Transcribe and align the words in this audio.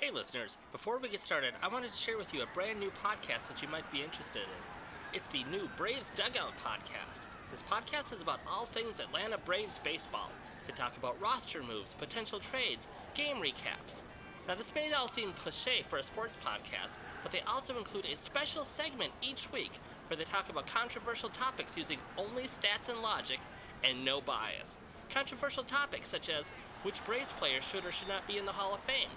Hey, 0.00 0.12
listeners, 0.12 0.58
before 0.70 0.98
we 0.98 1.08
get 1.08 1.20
started, 1.20 1.54
I 1.60 1.66
wanted 1.66 1.90
to 1.90 1.96
share 1.96 2.16
with 2.16 2.32
you 2.32 2.42
a 2.42 2.54
brand 2.54 2.78
new 2.78 2.92
podcast 3.02 3.48
that 3.48 3.60
you 3.60 3.66
might 3.66 3.90
be 3.90 4.00
interested 4.00 4.42
in. 4.42 5.12
It's 5.12 5.26
the 5.26 5.42
new 5.50 5.68
Braves 5.76 6.12
Dugout 6.14 6.52
podcast. 6.58 7.22
This 7.50 7.64
podcast 7.64 8.14
is 8.14 8.22
about 8.22 8.38
all 8.48 8.66
things 8.66 9.00
Atlanta 9.00 9.38
Braves 9.38 9.80
baseball. 9.82 10.30
They 10.68 10.72
talk 10.72 10.96
about 10.96 11.20
roster 11.20 11.64
moves, 11.64 11.94
potential 11.94 12.38
trades, 12.38 12.86
game 13.14 13.38
recaps. 13.38 14.04
Now, 14.46 14.54
this 14.54 14.72
may 14.72 14.92
all 14.92 15.08
seem 15.08 15.32
cliche 15.32 15.82
for 15.88 15.98
a 15.98 16.02
sports 16.04 16.38
podcast, 16.46 16.92
but 17.24 17.32
they 17.32 17.40
also 17.40 17.76
include 17.76 18.06
a 18.06 18.14
special 18.14 18.62
segment 18.62 19.10
each 19.20 19.50
week 19.50 19.80
where 20.06 20.16
they 20.16 20.22
talk 20.22 20.48
about 20.48 20.68
controversial 20.68 21.30
topics 21.30 21.76
using 21.76 21.98
only 22.16 22.44
stats 22.44 22.88
and 22.88 23.02
logic 23.02 23.40
and 23.82 24.04
no 24.04 24.20
bias. 24.20 24.76
Controversial 25.10 25.64
topics 25.64 26.06
such 26.06 26.30
as 26.30 26.52
which 26.84 27.04
Braves 27.04 27.32
player 27.32 27.60
should 27.60 27.84
or 27.84 27.90
should 27.90 28.06
not 28.06 28.28
be 28.28 28.38
in 28.38 28.46
the 28.46 28.52
Hall 28.52 28.72
of 28.72 28.80
Fame, 28.82 29.10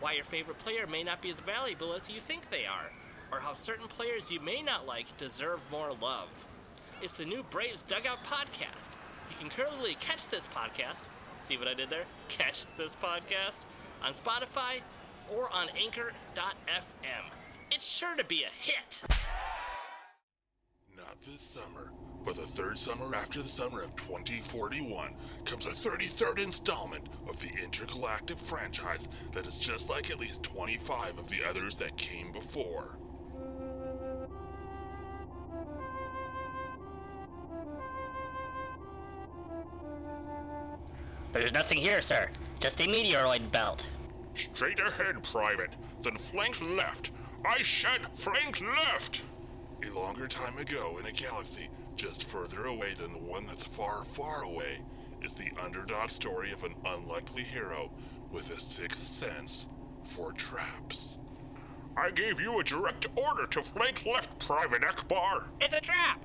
why 0.00 0.12
your 0.12 0.24
favorite 0.24 0.58
player 0.58 0.86
may 0.86 1.02
not 1.02 1.22
be 1.22 1.30
as 1.30 1.40
valuable 1.40 1.92
as 1.94 2.10
you 2.10 2.20
think 2.20 2.48
they 2.50 2.66
are, 2.66 2.90
or 3.32 3.38
how 3.38 3.54
certain 3.54 3.88
players 3.88 4.30
you 4.30 4.40
may 4.40 4.62
not 4.62 4.86
like 4.86 5.16
deserve 5.18 5.60
more 5.70 5.92
love. 6.00 6.28
It's 7.02 7.16
the 7.16 7.24
new 7.24 7.42
Braves 7.50 7.82
Dugout 7.82 8.24
podcast. 8.24 8.96
You 9.30 9.36
can 9.38 9.50
currently 9.50 9.96
catch 10.00 10.28
this 10.28 10.46
podcast, 10.46 11.04
see 11.38 11.56
what 11.56 11.68
I 11.68 11.74
did 11.74 11.90
there? 11.90 12.04
Catch 12.28 12.64
this 12.76 12.96
podcast 12.96 13.60
on 14.02 14.12
Spotify 14.12 14.80
or 15.34 15.52
on 15.52 15.68
Anchor.fm. 15.76 17.24
It's 17.70 17.86
sure 17.86 18.14
to 18.16 18.24
be 18.24 18.44
a 18.44 18.48
hit. 18.48 19.02
Not 20.96 21.20
this 21.20 21.42
summer, 21.42 21.90
but 22.26 22.34
the 22.34 22.42
third 22.42 22.76
summer 22.76 23.14
after 23.14 23.40
the 23.40 23.48
summer 23.48 23.82
of 23.82 23.94
2041 23.94 25.12
comes 25.44 25.64
the 25.64 25.88
33rd 25.88 26.42
installment 26.42 27.08
of 27.28 27.38
the 27.38 27.48
intergalactic 27.62 28.36
franchise 28.40 29.06
that 29.32 29.46
is 29.46 29.56
just 29.60 29.88
like 29.88 30.10
at 30.10 30.18
least 30.18 30.42
25 30.42 31.18
of 31.18 31.28
the 31.30 31.38
others 31.48 31.76
that 31.76 31.96
came 31.96 32.32
before. 32.32 32.96
There's 41.30 41.54
nothing 41.54 41.78
here, 41.78 42.02
sir. 42.02 42.28
Just 42.58 42.80
a 42.80 42.84
meteoroid 42.84 43.52
belt. 43.52 43.88
Straight 44.34 44.80
ahead, 44.80 45.22
Private. 45.22 45.76
Then 46.02 46.16
flank 46.16 46.60
left. 46.60 47.12
I 47.44 47.62
said 47.62 48.00
flank 48.14 48.60
left! 48.60 49.22
A 49.86 49.90
longer 49.90 50.26
time 50.26 50.58
ago 50.58 50.96
in 50.98 51.06
a 51.06 51.12
galaxy 51.12 51.68
just 51.96 52.24
further 52.24 52.66
away 52.66 52.94
than 52.94 53.12
the 53.12 53.18
one 53.18 53.46
that's 53.46 53.64
far, 53.64 54.04
far 54.04 54.42
away 54.42 54.80
is 55.22 55.32
the 55.32 55.50
underdog 55.62 56.10
story 56.10 56.52
of 56.52 56.62
an 56.62 56.74
unlikely 56.84 57.42
hero 57.42 57.90
with 58.30 58.50
a 58.50 58.60
sixth 58.60 59.02
sense 59.02 59.68
for 60.04 60.32
traps. 60.32 61.16
I 61.96 62.10
gave 62.10 62.40
you 62.40 62.60
a 62.60 62.64
direct 62.64 63.06
order 63.16 63.46
to 63.46 63.62
flank 63.62 64.04
left, 64.04 64.38
Private 64.38 64.82
Ackbar. 64.82 65.46
It's 65.60 65.72
a 65.72 65.80
trap! 65.80 66.20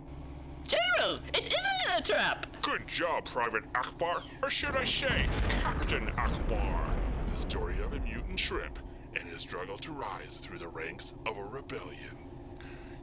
General, 0.67 1.19
it 1.33 1.47
isn't 1.47 1.99
a 1.99 2.01
trap! 2.03 2.45
Good 2.61 2.85
job, 2.87 3.25
Private 3.25 3.71
Ackbar, 3.73 4.23
or 4.43 4.49
should 4.49 4.75
I 4.75 4.83
say, 4.83 5.27
Captain 5.61 6.07
Ackbar. 6.17 6.83
The 7.33 7.39
story 7.39 7.79
of 7.79 7.93
a 7.93 7.99
mutant 8.01 8.39
shrimp 8.39 8.77
and 9.15 9.23
his 9.29 9.41
struggle 9.41 9.77
to 9.77 9.91
rise 9.91 10.37
through 10.37 10.57
the 10.57 10.67
ranks 10.67 11.13
of 11.25 11.37
a 11.37 11.43
rebellion. 11.43 12.30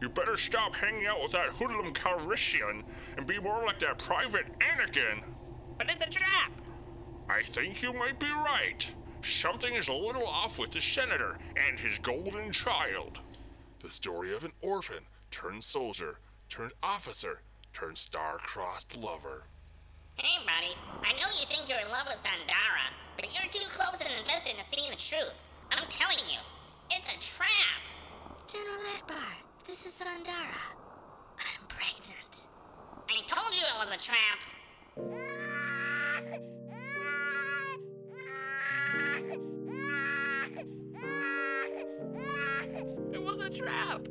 You 0.00 0.08
better 0.08 0.36
stop 0.36 0.76
hanging 0.76 1.06
out 1.06 1.20
with 1.20 1.32
that 1.32 1.48
hoodlum 1.48 1.92
Calrissian 1.92 2.84
and 3.16 3.26
be 3.26 3.38
more 3.40 3.64
like 3.64 3.80
that 3.80 3.98
Private 3.98 4.46
Anakin. 4.60 5.22
But 5.76 5.90
it's 5.90 6.04
a 6.04 6.10
trap! 6.10 6.52
I 7.28 7.42
think 7.42 7.82
you 7.82 7.92
might 7.92 8.18
be 8.18 8.30
right. 8.30 8.90
Something 9.22 9.74
is 9.74 9.88
a 9.88 9.92
little 9.92 10.26
off 10.26 10.58
with 10.58 10.70
the 10.70 10.80
senator 10.80 11.36
and 11.56 11.78
his 11.78 11.98
golden 11.98 12.52
child. 12.52 13.18
The 13.80 13.90
story 13.90 14.34
of 14.34 14.44
an 14.44 14.52
orphan 14.62 15.04
turned 15.30 15.62
soldier, 15.62 16.18
turned 16.48 16.72
officer, 16.82 17.42
turned 17.72 17.98
star-crossed 17.98 18.96
lover. 18.96 19.44
Hey, 20.16 20.38
buddy. 20.44 20.74
I 21.02 21.12
know 21.12 21.28
you 21.38 21.46
think 21.46 21.68
you're 21.68 21.78
in 21.78 21.88
love 21.90 22.06
with 22.06 22.22
Zandara, 22.22 22.90
but 23.16 23.26
you're 23.34 23.50
too 23.50 23.68
close 23.70 24.00
and 24.00 24.10
invested 24.20 24.54
to 24.56 24.64
see 24.64 24.88
the 24.90 24.96
truth. 24.96 25.42
I'm 25.70 25.86
telling 25.88 26.18
you, 26.26 26.38
it's 26.90 27.08
a 27.08 27.18
trap. 27.18 27.82
General 28.50 28.78
Ackbar, 28.96 29.47
this 29.68 29.84
is 29.84 29.92
Zandara. 29.92 30.64
I'm 31.38 31.66
pregnant. 31.68 32.48
I 33.08 33.20
told 33.26 33.54
you 33.54 33.60
it 33.60 33.78
was 33.78 33.92
a 33.92 33.98
trap. 33.98 34.40
It 43.12 43.22
was 43.22 43.40
a 43.40 43.50
trap! 43.50 44.08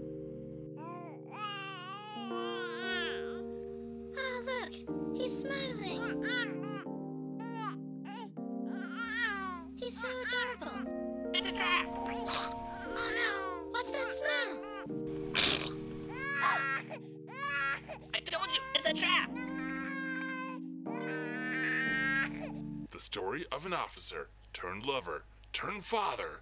Told 18.27 18.47
you, 18.53 18.61
it's 18.75 18.89
a 18.89 18.93
trap. 18.93 19.29
The 22.91 22.99
story 22.99 23.45
of 23.51 23.65
an 23.65 23.73
officer 23.73 24.27
turned 24.53 24.85
lover, 24.85 25.23
turned 25.53 25.85
father, 25.85 26.41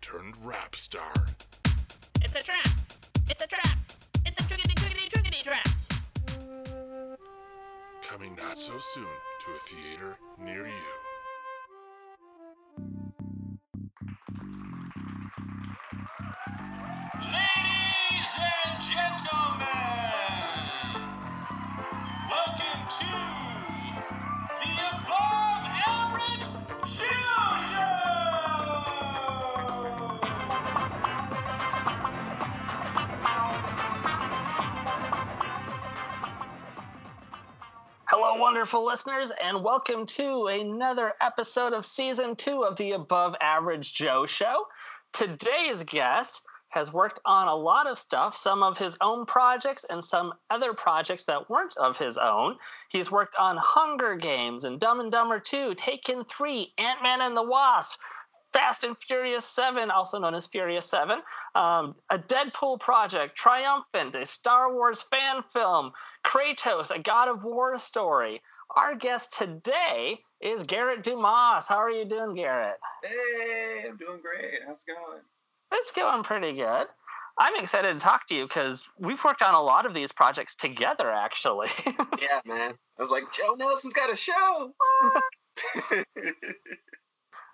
turned 0.00 0.34
rap 0.44 0.74
star. 0.74 1.12
It's 2.22 2.34
a 2.34 2.42
trap. 2.42 2.68
It's 3.28 3.40
a 3.40 3.46
trap. 3.46 3.78
It's 4.24 4.40
a 4.40 4.44
trickety 4.44 4.74
trickety 4.74 5.08
trickety 5.08 5.42
trap. 5.42 5.68
Coming 8.02 8.34
not 8.36 8.58
so 8.58 8.72
soon 8.78 9.04
to 9.04 9.52
a 9.52 9.58
theater 9.68 10.16
near 10.44 10.66
you. 10.66 11.05
To 22.88 23.04
the 24.60 24.70
Above 24.92 25.64
Average 25.88 26.46
Joe 26.84 27.56
Show! 27.58 27.96
Hello, 38.06 38.34
wonderful 38.40 38.86
listeners, 38.86 39.32
and 39.42 39.64
welcome 39.64 40.06
to 40.06 40.46
another 40.46 41.14
episode 41.20 41.72
of 41.72 41.84
season 41.84 42.36
two 42.36 42.62
of 42.62 42.76
the 42.76 42.92
Above 42.92 43.34
Average 43.40 43.94
Joe 43.94 44.26
Show. 44.26 44.64
Today's 45.12 45.82
guest 45.82 46.40
has 46.68 46.92
worked 46.92 47.20
on 47.24 47.48
a 47.48 47.54
lot 47.54 47.86
of 47.86 47.98
stuff, 47.98 48.36
some 48.36 48.62
of 48.62 48.76
his 48.76 48.96
own 49.00 49.24
projects 49.24 49.84
and 49.88 50.04
some 50.04 50.34
other 50.50 50.74
projects 50.74 51.24
that 51.24 51.48
weren't 51.48 51.76
of 51.76 51.96
his 51.96 52.18
own. 52.18 52.56
He's 52.90 53.10
worked 53.10 53.36
on 53.36 53.56
Hunger 53.56 54.16
Games 54.16 54.64
and 54.64 54.78
Dumb 54.78 55.00
and 55.00 55.10
Dumber 55.10 55.40
2, 55.40 55.74
Taken 55.76 56.24
3, 56.24 56.72
Ant 56.78 57.02
Man 57.02 57.20
and 57.22 57.36
the 57.36 57.42
Wasp, 57.42 57.98
Fast 58.52 58.84
and 58.84 58.96
Furious 58.98 59.44
7, 59.44 59.90
also 59.90 60.18
known 60.18 60.34
as 60.34 60.46
Furious 60.46 60.88
7, 60.88 61.20
um, 61.54 61.94
a 62.10 62.18
Deadpool 62.18 62.80
project, 62.80 63.36
Triumphant, 63.36 64.14
a 64.14 64.26
Star 64.26 64.72
Wars 64.72 65.02
fan 65.10 65.42
film, 65.52 65.92
Kratos, 66.24 66.90
a 66.90 66.98
God 66.98 67.28
of 67.28 67.44
War 67.44 67.78
story. 67.78 68.40
Our 68.74 68.94
guest 68.96 69.32
today 69.38 70.20
is 70.40 70.62
Garrett 70.64 71.02
Dumas. 71.02 71.66
How 71.66 71.76
are 71.76 71.90
you 71.90 72.04
doing, 72.04 72.34
Garrett? 72.34 72.76
Hey, 73.04 73.84
I'm 73.88 73.96
doing 73.96 74.20
great. 74.20 74.60
How's 74.66 74.78
it 74.78 74.92
going? 74.92 75.22
It's 75.72 75.90
going 75.92 76.22
pretty 76.24 76.52
good. 76.54 76.86
I'm 77.38 77.62
excited 77.62 77.92
to 77.94 78.00
talk 78.00 78.26
to 78.28 78.34
you 78.34 78.46
because 78.46 78.82
we've 78.98 79.22
worked 79.24 79.42
on 79.42 79.54
a 79.54 79.60
lot 79.60 79.84
of 79.86 79.92
these 79.94 80.10
projects 80.12 80.54
together, 80.56 81.10
actually. 81.10 81.68
Yeah, 82.20 82.40
man. 82.46 82.74
I 82.98 83.02
was 83.02 83.10
like, 83.10 83.24
Joe 83.32 83.54
Nelson's 83.54 83.92
got 83.92 84.12
a 84.12 84.16
show. 84.16 84.72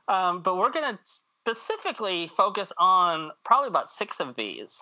Um, 0.08 0.42
but 0.42 0.56
we're 0.56 0.70
going 0.72 0.96
to 0.96 0.98
specifically 1.44 2.30
focus 2.36 2.72
on 2.78 3.30
probably 3.44 3.68
about 3.68 3.88
six 3.90 4.20
of 4.20 4.34
these. 4.36 4.76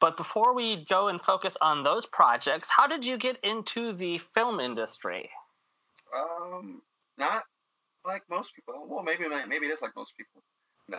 But 0.00 0.16
before 0.16 0.54
we 0.54 0.84
go 0.88 1.08
and 1.08 1.20
focus 1.20 1.54
on 1.62 1.82
those 1.82 2.04
projects, 2.06 2.68
how 2.74 2.86
did 2.86 3.04
you 3.04 3.16
get 3.18 3.38
into 3.42 3.94
the 3.94 4.20
film 4.34 4.60
industry? 4.60 5.30
um, 6.14 6.82
not 7.18 7.44
like 8.04 8.22
most 8.30 8.54
people. 8.54 8.86
Well, 8.88 9.02
maybe 9.02 9.24
maybe 9.48 9.66
it 9.66 9.72
is 9.72 9.82
like 9.82 9.92
most 9.96 10.12
people. 10.16 10.42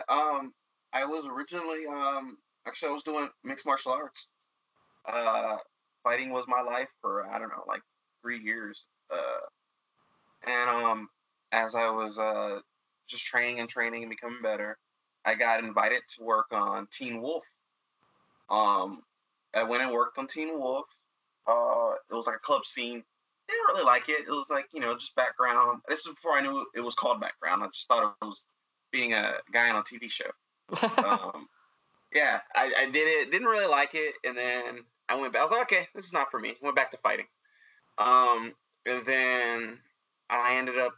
Um, 0.08 0.52
I 0.92 1.04
was 1.04 1.26
originally 1.26 1.86
um 1.86 2.38
actually 2.66 2.90
I 2.90 2.92
was 2.92 3.02
doing 3.02 3.28
mixed 3.44 3.66
martial 3.66 3.92
arts. 3.92 4.28
Uh, 5.06 5.56
fighting 6.02 6.30
was 6.30 6.44
my 6.48 6.60
life 6.60 6.88
for 7.00 7.26
I 7.26 7.38
don't 7.38 7.48
know 7.48 7.64
like 7.66 7.82
three 8.22 8.38
years. 8.38 8.86
Uh, 9.10 10.50
and 10.50 10.70
um, 10.70 11.08
as 11.52 11.74
I 11.74 11.90
was 11.90 12.18
uh 12.18 12.60
just 13.08 13.24
training 13.24 13.60
and 13.60 13.68
training 13.68 14.02
and 14.02 14.10
becoming 14.10 14.42
better, 14.42 14.78
I 15.24 15.34
got 15.34 15.64
invited 15.64 16.02
to 16.16 16.24
work 16.24 16.46
on 16.52 16.86
Teen 16.92 17.20
Wolf. 17.22 17.44
Um, 18.50 19.02
I 19.54 19.62
went 19.62 19.82
and 19.82 19.92
worked 19.92 20.18
on 20.18 20.26
Teen 20.26 20.58
Wolf. 20.58 20.86
Uh, 21.46 21.92
it 22.10 22.14
was 22.14 22.26
like 22.26 22.36
a 22.36 22.40
club 22.40 22.66
scene. 22.66 23.02
Didn't 23.48 23.66
really 23.68 23.84
like 23.84 24.10
it. 24.10 24.26
It 24.26 24.30
was 24.30 24.50
like 24.50 24.66
you 24.72 24.80
know 24.80 24.94
just 24.94 25.14
background. 25.16 25.80
This 25.88 26.00
is 26.00 26.14
before 26.14 26.32
I 26.32 26.42
knew 26.42 26.66
it 26.74 26.80
was 26.80 26.94
called 26.94 27.20
background. 27.20 27.62
I 27.62 27.68
just 27.68 27.88
thought 27.88 28.14
it 28.20 28.24
was 28.24 28.42
being 28.92 29.14
a 29.14 29.34
guy 29.52 29.70
on 29.70 29.76
a 29.76 29.82
TV 29.82 30.10
show. 30.10 30.30
Um, 30.82 31.48
yeah, 32.14 32.40
I, 32.54 32.72
I 32.78 32.90
did 32.90 33.06
it. 33.08 33.30
Didn't 33.30 33.48
really 33.48 33.66
like 33.66 33.90
it, 33.94 34.14
and 34.24 34.36
then 34.36 34.84
I 35.08 35.16
went 35.16 35.32
back. 35.32 35.40
I 35.40 35.44
was 35.44 35.52
like, 35.52 35.62
okay, 35.62 35.88
this 35.94 36.04
is 36.04 36.12
not 36.12 36.30
for 36.30 36.38
me. 36.40 36.54
Went 36.62 36.76
back 36.76 36.90
to 36.92 36.98
fighting. 36.98 37.26
Um, 37.98 38.52
and 38.86 39.04
then 39.06 39.78
I 40.30 40.56
ended 40.56 40.78
up 40.78 40.92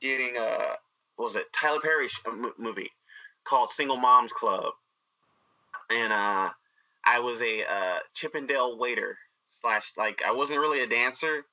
getting 0.00 0.36
a 0.36 0.76
what 1.16 1.26
was 1.26 1.36
it 1.36 1.52
Tyler 1.52 1.80
Perry 1.80 2.08
sh- 2.08 2.20
m- 2.26 2.52
movie 2.58 2.90
called 3.44 3.70
Single 3.70 3.96
Moms 3.96 4.32
Club, 4.32 4.72
and 5.90 6.12
uh, 6.12 6.50
I 7.04 7.20
was 7.20 7.40
a 7.40 7.62
uh, 7.62 7.98
Chippendale 8.14 8.78
waiter 8.78 9.16
slash 9.60 9.92
like 9.96 10.22
I 10.26 10.32
wasn't 10.32 10.60
really 10.60 10.82
a 10.82 10.88
dancer, 10.88 11.44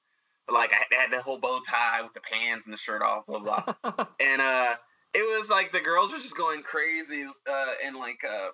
but 0.47 0.53
like 0.53 0.71
I 0.73 0.93
had 0.95 1.11
that 1.11 1.21
whole 1.21 1.39
bow 1.39 1.59
tie 1.67 2.01
with 2.01 2.13
the 2.13 2.21
pants 2.21 2.63
and 2.65 2.73
the 2.73 2.77
shirt 2.77 3.01
off, 3.01 3.25
blah 3.27 3.39
blah, 3.39 3.73
and 4.19 4.41
uh, 4.41 4.75
it 5.13 5.39
was 5.39 5.49
like 5.49 5.71
the 5.71 5.79
girls 5.79 6.11
were 6.11 6.19
just 6.19 6.37
going 6.37 6.63
crazy, 6.63 7.25
uh, 7.47 7.65
and 7.85 7.95
like 7.95 8.19
uh, 8.23 8.49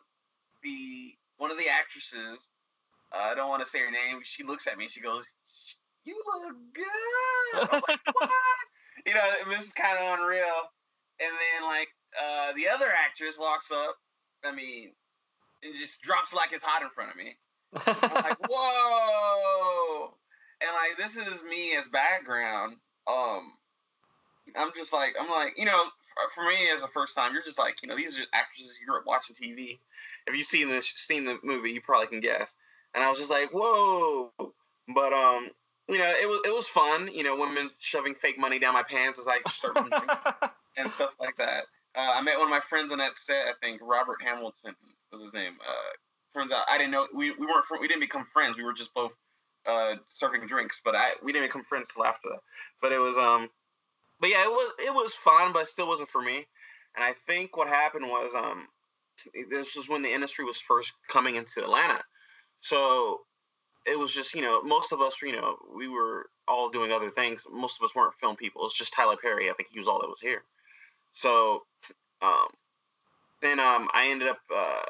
the 0.63 1.13
one 1.37 1.51
of 1.51 1.57
the 1.57 1.67
actresses, 1.67 2.39
uh, 3.13 3.31
I 3.31 3.35
don't 3.35 3.49
want 3.49 3.63
to 3.63 3.69
say 3.69 3.79
her 3.79 3.91
name, 3.91 4.21
she 4.23 4.43
looks 4.43 4.67
at 4.67 4.77
me, 4.77 4.87
she 4.89 5.01
goes, 5.01 5.25
"You 6.05 6.21
look 6.41 6.55
good." 6.73 6.85
I 7.55 7.75
was 7.75 7.83
like, 7.87 7.99
"What?" 8.13 8.29
you 9.05 9.13
know, 9.13 9.21
this 9.49 9.67
is 9.67 9.73
kind 9.73 9.97
of 9.97 10.19
unreal. 10.19 10.71
And 11.19 11.31
then 11.31 11.67
like 11.67 11.89
uh, 12.19 12.53
the 12.55 12.67
other 12.67 12.87
actress 12.87 13.35
walks 13.39 13.71
up, 13.71 13.95
I 14.43 14.53
mean, 14.53 14.91
and 15.63 15.73
just 15.75 16.01
drops 16.01 16.33
like 16.33 16.51
it's 16.51 16.63
hot 16.63 16.81
in 16.81 16.89
front 16.89 17.11
of 17.11 17.17
me. 17.17 17.35
I'm 17.73 18.23
like, 18.23 18.37
whoa! 18.49 20.13
And 20.61 20.71
like 20.73 20.97
this 20.97 21.15
is 21.15 21.43
me 21.49 21.75
as 21.75 21.85
background. 21.91 22.77
Um, 23.07 23.53
I'm 24.55 24.71
just 24.75 24.93
like, 24.93 25.15
I'm 25.19 25.29
like, 25.29 25.53
you 25.57 25.65
know, 25.65 25.83
for, 26.15 26.43
for 26.43 26.47
me 26.49 26.69
as 26.75 26.83
a 26.83 26.87
first 26.87 27.15
time, 27.15 27.33
you're 27.33 27.43
just 27.43 27.59
like, 27.59 27.81
you 27.81 27.89
know, 27.89 27.95
these 27.95 28.17
are 28.17 28.23
actresses 28.33 28.73
you 28.79 28.87
grew 28.87 28.97
up 28.97 29.05
watching 29.05 29.35
TV. 29.35 29.79
If 30.27 30.35
you've 30.35 30.47
seen 30.47 30.69
this, 30.69 30.91
seen 30.95 31.25
the 31.25 31.37
movie, 31.43 31.71
you 31.71 31.81
probably 31.81 32.07
can 32.07 32.21
guess. 32.21 32.51
And 32.93 33.03
I 33.03 33.09
was 33.09 33.19
just 33.19 33.29
like, 33.29 33.51
whoa! 33.51 34.31
But 34.93 35.13
um, 35.13 35.49
you 35.87 35.97
know, 35.97 36.11
it 36.19 36.27
was 36.27 36.41
it 36.45 36.53
was 36.53 36.67
fun. 36.67 37.09
You 37.13 37.23
know, 37.23 37.35
women 37.35 37.69
shoving 37.79 38.15
fake 38.15 38.39
money 38.39 38.57
down 38.57 38.73
my 38.73 38.83
pants 38.83 39.19
as 39.19 39.27
I 39.27 39.39
start 39.49 39.77
and 40.77 40.91
stuff 40.91 41.11
like 41.19 41.37
that. 41.37 41.65
Uh, 41.95 42.13
I 42.15 42.21
met 42.21 42.37
one 42.37 42.47
of 42.47 42.51
my 42.51 42.61
friends 42.69 42.91
on 42.91 42.97
that 42.99 43.15
set. 43.15 43.47
I 43.47 43.53
think 43.61 43.81
Robert 43.83 44.17
Hamilton 44.23 44.75
was 45.11 45.21
his 45.21 45.33
name. 45.33 45.53
Uh, 45.61 46.39
turns 46.39 46.51
out 46.51 46.65
I 46.69 46.77
didn't 46.77 46.91
know 46.91 47.07
we, 47.13 47.31
we 47.31 47.45
weren't 47.45 47.65
fr- 47.67 47.79
we 47.79 47.87
didn't 47.87 48.01
become 48.01 48.25
friends. 48.33 48.57
We 48.57 48.63
were 48.63 48.73
just 48.73 48.93
both 48.93 49.11
uh, 49.65 49.95
serving 50.07 50.47
drinks, 50.47 50.79
but 50.83 50.95
I 50.95 51.11
we 51.23 51.31
didn't 51.31 51.49
become 51.49 51.63
friends 51.63 51.89
till 51.93 52.05
after 52.05 52.29
that. 52.29 52.39
But 52.81 52.91
it 52.91 52.99
was 52.99 53.17
um, 53.17 53.49
but 54.19 54.29
yeah, 54.29 54.43
it 54.43 54.49
was 54.49 54.73
it 54.79 54.93
was 54.93 55.13
fun, 55.23 55.53
but 55.53 55.63
it 55.63 55.69
still 55.69 55.87
wasn't 55.87 56.09
for 56.09 56.21
me. 56.21 56.45
And 56.95 57.03
I 57.03 57.13
think 57.27 57.57
what 57.57 57.67
happened 57.67 58.05
was 58.05 58.31
um, 58.35 58.67
this 59.49 59.75
was 59.75 59.89
when 59.89 60.01
the 60.01 60.13
industry 60.13 60.45
was 60.45 60.57
first 60.57 60.93
coming 61.09 61.35
into 61.35 61.61
Atlanta, 61.61 62.01
so 62.61 63.21
it 63.85 63.97
was 63.97 64.11
just 64.11 64.33
you 64.33 64.41
know 64.41 64.61
most 64.63 64.91
of 64.91 65.01
us 65.01 65.15
you 65.21 65.33
know 65.33 65.57
we 65.75 65.87
were 65.87 66.27
all 66.47 66.69
doing 66.69 66.91
other 66.91 67.11
things. 67.11 67.41
Most 67.51 67.77
of 67.79 67.85
us 67.85 67.95
weren't 67.95 68.13
film 68.19 68.35
people. 68.35 68.65
It's 68.65 68.77
just 68.77 68.93
Tyler 68.93 69.17
Perry. 69.21 69.49
I 69.49 69.53
think 69.53 69.69
he 69.71 69.79
was 69.79 69.87
all 69.87 69.99
that 70.01 70.07
was 70.07 70.21
here. 70.21 70.43
So 71.13 71.63
um, 72.21 72.47
then 73.41 73.59
um, 73.59 73.87
I 73.93 74.07
ended 74.11 74.27
up 74.27 74.39
uh, 74.53 74.83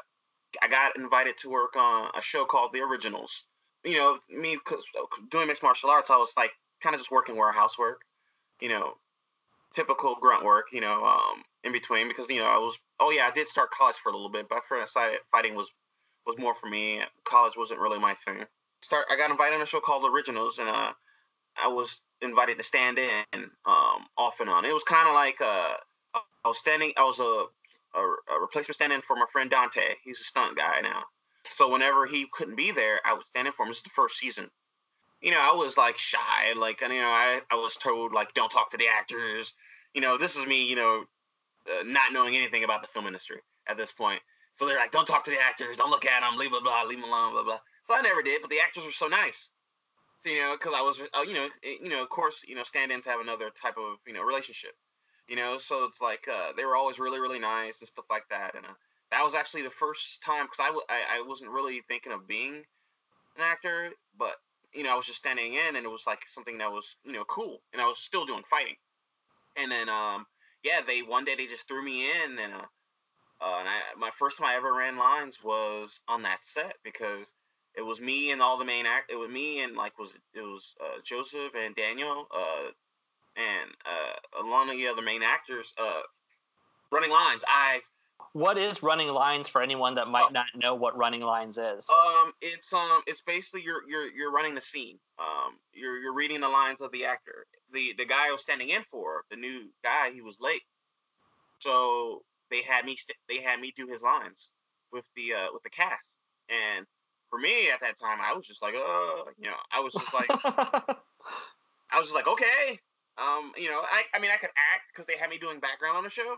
I 0.62 0.68
got 0.68 0.96
invited 0.96 1.36
to 1.38 1.50
work 1.50 1.76
on 1.76 2.10
a 2.16 2.22
show 2.22 2.44
called 2.44 2.70
The 2.72 2.80
Originals. 2.80 3.44
You 3.84 3.98
know, 3.98 4.18
me 4.30 4.58
doing 5.30 5.46
mixed 5.46 5.62
martial 5.62 5.90
arts, 5.90 6.10
I 6.10 6.16
was 6.16 6.30
like 6.36 6.50
kind 6.82 6.94
of 6.94 7.00
just 7.00 7.10
working 7.10 7.36
warehouse 7.36 7.78
work. 7.78 8.00
You 8.60 8.68
know, 8.70 8.94
typical 9.76 10.16
grunt 10.20 10.44
work. 10.44 10.66
You 10.72 10.80
know, 10.80 11.04
um, 11.04 11.44
in 11.62 11.72
between 11.72 12.08
because 12.08 12.26
you 12.28 12.40
know 12.40 12.46
I 12.46 12.58
was 12.58 12.76
oh 13.00 13.10
yeah 13.10 13.28
I 13.30 13.34
did 13.34 13.46
start 13.46 13.70
college 13.70 13.96
for 14.02 14.08
a 14.08 14.12
little 14.12 14.30
bit, 14.30 14.48
but 14.48 14.62
I 14.70 14.84
decided 14.84 15.18
fighting 15.30 15.54
was 15.54 15.68
was 16.26 16.36
more 16.38 16.54
for 16.54 16.68
me. 16.68 17.00
College 17.24 17.54
wasn't 17.56 17.80
really 17.80 17.98
my 17.98 18.14
thing. 18.24 18.44
Start 18.82 19.06
I 19.10 19.16
got 19.16 19.30
invited 19.30 19.56
on 19.56 19.62
a 19.62 19.66
show 19.66 19.80
called 19.80 20.10
Originals, 20.10 20.58
and 20.58 20.68
uh, 20.68 20.92
I 21.56 21.68
was 21.68 22.00
invited 22.22 22.58
to 22.58 22.64
stand 22.64 22.98
in 22.98 23.24
um, 23.66 24.06
off 24.16 24.34
and 24.40 24.48
on. 24.48 24.64
It 24.64 24.72
was 24.72 24.84
kind 24.84 25.08
of 25.08 25.14
like 25.14 25.40
uh, 25.40 25.74
I 26.44 26.48
was 26.48 26.58
standing. 26.58 26.92
I 26.96 27.02
was 27.02 27.18
a, 27.18 27.98
a, 27.98 28.02
a 28.02 28.40
replacement 28.40 28.76
stand-in 28.76 29.02
for 29.02 29.16
my 29.16 29.26
friend 29.32 29.50
Dante. 29.50 29.96
He's 30.04 30.20
a 30.20 30.24
stunt 30.24 30.56
guy 30.56 30.80
now. 30.82 31.02
So 31.56 31.68
whenever 31.68 32.06
he 32.06 32.26
couldn't 32.32 32.56
be 32.56 32.72
there, 32.72 33.00
I 33.04 33.14
would 33.14 33.26
stand 33.26 33.46
in 33.46 33.52
for 33.52 33.64
him. 33.64 33.70
This 33.70 33.78
is 33.78 33.84
the 33.84 33.90
first 33.96 34.18
season. 34.18 34.50
You 35.20 35.30
know, 35.30 35.40
I 35.40 35.54
was 35.54 35.76
like 35.76 35.96
shy, 35.98 36.52
like 36.56 36.82
and 36.82 36.92
you 36.92 37.00
know, 37.00 37.08
I, 37.08 37.40
I 37.50 37.54
was 37.56 37.74
told 37.76 38.12
like 38.12 38.34
don't 38.34 38.50
talk 38.50 38.70
to 38.70 38.76
the 38.76 38.86
actors. 38.86 39.52
You 39.96 40.02
know, 40.02 40.18
this 40.18 40.36
is 40.36 40.46
me. 40.46 40.64
You 40.66 40.76
know, 40.76 41.04
uh, 41.68 41.84
not 41.84 42.12
knowing 42.12 42.36
anything 42.36 42.64
about 42.64 42.82
the 42.82 42.88
film 42.88 43.08
industry 43.08 43.38
at 43.68 43.78
this 43.78 43.92
point. 43.92 44.20
So 44.58 44.66
they're 44.66 44.78
like, 44.78 44.92
don't 44.92 45.06
talk 45.06 45.24
to 45.26 45.32
the 45.32 45.40
actors, 45.40 45.78
don't 45.78 45.90
look 45.90 46.06
at 46.06 46.20
them, 46.20 46.38
leave 46.38 46.50
blah 46.50 46.60
blah, 46.60 46.84
leave 46.84 47.00
them 47.00 47.08
alone, 47.10 47.32
blah 47.32 47.44
blah. 47.44 47.60
So 47.88 47.94
I 47.94 48.02
never 48.02 48.22
did, 48.22 48.42
but 48.42 48.50
the 48.50 48.60
actors 48.60 48.84
were 48.84 48.92
so 48.92 49.08
nice. 49.08 49.50
So, 50.24 50.30
you 50.30 50.40
know, 50.40 50.56
because 50.58 50.74
I 50.76 50.82
was, 50.82 51.00
uh, 51.00 51.22
you 51.22 51.34
know, 51.34 51.48
it, 51.62 51.82
you 51.82 51.90
know, 51.90 52.02
of 52.02 52.10
course, 52.10 52.42
you 52.48 52.56
know, 52.56 52.64
stand-ins 52.64 53.06
have 53.06 53.20
another 53.20 53.50
type 53.62 53.76
of, 53.78 53.98
you 54.06 54.14
know, 54.14 54.22
relationship 54.22 54.72
you 55.28 55.36
know 55.36 55.58
so 55.58 55.84
it's 55.84 56.00
like 56.00 56.26
uh, 56.32 56.52
they 56.56 56.64
were 56.64 56.76
always 56.76 56.98
really 56.98 57.20
really 57.20 57.38
nice 57.40 57.80
and 57.80 57.88
stuff 57.88 58.06
like 58.10 58.24
that 58.30 58.54
and 58.54 58.64
uh, 58.66 58.74
that 59.10 59.24
was 59.24 59.34
actually 59.34 59.62
the 59.62 59.70
first 59.78 60.22
time 60.24 60.46
because 60.46 60.60
I, 60.60 60.66
w- 60.66 60.86
I, 60.90 61.18
I 61.18 61.28
wasn't 61.28 61.50
really 61.50 61.82
thinking 61.88 62.12
of 62.12 62.28
being 62.28 62.64
an 63.36 63.42
actor 63.42 63.90
but 64.18 64.36
you 64.74 64.82
know 64.82 64.90
i 64.92 64.96
was 64.96 65.06
just 65.06 65.18
standing 65.18 65.54
in 65.54 65.76
and 65.76 65.84
it 65.86 65.90
was 65.90 66.04
like 66.06 66.20
something 66.32 66.58
that 66.58 66.70
was 66.70 66.84
you 67.04 67.12
know 67.12 67.24
cool 67.28 67.60
and 67.72 67.82
i 67.82 67.86
was 67.86 67.98
still 67.98 68.26
doing 68.26 68.42
fighting 68.50 68.76
and 69.56 69.70
then 69.70 69.88
um 69.88 70.26
yeah 70.64 70.80
they 70.86 71.00
one 71.02 71.24
day 71.24 71.34
they 71.36 71.46
just 71.46 71.66
threw 71.68 71.84
me 71.84 72.10
in 72.10 72.38
and 72.38 72.54
uh, 72.54 72.66
uh 73.42 73.58
and 73.60 73.68
I, 73.68 73.78
my 73.98 74.10
first 74.18 74.38
time 74.38 74.48
i 74.48 74.56
ever 74.56 74.72
ran 74.72 74.96
lines 74.96 75.36
was 75.44 75.90
on 76.08 76.22
that 76.22 76.40
set 76.42 76.74
because 76.84 77.26
it 77.76 77.82
was 77.82 78.00
me 78.00 78.30
and 78.32 78.40
all 78.40 78.58
the 78.58 78.64
main 78.64 78.86
act 78.86 79.10
it 79.10 79.16
was 79.16 79.30
me 79.30 79.62
and 79.62 79.76
like 79.76 79.98
was 79.98 80.10
it 80.34 80.40
was 80.40 80.62
uh, 80.80 81.00
joseph 81.04 81.52
and 81.54 81.74
daniel 81.76 82.26
uh 82.34 82.70
and 83.36 83.70
uh, 83.84 84.44
along 84.44 84.68
with 84.68 84.78
the 84.78 84.88
other 84.88 85.02
main 85.02 85.22
actors, 85.22 85.72
uh, 85.78 86.02
running 86.90 87.10
lines. 87.10 87.42
I 87.46 87.80
What 88.32 88.58
is 88.58 88.82
running 88.82 89.08
lines 89.08 89.48
for 89.48 89.62
anyone 89.62 89.94
that 89.94 90.08
might 90.08 90.32
not 90.32 90.46
know 90.54 90.74
what 90.74 90.96
running 90.96 91.22
lines 91.22 91.56
is? 91.56 91.84
um, 91.88 92.32
it's 92.42 92.72
um, 92.72 93.02
it's 93.06 93.22
basically 93.22 93.62
you're 93.62 93.82
you're 93.88 94.08
you're 94.08 94.32
running 94.32 94.54
the 94.54 94.60
scene. 94.60 94.98
Um, 95.18 95.56
you're 95.72 95.98
you're 95.98 96.14
reading 96.14 96.40
the 96.40 96.48
lines 96.48 96.80
of 96.80 96.92
the 96.92 97.04
actor. 97.04 97.46
The 97.72 97.94
the 97.96 98.04
guy 98.04 98.28
I 98.28 98.32
was 98.32 98.42
standing 98.42 98.70
in 98.70 98.82
for, 98.90 99.24
the 99.30 99.36
new 99.36 99.70
guy, 99.82 100.10
he 100.12 100.20
was 100.20 100.36
late, 100.40 100.62
so 101.60 102.22
they 102.50 102.62
had 102.62 102.84
me 102.84 102.96
st- 102.96 103.16
they 103.28 103.40
had 103.42 103.60
me 103.60 103.72
do 103.76 103.86
his 103.86 104.02
lines 104.02 104.52
with 104.92 105.04
the 105.16 105.32
uh 105.34 105.46
with 105.52 105.62
the 105.62 105.70
cast. 105.70 106.18
And 106.48 106.86
for 107.30 107.38
me 107.38 107.70
at 107.70 107.80
that 107.80 107.98
time, 107.98 108.18
I 108.20 108.34
was 108.34 108.46
just 108.46 108.62
like, 108.62 108.74
uh, 108.74 109.30
you 109.38 109.50
know, 109.50 109.56
I 109.72 109.80
was 109.80 109.92
just 109.92 110.12
like, 110.14 110.28
I 111.90 111.98
was 111.98 112.06
just 112.06 112.14
like, 112.14 112.28
okay, 112.28 112.78
um, 113.18 113.52
you 113.56 113.68
know, 113.68 113.80
I, 113.80 114.04
I 114.14 114.20
mean, 114.20 114.30
I 114.30 114.36
could 114.36 114.54
act 114.54 114.92
because 114.92 115.06
they 115.06 115.16
had 115.18 115.30
me 115.30 115.38
doing 115.38 115.58
background 115.58 115.96
on 115.96 116.04
the 116.04 116.10
show, 116.10 116.36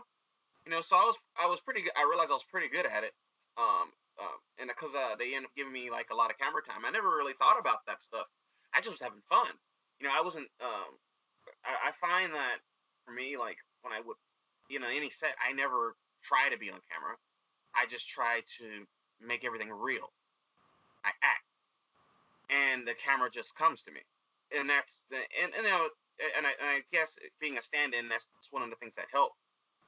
you 0.69 0.77
know, 0.77 0.85
so 0.85 0.93
I 0.93 1.09
was, 1.09 1.17
I 1.33 1.49
was 1.49 1.57
pretty 1.65 1.81
good. 1.81 1.97
I 1.97 2.05
realized 2.05 2.29
I 2.29 2.37
was 2.37 2.45
pretty 2.45 2.69
good 2.69 2.85
at 2.85 3.01
it. 3.01 3.17
Um, 3.57 3.89
um 4.21 4.37
and 4.61 4.69
because 4.69 4.93
uh, 4.93 5.17
they 5.17 5.33
ended 5.33 5.49
up 5.49 5.57
giving 5.57 5.73
me 5.73 5.89
like 5.89 6.13
a 6.13 6.15
lot 6.15 6.29
of 6.29 6.37
camera 6.37 6.61
time, 6.61 6.85
I 6.85 6.93
never 6.93 7.09
really 7.09 7.33
thought 7.41 7.57
about 7.57 7.81
that 7.89 8.05
stuff. 8.05 8.29
I 8.69 8.85
just 8.85 8.93
was 8.93 9.01
having 9.01 9.25
fun. 9.33 9.49
You 9.97 10.05
know, 10.05 10.13
I 10.13 10.21
wasn't. 10.21 10.45
Um, 10.61 10.93
I, 11.65 11.89
I 11.89 11.91
find 11.97 12.37
that 12.37 12.61
for 13.01 13.17
me, 13.17 13.33
like 13.33 13.57
when 13.81 13.97
I 13.97 14.05
would, 14.05 14.21
you 14.69 14.77
know, 14.77 14.85
any 14.85 15.09
set, 15.09 15.33
I 15.41 15.57
never 15.57 15.97
try 16.21 16.53
to 16.53 16.57
be 16.61 16.69
on 16.69 16.77
camera. 16.85 17.17
I 17.73 17.89
just 17.89 18.05
try 18.05 18.45
to 18.61 18.85
make 19.17 19.41
everything 19.41 19.73
real. 19.73 20.13
I 21.01 21.17
act, 21.25 21.49
and 22.53 22.85
the 22.85 22.93
camera 22.93 23.33
just 23.33 23.57
comes 23.57 23.81
to 23.89 23.91
me, 23.91 24.05
and 24.53 24.69
that's 24.69 25.01
the 25.09 25.17
and 25.17 25.49
and 25.57 25.65
you 25.65 25.73
know 25.73 25.89
and 26.37 26.45
I, 26.45 26.53
and 26.61 26.69
I 26.69 26.77
guess 26.91 27.15
being 27.41 27.57
a 27.57 27.63
stand-in, 27.63 28.11
that's 28.11 28.27
one 28.51 28.61
of 28.61 28.69
the 28.69 28.77
things 28.77 28.93
that 28.99 29.09
helped. 29.09 29.39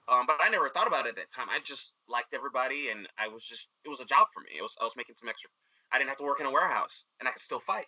Um, 0.10 0.25
but 0.25 0.38
I 0.41 0.50
never 0.50 0.70
thought 0.70 0.88
about 0.88 1.05
it 1.05 1.10
at 1.10 1.15
that 1.15 1.31
time. 1.34 1.48
I 1.50 1.60
just 1.63 1.91
liked 2.10 2.34
everybody, 2.34 2.89
and 2.89 3.08
I 3.17 3.27
was 3.27 3.43
just 3.43 3.67
it 3.86 3.89
was 3.89 4.00
a 4.00 4.05
job 4.05 4.27
for 4.34 4.41
me. 4.41 4.58
It 4.58 4.62
was 4.62 4.75
I 4.81 4.84
was 4.84 4.93
making 4.98 5.15
some 5.20 5.29
extra. 5.29 5.50
I 5.91 5.98
didn't 5.98 6.10
have 6.10 6.17
to 6.20 6.24
work 6.24 6.39
in 6.39 6.46
a 6.46 6.51
warehouse, 6.51 7.05
and 7.20 7.27
I 7.27 7.31
could 7.31 7.41
still 7.41 7.62
fight. 7.65 7.86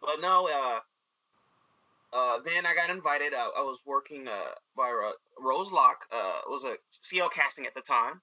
But 0.00 0.20
no, 0.20 0.48
uh, 0.48 0.80
uh, 2.16 2.38
then 2.44 2.66
I 2.66 2.74
got 2.74 2.90
invited. 2.90 3.34
Uh, 3.34 3.50
I 3.56 3.62
was 3.62 3.78
working 3.84 4.28
uh, 4.28 4.54
by 4.76 4.90
Rose 5.38 5.72
Locke. 5.72 6.04
Uh, 6.12 6.40
it 6.46 6.50
was 6.50 6.64
a 6.64 6.76
CL 7.02 7.30
casting 7.30 7.66
at 7.66 7.74
the 7.74 7.82
time. 7.82 8.20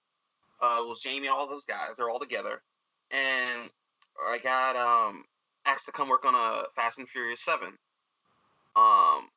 Uh, 0.62 0.82
it 0.82 0.88
was 0.88 1.02
Jamie, 1.02 1.28
all 1.28 1.48
those 1.48 1.66
guys. 1.66 1.98
They're 1.98 2.10
all 2.10 2.20
together, 2.20 2.62
and 3.12 3.70
I 4.28 4.38
got 4.42 4.76
um 4.76 5.26
asked 5.66 5.86
to 5.86 5.92
come 5.92 6.10
work 6.10 6.26
on 6.26 6.36
a 6.36 6.64
Fast 6.76 7.00
and 7.00 7.10
Furious 7.10 7.44
Seven. 7.44 7.70
Um, 8.76 9.30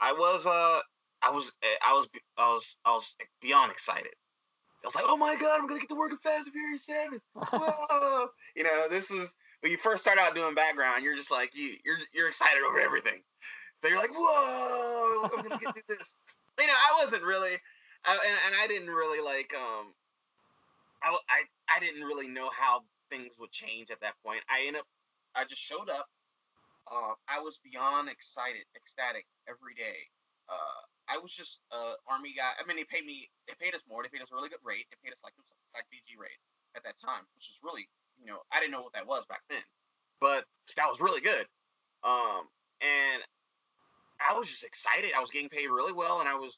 I 0.00 0.12
was 0.12 0.44
uh 0.44 0.80
I 1.26 1.30
was 1.30 1.50
I 1.62 1.92
was 1.92 2.06
I 2.38 2.48
was 2.48 2.64
I 2.84 2.90
was 2.90 3.04
beyond 3.42 3.72
excited. 3.72 4.12
I 4.84 4.86
was 4.86 4.94
like, 4.94 5.04
oh 5.08 5.16
my 5.16 5.34
god, 5.34 5.58
I'm 5.58 5.66
gonna 5.66 5.80
get 5.80 5.88
to 5.88 5.96
work 5.96 6.12
in 6.12 6.18
Fast 6.18 6.46
and 6.46 6.52
Furious 6.52 6.86
Seven. 6.86 7.20
Whoa! 7.34 8.28
you 8.56 8.62
know, 8.62 8.86
this 8.88 9.10
is 9.10 9.28
when 9.60 9.72
you 9.72 9.78
first 9.82 10.02
start 10.02 10.18
out 10.18 10.34
doing 10.34 10.54
background. 10.54 11.02
You're 11.02 11.16
just 11.16 11.30
like 11.30 11.50
you, 11.54 11.74
you're 11.84 11.98
you're 12.14 12.28
excited 12.28 12.62
over 12.62 12.80
everything. 12.80 13.22
So 13.82 13.88
you're 13.88 13.98
like, 13.98 14.14
whoa, 14.14 15.28
I'm 15.34 15.42
gonna 15.42 15.58
get 15.58 15.74
to 15.74 15.82
this. 15.88 16.06
You 16.60 16.66
know, 16.66 16.72
I 16.72 17.02
wasn't 17.04 17.22
really, 17.22 17.58
I, 18.06 18.12
and, 18.14 18.38
and 18.48 18.54
I 18.56 18.66
didn't 18.66 18.88
really 18.88 19.20
like, 19.20 19.52
um, 19.52 19.92
I, 21.02 21.12
I 21.12 21.38
I 21.76 21.80
didn't 21.80 22.04
really 22.04 22.28
know 22.28 22.48
how 22.54 22.82
things 23.10 23.34
would 23.38 23.50
change 23.50 23.90
at 23.90 24.00
that 24.00 24.14
point. 24.24 24.40
I 24.48 24.66
ended 24.66 24.80
up, 24.80 24.88
I 25.34 25.44
just 25.44 25.62
showed 25.62 25.90
up. 25.90 26.06
Uh, 26.86 27.18
I 27.26 27.42
was 27.42 27.58
beyond 27.66 28.08
excited, 28.08 28.62
ecstatic 28.78 29.26
every 29.50 29.74
day. 29.74 30.06
Uh, 30.48 30.86
I 31.06 31.18
was 31.18 31.30
just 31.30 31.62
uh 31.70 31.98
army 32.10 32.34
guy. 32.34 32.54
I 32.58 32.66
mean, 32.66 32.76
they 32.76 32.88
paid 32.88 33.06
me. 33.06 33.30
They 33.46 33.54
paid 33.58 33.74
us 33.74 33.82
more. 33.86 34.02
They 34.02 34.10
paid 34.10 34.22
us 34.22 34.30
a 34.32 34.36
really 34.36 34.50
good 34.50 34.62
rate. 34.66 34.86
They 34.90 34.98
paid 35.02 35.14
us 35.14 35.22
like 35.22 35.34
it 35.38 35.42
was 35.42 35.52
like 35.74 35.86
BG 35.90 36.18
rate 36.18 36.38
at 36.74 36.82
that 36.84 36.98
time, 36.98 37.24
which 37.34 37.48
is 37.48 37.56
really, 37.62 37.88
you 38.18 38.26
know, 38.26 38.42
I 38.52 38.60
didn't 38.60 38.72
know 38.74 38.82
what 38.82 38.92
that 38.92 39.06
was 39.06 39.24
back 39.28 39.42
then, 39.48 39.64
but 40.20 40.44
that 40.76 40.90
was 40.90 41.00
really 41.00 41.22
good. 41.22 41.46
Um, 42.04 42.50
and 42.82 43.22
I 44.20 44.36
was 44.36 44.48
just 44.48 44.64
excited. 44.64 45.12
I 45.16 45.20
was 45.20 45.30
getting 45.30 45.48
paid 45.48 45.68
really 45.68 45.92
well, 45.92 46.20
and 46.20 46.28
I 46.28 46.34
was 46.34 46.56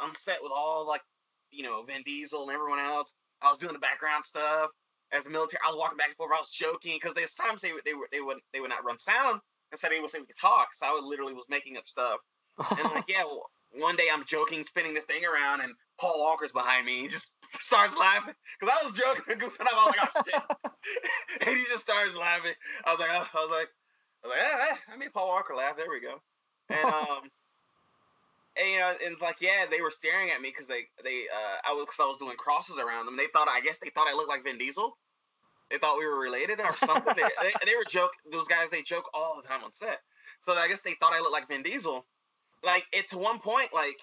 on 0.00 0.14
set 0.16 0.42
with 0.42 0.52
all 0.54 0.86
like, 0.86 1.02
you 1.50 1.62
know, 1.62 1.82
Vin 1.84 2.02
Diesel 2.04 2.42
and 2.48 2.52
everyone 2.52 2.78
else. 2.78 3.12
I 3.42 3.48
was 3.48 3.58
doing 3.58 3.72
the 3.72 3.80
background 3.82 4.24
stuff 4.24 4.70
as 5.12 5.26
a 5.26 5.30
military. 5.30 5.60
I 5.64 5.70
was 5.70 5.78
walking 5.78 5.96
back 5.96 6.08
and 6.08 6.16
forth. 6.16 6.32
I 6.34 6.40
was 6.40 6.50
joking 6.50 6.98
because 7.00 7.14
there's 7.14 7.34
times 7.34 7.62
they 7.62 7.72
would 7.72 7.84
they 7.84 7.94
would 7.94 8.08
they 8.12 8.20
would 8.20 8.38
they 8.52 8.60
would 8.60 8.70
not 8.70 8.84
run 8.84 8.98
sound 8.98 9.40
and 9.72 9.78
said 9.78 9.90
they 9.90 10.00
would 10.00 10.10
say 10.10 10.18
we 10.18 10.26
could 10.26 10.40
talk. 10.40 10.68
So 10.74 10.86
I 10.86 11.00
literally 11.02 11.34
was 11.34 11.46
making 11.48 11.76
up 11.76 11.86
stuff. 11.86 12.20
And 12.58 12.84
like, 12.90 13.04
yeah, 13.08 13.24
well, 13.24 13.50
one 13.72 13.96
day 13.96 14.08
I'm 14.12 14.24
joking, 14.24 14.64
spinning 14.64 14.94
this 14.94 15.04
thing 15.04 15.22
around, 15.24 15.60
and 15.60 15.74
Paul 15.98 16.18
Walker's 16.18 16.52
behind 16.52 16.86
me. 16.86 17.02
He 17.02 17.08
just 17.08 17.30
starts 17.60 17.94
laughing 17.96 18.34
because 18.58 18.74
I 18.74 18.84
was 18.84 18.94
joking 18.94 19.24
and 19.28 19.40
goofing 19.40 19.66
up. 19.66 19.74
I 19.74 19.84
was 19.86 19.94
like, 19.96 20.10
oh 20.16 20.22
shit, 20.24 21.42
and 21.46 21.56
he 21.56 21.64
just 21.70 21.84
starts 21.84 22.14
laughing. 22.14 22.54
I 22.84 22.90
was 22.92 23.00
like, 23.00 23.10
oh, 23.12 23.26
I 23.26 23.40
was 23.40 23.50
like, 23.50 23.68
I 24.24 24.26
was 24.26 24.32
like, 24.36 24.42
yeah, 24.42 24.94
I 24.94 24.96
made 24.96 25.12
Paul 25.12 25.28
Walker 25.28 25.54
laugh. 25.54 25.76
There 25.76 25.90
we 25.90 26.00
go. 26.00 26.20
And 26.68 26.94
um, 26.94 27.22
and 28.58 28.66
you 28.68 28.78
know, 28.78 28.90
and 28.90 29.12
it's 29.14 29.22
like, 29.22 29.38
yeah, 29.40 29.66
they 29.70 29.80
were 29.80 29.92
staring 29.94 30.30
at 30.30 30.40
me 30.40 30.50
because 30.50 30.66
they 30.66 30.90
they 31.04 31.30
uh, 31.30 31.62
I 31.62 31.72
was 31.72 31.86
cause 31.86 32.02
I 32.02 32.10
was 32.10 32.18
doing 32.18 32.36
crosses 32.36 32.78
around 32.78 33.06
them. 33.06 33.16
They 33.16 33.30
thought, 33.32 33.48
I 33.48 33.60
guess 33.60 33.78
they 33.78 33.90
thought 33.90 34.08
I 34.10 34.14
looked 34.14 34.28
like 34.28 34.44
Vin 34.44 34.58
Diesel. 34.58 34.96
They 35.70 35.78
thought 35.78 35.98
we 35.98 36.06
were 36.06 36.18
related 36.18 36.58
or 36.58 36.74
something. 36.82 37.14
they, 37.14 37.22
they, 37.22 37.54
they 37.64 37.76
were 37.78 37.86
joke. 37.86 38.10
Those 38.32 38.48
guys 38.48 38.74
they 38.74 38.82
joke 38.82 39.06
all 39.14 39.38
the 39.40 39.46
time 39.46 39.62
on 39.62 39.70
set. 39.72 40.02
So 40.44 40.52
I 40.52 40.66
guess 40.66 40.80
they 40.82 40.96
thought 40.98 41.12
I 41.12 41.20
looked 41.20 41.32
like 41.32 41.46
Vin 41.46 41.62
Diesel 41.62 42.04
like 42.62 42.84
it's 42.92 43.14
one 43.14 43.38
point 43.38 43.70
like 43.72 43.96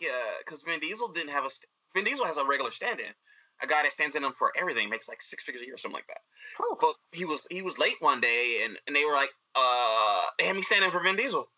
because 0.45 0.61
Vin 0.61 0.79
Diesel 0.79 1.09
didn't 1.09 1.31
have 1.31 1.45
a 1.45 1.49
st- 1.49 1.69
Vin 1.95 2.05
Diesel 2.05 2.25
has 2.25 2.37
a 2.37 2.45
regular 2.45 2.71
stand-in, 2.71 3.13
a 3.61 3.67
guy 3.67 3.83
that 3.83 3.93
stands 3.93 4.15
in 4.15 4.23
him 4.23 4.33
for 4.37 4.51
everything, 4.59 4.89
makes 4.89 5.07
like 5.07 5.21
six 5.21 5.43
figures 5.43 5.61
a 5.61 5.65
year 5.65 5.75
or 5.75 5.77
something 5.77 5.95
like 5.95 6.07
that. 6.07 6.21
Oh. 6.61 6.77
But 6.79 6.95
he 7.11 7.25
was 7.25 7.45
he 7.49 7.61
was 7.61 7.77
late 7.77 7.95
one 7.99 8.21
day 8.21 8.61
and 8.65 8.77
and 8.87 8.95
they 8.95 9.05
were 9.05 9.13
like 9.13 9.29
uh 9.55 10.21
they 10.39 10.45
had 10.45 10.55
me 10.55 10.61
stand 10.61 10.83
in 10.83 10.91
for 10.91 11.01
Vin 11.01 11.15
Diesel. 11.15 11.49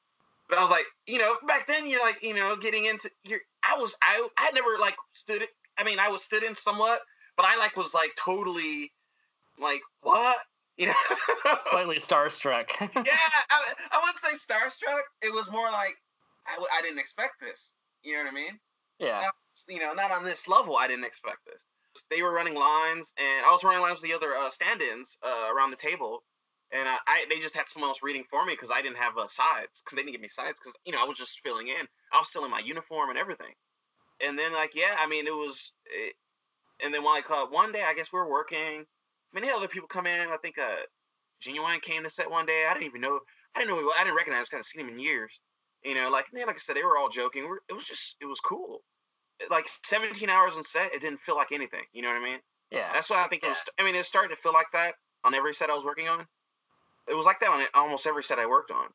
But 0.50 0.58
I 0.58 0.62
was 0.64 0.72
like, 0.72 0.86
you 1.06 1.20
know, 1.20 1.36
back 1.48 1.68
then 1.68 1.88
you're 1.88 2.02
like, 2.02 2.24
you 2.24 2.34
know, 2.34 2.56
getting 2.56 2.86
into 2.86 3.10
your 3.24 3.40
I 3.64 3.78
was 3.78 3.96
I 4.02 4.28
I 4.38 4.46
had 4.46 4.56
never 4.56 4.78
like 4.80 4.96
stood 5.16 5.44
I 5.78 5.84
mean 5.84 6.00
I 6.00 6.10
was 6.10 6.24
stood 6.24 6.44
in 6.44 6.56
somewhat, 6.56 7.00
but 7.38 7.46
I 7.46 7.58
like 7.58 7.78
was 7.78 7.94
like 7.94 8.12
totally 8.18 8.92
like 9.62 9.82
what 10.02 10.38
you 10.78 10.88
know 10.88 10.94
Slightly 11.72 12.00
starstruck. 12.00 12.68
yeah 12.80 13.18
I, 13.50 13.74
I 13.92 14.00
wouldn't 14.02 14.20
say 14.24 14.54
starstruck 14.54 15.02
it 15.22 15.34
was 15.34 15.50
more 15.52 15.70
like 15.72 15.96
I, 16.50 16.56
w- 16.56 16.72
I 16.78 16.82
didn't 16.82 17.00
expect 17.00 17.40
this. 17.42 17.72
You 18.04 18.14
know 18.14 18.24
what 18.24 18.32
I 18.32 18.36
mean? 18.36 18.60
yeah. 19.00 19.22
Not, 19.22 19.36
you 19.68 19.80
know, 19.80 19.94
not 19.94 20.12
on 20.12 20.24
this 20.24 20.48
level. 20.48 20.78
I 20.78 20.88
didn't 20.88 21.06
expect 21.06 21.46
this. 21.46 21.62
They 22.10 22.22
were 22.22 22.32
running 22.32 22.56
lines, 22.56 23.12
and 23.18 23.46
I 23.46 23.52
was 23.52 23.64
running 23.64 23.82
lines 23.82 24.02
with 24.02 24.10
the 24.10 24.16
other 24.16 24.36
uh, 24.36 24.52
stand-ins 24.52 25.18
uh, 25.26 25.52
around 25.54 25.72
the 25.72 25.78
table, 25.82 26.24
and 26.72 26.88
uh, 26.88 26.98
I 27.08 27.26
they 27.30 27.40
just 27.40 27.56
had 27.56 27.68
someone 27.68 27.90
else 27.90 28.00
reading 28.04 28.24
for 28.30 28.46
me 28.46 28.54
because 28.54 28.70
I 28.72 28.82
didn't 28.82 28.98
have 29.02 29.18
uh, 29.18 29.28
sides 29.28 29.82
because 29.82 29.96
they 29.96 30.04
didn't 30.04 30.14
give 30.14 30.22
me 30.22 30.30
sides 30.30 30.58
because 30.60 30.78
you 30.86 30.94
know 30.94 31.02
I 31.02 31.08
was 31.08 31.18
just 31.18 31.40
filling 31.44 31.68
in. 31.68 31.88
I 32.14 32.20
was 32.20 32.30
still 32.30 32.46
in 32.46 32.52
my 32.52 32.62
uniform 32.64 33.10
and 33.10 33.18
everything. 33.18 33.54
And 34.22 34.38
then 34.38 34.54
like 34.54 34.72
yeah, 34.76 34.96
I 35.00 35.08
mean 35.08 35.28
it 35.28 35.34
was, 35.34 35.58
it, 35.90 36.14
and 36.84 36.94
then 36.94 37.04
like 37.04 37.26
uh, 37.30 37.48
one 37.50 37.72
day 37.72 37.84
I 37.84 37.96
guess 37.96 38.14
we 38.14 38.20
were 38.20 38.30
working. 38.30 38.86
Many 39.34 39.50
other 39.50 39.68
people 39.68 39.88
come 39.90 40.06
in. 40.08 40.30
I 40.30 40.38
think 40.42 40.58
uh, 40.58 40.86
Genuine 41.42 41.82
came 41.82 42.04
to 42.04 42.10
set 42.10 42.30
one 42.30 42.46
day. 42.46 42.66
I 42.70 42.74
didn't 42.74 42.88
even 42.88 43.02
know. 43.02 43.20
I 43.56 43.60
didn't 43.60 43.70
know. 43.70 43.76
Who, 43.76 43.82
he 43.82 43.86
was. 43.86 43.96
I 44.00 44.04
didn't 44.04 44.18
recognize. 44.18 44.48
Kind 44.48 44.62
of 44.62 44.68
seen 44.68 44.82
him 44.86 44.94
in 44.94 45.00
years. 45.00 45.34
You 45.84 45.96
know, 45.96 46.10
like 46.10 46.26
man, 46.34 46.48
like 46.48 46.58
I 46.58 46.60
said, 46.60 46.76
they 46.76 46.84
were 46.84 46.98
all 46.98 47.10
joking. 47.10 47.48
We're, 47.48 47.60
it 47.70 47.74
was 47.74 47.86
just, 47.86 48.16
it 48.22 48.26
was 48.26 48.40
cool. 48.40 48.82
Like 49.50 49.66
17 49.86 50.30
hours 50.30 50.54
on 50.58 50.66
set, 50.66 50.94
it 50.94 51.02
didn't 51.02 51.22
feel 51.22 51.36
like 51.36 51.52
anything. 51.54 51.84
You 51.94 52.02
know 52.02 52.10
what 52.10 52.22
I 52.22 52.24
mean? 52.24 52.40
Yeah. 52.72 52.92
That's 52.94 53.10
what 53.10 53.20
I 53.20 53.28
think 53.28 53.44
it 53.44 53.48
was. 53.48 53.58
I 53.80 53.84
mean, 53.84 53.96
it 53.96 54.06
started 54.06 54.36
to 54.36 54.42
feel 54.42 54.54
like 54.54 54.68
that 54.74 54.94
on 55.24 55.34
every 55.34 55.54
set 55.54 55.70
I 55.70 55.76
was 55.76 55.86
working 55.86 56.08
on. 56.08 56.26
It 57.08 57.14
was 57.14 57.26
like 57.26 57.40
that 57.40 57.50
on 57.50 57.66
almost 57.74 58.06
every 58.06 58.24
set 58.24 58.40
I 58.40 58.46
worked 58.46 58.72
on. 58.72 58.88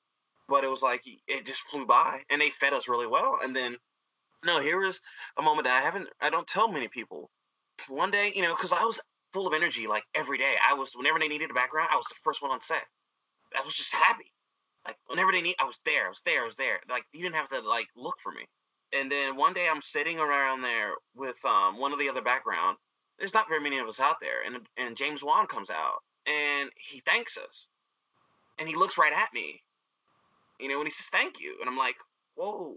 But 0.49 0.63
it 0.63 0.69
was 0.69 0.83
like 0.83 1.01
it 1.07 1.47
just 1.47 1.63
flew 1.71 1.87
by, 1.87 2.21
and 2.31 2.39
they 2.39 2.53
fed 2.61 2.75
us 2.75 2.87
really 2.87 3.07
well. 3.07 3.39
And 3.43 3.57
then, 3.57 3.77
no, 4.45 4.61
here 4.61 4.85
is 4.85 5.01
a 5.39 5.43
moment 5.43 5.65
that 5.65 5.81
I 5.81 5.85
haven't, 5.85 6.09
I 6.21 6.29
don't 6.29 6.47
tell 6.47 6.69
many 6.69 6.89
people. 6.89 7.31
One 7.89 8.11
day, 8.11 8.31
you 8.35 8.43
know, 8.43 8.55
because 8.55 8.71
I 8.71 8.85
was 8.85 9.01
full 9.33 9.47
of 9.47 9.55
energy 9.55 9.87
like 9.87 10.05
every 10.15 10.37
day. 10.37 10.55
I 10.63 10.75
was 10.75 10.93
whenever 10.95 11.19
they 11.19 11.29
needed 11.29 11.51
a 11.51 11.55
background, 11.55 11.89
I 11.91 11.97
was 11.97 12.07
the 12.11 12.15
first 12.23 12.43
one 12.43 12.51
on 12.51 12.61
set. 12.61 12.85
I 13.59 13.65
was 13.65 13.75
just 13.75 13.93
happy. 13.93 14.34
Like 14.87 14.97
whenever 15.07 15.33
they 15.33 15.41
need, 15.43 15.57
I 15.59 15.65
was 15.65 15.81
there. 15.85 16.07
I 16.07 16.09
was 16.11 16.23
there. 16.25 16.43
I 16.43 16.47
was 16.47 16.57
there. 16.57 16.81
Like 16.89 17.05
you 17.13 17.23
didn't 17.23 17.37
have 17.37 17.51
to 17.51 17.61
like 17.61 17.87
look 17.97 18.17
for 18.23 18.33
me. 18.33 18.45
And 18.93 19.11
then 19.11 19.37
one 19.37 19.55
day 19.55 19.67
I'm 19.69 19.83
sitting 19.83 20.19
around 20.19 20.63
there 20.63 20.93
with 21.15 21.37
um 21.45 21.79
one 21.79 21.93
of 21.93 21.99
the 21.99 22.09
other 22.09 22.23
background. 22.23 22.77
There's 23.19 23.35
not 23.35 23.49
very 23.49 23.61
many 23.61 23.79
of 23.79 23.89
us 23.89 24.01
out 24.01 24.17
there, 24.21 24.43
and 24.45 24.67
and 24.77 24.97
James 24.97 25.23
Wan 25.23 25.47
comes 25.47 25.71
out 25.71 26.03
and 26.27 26.71
he 26.91 27.03
thanks 27.05 27.37
us, 27.37 27.69
and 28.59 28.69
he 28.69 28.75
looks 28.77 28.99
right 28.99 29.13
at 29.13 29.29
me, 29.33 29.63
you 30.59 30.69
know, 30.69 30.79
and 30.79 30.87
he 30.87 30.91
says 30.91 31.07
thank 31.13 31.41
you, 31.41 31.57
and 31.61 31.69
I'm 31.69 31.77
like, 31.77 31.97
whoa, 32.35 32.77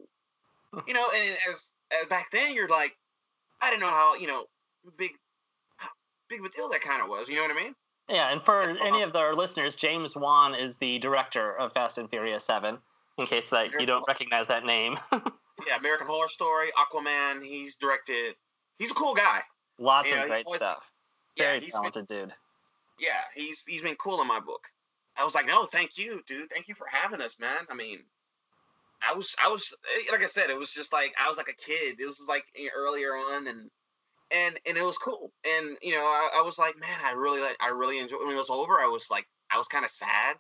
you 0.88 0.94
know, 0.94 1.08
and 1.16 1.38
as, 1.50 1.62
as 1.92 2.10
back 2.10 2.28
then 2.32 2.54
you're 2.54 2.70
like, 2.70 2.92
I 3.62 3.70
didn't 3.70 3.82
know 3.82 3.90
how 3.90 4.16
you 4.16 4.28
know 4.28 4.46
big 4.98 5.12
big 6.30 6.40
of 6.40 6.46
a 6.46 6.50
deal 6.50 6.70
that 6.70 6.82
kind 6.82 7.02
of 7.02 7.10
was, 7.10 7.30
you 7.30 7.36
know 7.36 7.42
what 7.42 7.52
I 7.52 7.56
mean? 7.64 7.74
Yeah, 8.10 8.32
and 8.32 8.42
for 8.42 8.62
any 8.64 9.02
of 9.04 9.16
our 9.16 9.36
listeners, 9.36 9.76
James 9.76 10.16
Wan 10.16 10.56
is 10.56 10.76
the 10.78 10.98
director 11.00 11.58
of 11.58 11.74
Fast 11.74 11.98
and 11.98 12.10
Furious 12.10 12.44
7, 12.46 12.78
in 13.18 13.26
case 13.26 13.50
that 13.50 13.72
you 13.80 13.86
don't 13.86 14.06
recognize 14.08 14.48
that 14.48 14.66
name. 14.66 14.98
Yeah, 15.66 15.78
American 15.78 16.06
Horror 16.06 16.30
Story, 16.30 16.70
Aquaman. 16.78 17.44
He's 17.44 17.76
directed. 17.78 18.36
He's 18.78 18.92
a 18.92 18.94
cool 18.94 19.16
guy. 19.16 19.42
Lots 19.80 20.08
Yeah, 20.08 20.22
of 20.22 20.30
great 20.30 20.46
always- 20.46 20.60
stuff. 20.60 20.84
Yeah, 21.36 21.46
Very 21.46 21.60
he's 21.62 21.74
been, 21.74 21.82
talented 21.82 22.08
dude. 22.08 22.34
yeah, 23.00 23.22
he's 23.34 23.64
he's 23.68 23.82
been 23.82 23.96
cool 23.96 24.22
in 24.22 24.28
my 24.28 24.40
book. 24.40 24.62
I 25.18 25.24
was 25.26 25.34
like, 25.34 25.48
no, 25.48 25.66
thank 25.66 25.98
you, 25.98 26.22
dude. 26.28 26.50
Thank 26.52 26.68
you 26.68 26.76
for 26.76 26.86
having 26.86 27.22
us, 27.22 27.34
man. 27.40 27.66
I 27.72 27.74
mean, 27.74 28.02
I 29.02 29.16
was 29.16 29.36
I 29.44 29.50
was 29.50 29.74
eh, 29.98 30.12
like 30.12 30.22
I 30.22 30.28
said, 30.28 30.52
it 30.52 30.58
was 30.58 30.70
just 30.70 30.94
like 30.94 31.16
I 31.20 31.28
was 31.28 31.38
like 31.38 31.50
a 31.50 31.54
kid. 31.54 32.00
It 32.00 32.06
was 32.06 32.24
like 32.30 32.46
eh, 32.56 32.68
earlier 32.76 33.14
on, 33.16 33.48
and 33.48 33.72
and 34.32 34.60
and 34.66 34.78
it 34.78 34.84
was 34.84 34.98
cool. 34.98 35.32
And 35.46 35.78
you 35.82 35.94
know, 35.96 36.06
I, 36.06 36.40
I 36.40 36.42
was 36.42 36.58
like, 36.58 36.80
man, 36.80 37.00
I 37.04 37.12
really 37.12 37.42
like 37.42 37.58
I 37.60 37.70
really 37.70 38.00
enjoyed. 38.00 38.20
When 38.22 38.34
it 38.34 38.38
was 38.38 38.50
over, 38.50 38.80
I 38.80 38.88
was 38.88 39.06
like, 39.10 39.26
I 39.52 39.58
was 39.58 39.68
kind 39.68 39.86
of 39.86 39.92
sad 39.92 40.36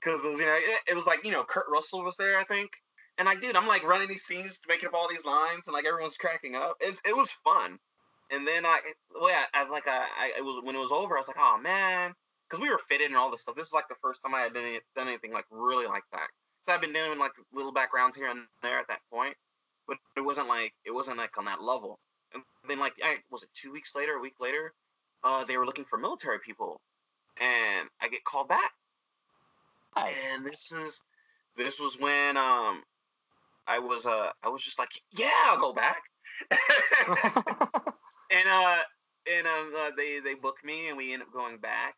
because 0.00 0.22
you 0.22 0.46
know 0.46 0.54
it, 0.54 0.80
it 0.88 0.96
was 0.96 1.06
like 1.06 1.24
you 1.24 1.32
know 1.32 1.44
Kurt 1.44 1.66
Russell 1.70 2.04
was 2.04 2.16
there, 2.16 2.38
I 2.38 2.44
think. 2.44 2.70
And 3.16 3.26
like, 3.26 3.40
dude, 3.40 3.56
I'm 3.56 3.68
like 3.68 3.84
running 3.84 4.08
these 4.08 4.24
scenes, 4.24 4.58
making 4.68 4.88
up 4.88 4.94
all 4.94 5.08
these 5.08 5.24
lines, 5.24 5.64
and 5.66 5.74
like 5.74 5.86
everyone's 5.86 6.16
cracking 6.16 6.56
up. 6.56 6.76
It's 6.80 7.00
it 7.06 7.16
was 7.16 7.30
fun. 7.44 7.78
And 8.30 8.46
then 8.48 8.64
I, 8.64 8.80
well, 9.14 9.30
yeah, 9.30 9.44
I 9.52 9.68
like 9.68 9.86
I, 9.86 10.06
I 10.18 10.32
it 10.38 10.44
was 10.44 10.64
when 10.64 10.74
it 10.74 10.80
was 10.80 10.90
over, 10.92 11.16
I 11.16 11.20
was 11.20 11.28
like, 11.28 11.38
oh 11.38 11.58
man, 11.62 12.12
because 12.48 12.62
we 12.62 12.70
were 12.70 12.80
fitted 12.88 13.08
and 13.08 13.16
all 13.16 13.30
this 13.30 13.42
stuff. 13.42 13.54
This 13.56 13.68
is 13.68 13.72
like 13.72 13.88
the 13.88 14.00
first 14.02 14.22
time 14.22 14.34
I 14.34 14.42
had 14.42 14.54
done, 14.54 14.78
done 14.96 15.08
anything 15.08 15.32
like 15.32 15.44
really 15.50 15.86
like 15.86 16.04
that. 16.12 16.28
So 16.66 16.74
I've 16.74 16.80
been 16.80 16.92
doing 16.92 17.18
like 17.18 17.32
little 17.52 17.72
backgrounds 17.72 18.16
here 18.16 18.30
and 18.30 18.46
there 18.62 18.78
at 18.78 18.88
that 18.88 19.00
point, 19.12 19.36
but 19.86 19.98
it 20.16 20.22
wasn't 20.22 20.48
like 20.48 20.72
it 20.84 20.90
wasn't 20.90 21.18
like 21.18 21.36
on 21.38 21.44
that 21.44 21.62
level. 21.62 21.98
And 22.64 22.70
then 22.70 22.78
like, 22.78 22.94
I, 23.04 23.16
was 23.30 23.42
it 23.42 23.50
two 23.60 23.72
weeks 23.72 23.94
later, 23.94 24.14
a 24.14 24.20
week 24.20 24.40
later, 24.40 24.72
uh, 25.22 25.44
they 25.44 25.58
were 25.58 25.66
looking 25.66 25.84
for 25.84 25.98
military 25.98 26.38
people, 26.44 26.80
and 27.38 27.88
I 28.00 28.08
get 28.08 28.24
called 28.24 28.48
back. 28.48 28.72
Nice. 29.94 30.14
And 30.32 30.46
this 30.46 30.72
is 30.72 30.98
this 31.56 31.78
was 31.78 31.96
when 31.98 32.36
um 32.36 32.82
I 33.66 33.78
was 33.78 34.06
uh 34.06 34.30
I 34.42 34.48
was 34.48 34.62
just 34.62 34.78
like 34.78 34.88
yeah 35.12 35.30
I'll 35.46 35.60
go 35.60 35.72
back 35.72 36.02
and 38.30 38.48
uh 38.48 38.78
and 39.32 39.46
um 39.46 39.72
uh, 39.78 39.90
they 39.96 40.20
they 40.20 40.34
booked 40.34 40.64
me 40.64 40.88
and 40.88 40.96
we 40.96 41.12
end 41.12 41.22
up 41.22 41.32
going 41.32 41.58
back 41.58 41.94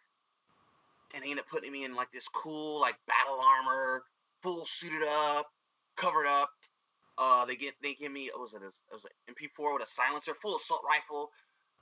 and 1.15 1.25
they 1.25 1.31
end 1.31 1.41
up 1.41 1.47
putting 1.51 1.73
me 1.73 1.85
in 1.85 1.95
like 1.95 2.13
this 2.13 2.29
cool 2.35 2.81
like 2.81 2.97
battle 3.07 3.41
armor 3.41 4.03
full 4.43 4.67
suited 4.67 5.03
up 5.09 5.47
covered 5.97 6.27
up 6.27 6.51
they 7.47 7.57
get 7.57 7.75
they 7.83 7.95
give 7.95 8.13
me 8.13 8.31
what 8.33 8.43
was 8.43 8.55
it 8.55 8.63
it 8.63 8.95
was 8.95 9.05
an 9.05 9.35
MP4 9.35 9.75
with 9.75 9.89
a 9.89 9.91
silencer 9.91 10.35
full 10.43 10.57
assault 10.57 10.83
rifle 10.87 11.31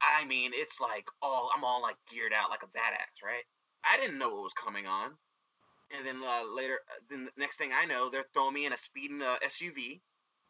I 0.02 0.24
mean 0.24 0.52
it's 0.54 0.80
like 0.80 1.06
all 1.22 1.50
I'm 1.56 1.64
all 1.64 1.82
like 1.82 1.96
geared 2.12 2.32
out 2.32 2.50
like 2.50 2.62
a 2.62 2.70
badass 2.76 3.24
right 3.24 3.44
I 3.84 3.96
didn't 3.98 4.18
know 4.18 4.28
what 4.28 4.48
was 4.48 4.56
coming 4.62 4.86
on 4.86 5.12
and 5.96 6.06
then 6.06 6.16
uh, 6.26 6.42
later, 6.54 6.78
uh, 6.90 7.00
then 7.10 7.24
the 7.24 7.30
next 7.36 7.56
thing 7.58 7.70
I 7.72 7.84
know, 7.84 8.10
they're 8.10 8.24
throwing 8.32 8.54
me 8.54 8.66
in 8.66 8.72
a 8.72 8.78
speeding 8.78 9.22
uh, 9.22 9.36
SUV. 9.46 10.00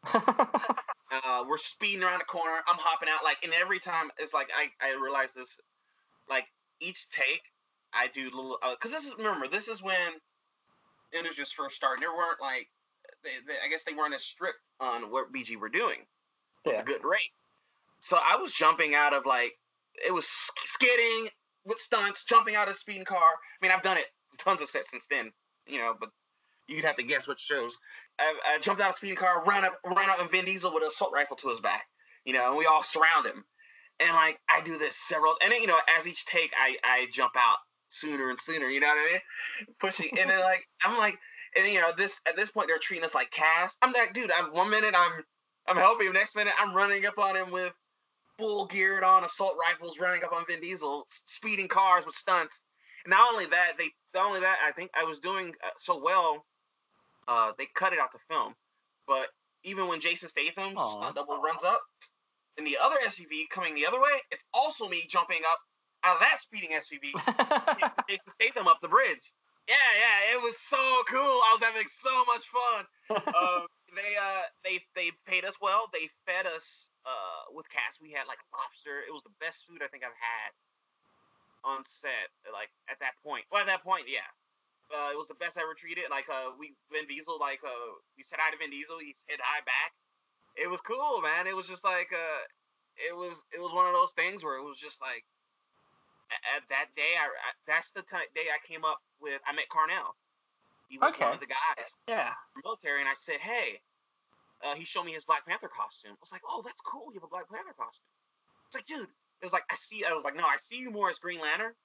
Uh, 1.11 1.43
we're 1.47 1.57
speeding 1.57 2.03
around 2.03 2.19
the 2.19 2.25
corner. 2.25 2.59
I'm 2.67 2.81
hopping 2.81 3.07
out 3.07 3.23
like, 3.23 3.37
and 3.43 3.53
every 3.53 3.79
time 3.79 4.09
it's 4.17 4.33
like 4.33 4.47
I 4.49 4.73
I 4.83 4.99
realize 4.99 5.29
this, 5.35 5.47
like 6.27 6.45
each 6.81 7.07
take 7.09 7.43
I 7.93 8.07
do 8.13 8.25
little 8.35 8.57
because 8.73 8.91
this 8.91 9.05
is 9.05 9.13
remember 9.15 9.47
this 9.47 9.67
is 9.67 9.83
when 9.83 10.17
Energies 11.13 11.53
first 11.55 11.75
started. 11.75 12.01
There 12.01 12.11
weren't 12.11 12.41
like 12.41 12.67
they, 13.25 13.31
they, 13.47 13.57
I 13.65 13.69
guess 13.69 13.83
they 13.85 13.93
weren't 13.93 14.13
as 14.13 14.23
strict 14.23 14.59
on 14.79 15.11
what 15.11 15.33
BG 15.33 15.57
were 15.59 15.69
doing. 15.69 15.99
with 16.65 16.75
Yeah. 16.75 16.81
a 16.81 16.85
good 16.85 17.03
rate. 17.03 17.31
So 18.01 18.17
I 18.17 18.35
was 18.37 18.53
jumping 18.53 18.95
out 18.95 19.13
of 19.13 19.25
like 19.25 19.53
it 20.05 20.13
was 20.13 20.25
sk- 20.27 20.67
skidding 20.67 21.29
with 21.65 21.79
stunts, 21.79 22.23
jumping 22.23 22.55
out 22.55 22.67
of 22.67 22.75
the 22.75 22.79
speeding 22.79 23.05
car. 23.05 23.17
I 23.19 23.65
mean, 23.65 23.71
I've 23.71 23.81
done 23.83 23.97
it 23.97 24.05
tons 24.37 24.61
of 24.61 24.69
sets 24.69 24.91
since 24.91 25.05
then, 25.09 25.31
you 25.67 25.79
know, 25.79 25.95
but 25.99 26.09
you'd 26.67 26.85
have 26.85 26.97
to 26.97 27.03
guess 27.03 27.27
which 27.27 27.39
shows. 27.39 27.77
I, 28.19 28.33
I 28.55 28.59
jumped 28.59 28.81
out 28.81 28.89
of 28.89 28.95
a 28.95 28.97
speeding 28.97 29.17
car, 29.17 29.43
ran 29.45 29.65
up, 29.65 29.79
ran 29.85 30.09
up, 30.09 30.19
and 30.19 30.29
Vin 30.31 30.45
Diesel 30.45 30.73
with 30.73 30.83
an 30.83 30.89
assault 30.89 31.11
rifle 31.13 31.35
to 31.37 31.49
his 31.49 31.59
back. 31.59 31.83
You 32.25 32.33
know, 32.33 32.49
and 32.49 32.57
we 32.57 32.65
all 32.65 32.83
surround 32.83 33.25
him. 33.25 33.43
And 33.99 34.11
like 34.11 34.39
I 34.49 34.61
do 34.61 34.77
this 34.77 34.95
several, 35.07 35.35
and 35.41 35.51
then 35.51 35.61
you 35.61 35.67
know, 35.67 35.79
as 35.97 36.05
each 36.05 36.25
take, 36.25 36.51
I 36.59 36.75
I 36.83 37.07
jump 37.13 37.31
out 37.37 37.57
sooner 37.89 38.29
and 38.29 38.39
sooner. 38.39 38.67
You 38.67 38.81
know 38.81 38.87
what 38.87 38.97
I 38.97 39.11
mean? 39.13 39.21
Pushing, 39.79 40.09
and 40.19 40.29
then 40.29 40.39
like 40.41 40.67
I'm 40.83 40.97
like, 40.97 41.17
and 41.55 41.71
you 41.71 41.79
know, 41.79 41.91
this 41.97 42.19
at 42.27 42.35
this 42.35 42.49
point 42.49 42.67
they're 42.67 42.79
treating 42.79 43.05
us 43.05 43.15
like 43.15 43.31
cast. 43.31 43.77
I'm 43.81 43.93
like, 43.93 44.13
dude, 44.13 44.31
I'm 44.31 44.53
one 44.53 44.69
minute 44.69 44.93
I'm 44.95 45.23
I'm 45.67 45.77
helping 45.77 46.07
him, 46.07 46.13
next 46.13 46.35
minute 46.35 46.53
I'm 46.59 46.75
running 46.75 47.05
up 47.05 47.17
on 47.17 47.35
him 47.35 47.51
with 47.51 47.73
full 48.37 48.67
geared 48.67 49.03
on 49.03 49.23
assault 49.23 49.55
rifles, 49.59 49.99
running 49.99 50.23
up 50.23 50.33
on 50.33 50.45
Vin 50.47 50.61
Diesel, 50.61 51.07
speeding 51.25 51.67
cars 51.67 52.05
with 52.05 52.15
stunts. 52.15 52.59
And 53.05 53.11
not 53.11 53.31
only 53.31 53.45
that, 53.47 53.73
they 53.77 53.89
not 54.13 54.27
only 54.27 54.41
that, 54.41 54.57
I 54.65 54.71
think 54.71 54.91
I 54.95 55.03
was 55.03 55.19
doing 55.19 55.53
uh, 55.63 55.69
so 55.79 56.01
well. 56.01 56.45
Uh, 57.27 57.51
they 57.57 57.67
cut 57.75 57.93
it 57.93 57.99
out 57.99 58.11
the 58.11 58.19
film, 58.29 58.53
but 59.07 59.27
even 59.63 59.87
when 59.87 59.99
Jason 59.99 60.29
Statham 60.29 60.73
stunt 60.73 61.15
double 61.15 61.41
runs 61.41 61.63
up 61.63 61.81
in 62.57 62.63
the 62.65 62.77
other 62.81 62.97
SUV 63.07 63.49
coming 63.49 63.73
the 63.73 63.85
other 63.87 63.99
way, 63.99 64.21
it's 64.31 64.43
also 64.53 64.87
me 64.87 65.05
jumping 65.09 65.41
up 65.51 65.59
out 66.03 66.15
of 66.15 66.19
that 66.21 66.39
speeding 66.39 66.69
SUV 66.69 67.11
Jason 68.07 68.31
Statham 68.33 68.67
up 68.67 68.77
the 68.81 68.87
bridge. 68.87 69.31
Yeah, 69.67 69.89
yeah, 69.97 70.17
it 70.37 70.39
was 70.45 70.53
so 70.69 70.77
cool. 71.09 71.41
I 71.41 71.49
was 71.57 71.63
having 71.63 71.89
so 71.89 72.13
much 72.29 72.45
fun. 72.53 72.83
Um, 73.33 73.65
they 73.97 74.13
uh 74.19 74.45
they 74.61 74.77
they 74.93 75.09
paid 75.25 75.41
us 75.45 75.57
well. 75.57 75.89
They 75.89 76.11
fed 76.29 76.45
us 76.45 76.93
uh 77.07 77.49
with 77.49 77.65
cast. 77.73 77.97
We 77.97 78.13
had 78.13 78.29
like 78.29 78.37
lobster. 78.53 79.01
It 79.07 79.13
was 79.13 79.25
the 79.25 79.33
best 79.41 79.65
food 79.65 79.81
I 79.81 79.89
think 79.89 80.05
I've 80.05 80.17
had 80.17 80.51
on 81.65 81.81
set. 81.89 82.29
Like 82.51 82.69
at 82.91 83.01
that 83.01 83.17
point. 83.25 83.45
Well, 83.49 83.61
at 83.65 83.69
that 83.71 83.83
point, 83.85 84.05
yeah. 84.09 84.27
Uh, 84.93 85.09
it 85.09 85.17
was 85.17 85.25
the 85.27 85.39
best 85.41 85.57
I 85.57 85.65
ever 85.65 85.73
treated. 85.73 86.05
Like 86.13 86.29
uh, 86.29 86.53
we 86.57 86.77
Vin 86.93 87.09
Diesel, 87.09 87.41
like 87.41 87.61
uh, 87.65 87.97
we 88.17 88.23
said 88.27 88.37
hi 88.37 88.53
to 88.53 88.59
Vin 88.61 88.69
Diesel. 88.69 89.01
He 89.01 89.17
said 89.25 89.41
hi 89.41 89.65
back. 89.65 89.91
It 90.55 90.69
was 90.69 90.81
cool, 90.85 91.21
man. 91.21 91.47
It 91.47 91.55
was 91.55 91.67
just 91.67 91.83
like 91.83 92.11
uh, 92.13 92.41
it 92.99 93.15
was 93.15 93.39
it 93.55 93.59
was 93.59 93.73
one 93.73 93.87
of 93.87 93.95
those 93.97 94.13
things 94.13 94.43
where 94.43 94.57
it 94.59 94.65
was 94.67 94.77
just 94.77 95.01
like 95.01 95.25
at 96.31 96.63
that 96.69 96.89
day, 96.95 97.13
I, 97.17 97.25
I 97.29 97.49
that's 97.67 97.91
the 97.93 98.01
day 98.33 98.47
I 98.49 98.59
came 98.65 98.83
up 98.83 98.99
with. 99.21 99.41
I 99.45 99.53
met 99.53 99.69
Carnell. 99.69 100.13
He 100.89 100.97
was 100.97 101.13
Okay. 101.13 101.25
one 101.25 101.37
of 101.37 101.43
the 101.43 101.49
guys 101.49 101.89
yeah. 102.07 102.33
military, 102.63 103.01
and 103.01 103.09
I 103.09 103.15
said, 103.17 103.39
"Hey." 103.41 103.81
Uh, 104.63 104.73
he 104.73 104.87
showed 104.87 105.03
me 105.03 105.11
his 105.11 105.27
Black 105.27 105.45
Panther 105.45 105.67
costume. 105.69 106.15
I 106.15 106.21
was 106.23 106.31
like, 106.31 106.41
"Oh, 106.47 106.63
that's 106.63 106.79
cool. 106.81 107.11
You 107.11 107.19
have 107.19 107.27
a 107.27 107.33
Black 107.33 107.45
Panther 107.51 107.75
costume." 107.75 108.07
It's 108.67 108.75
like, 108.75 108.87
dude. 108.87 109.11
It 109.41 109.45
was 109.45 109.51
like 109.53 109.67
I 109.69 109.75
see. 109.75 110.01
I 110.07 110.15
was 110.15 110.23
like, 110.23 110.33
no, 110.35 110.47
I 110.47 110.55
see 110.63 110.77
you 110.79 110.89
more 110.89 111.09
as 111.11 111.19
Green 111.19 111.43
Lantern, 111.43 111.75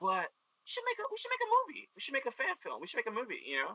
but 0.00 0.24
we 0.32 0.66
should 0.66 0.82
make 0.88 0.98
a 0.98 1.04
we 1.12 1.18
should 1.20 1.30
make 1.30 1.44
a 1.44 1.52
movie. 1.62 1.84
We 1.94 2.00
should 2.00 2.16
make 2.16 2.26
a 2.26 2.32
fan 2.34 2.56
film. 2.64 2.80
We 2.80 2.88
should 2.88 2.96
make 2.98 3.12
a 3.12 3.14
movie. 3.14 3.44
You 3.44 3.60
know. 3.62 3.72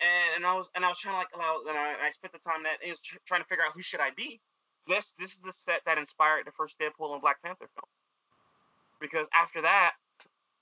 And, 0.00 0.40
and 0.40 0.42
I 0.48 0.56
was 0.56 0.68
and 0.74 0.84
I 0.84 0.88
was 0.88 0.98
trying 0.98 1.14
to 1.14 1.22
like 1.24 1.32
allow 1.36 1.60
and 1.68 1.76
I, 1.76 2.08
I 2.08 2.10
spent 2.16 2.32
the 2.32 2.42
time 2.44 2.64
that 2.64 2.80
is 2.84 2.98
tr- 3.04 3.20
trying 3.28 3.40
to 3.44 3.48
figure 3.48 3.64
out 3.64 3.76
who 3.76 3.82
should 3.84 4.00
I 4.00 4.10
be. 4.16 4.40
This 4.88 5.12
this 5.20 5.32
is 5.32 5.40
the 5.44 5.52
set 5.52 5.84
that 5.84 5.98
inspired 6.00 6.48
the 6.48 6.56
first 6.56 6.76
Deadpool 6.80 7.12
and 7.12 7.20
Black 7.20 7.40
Panther 7.44 7.68
film. 7.72 7.88
Because 9.00 9.26
after 9.34 9.62
that, 9.62 9.92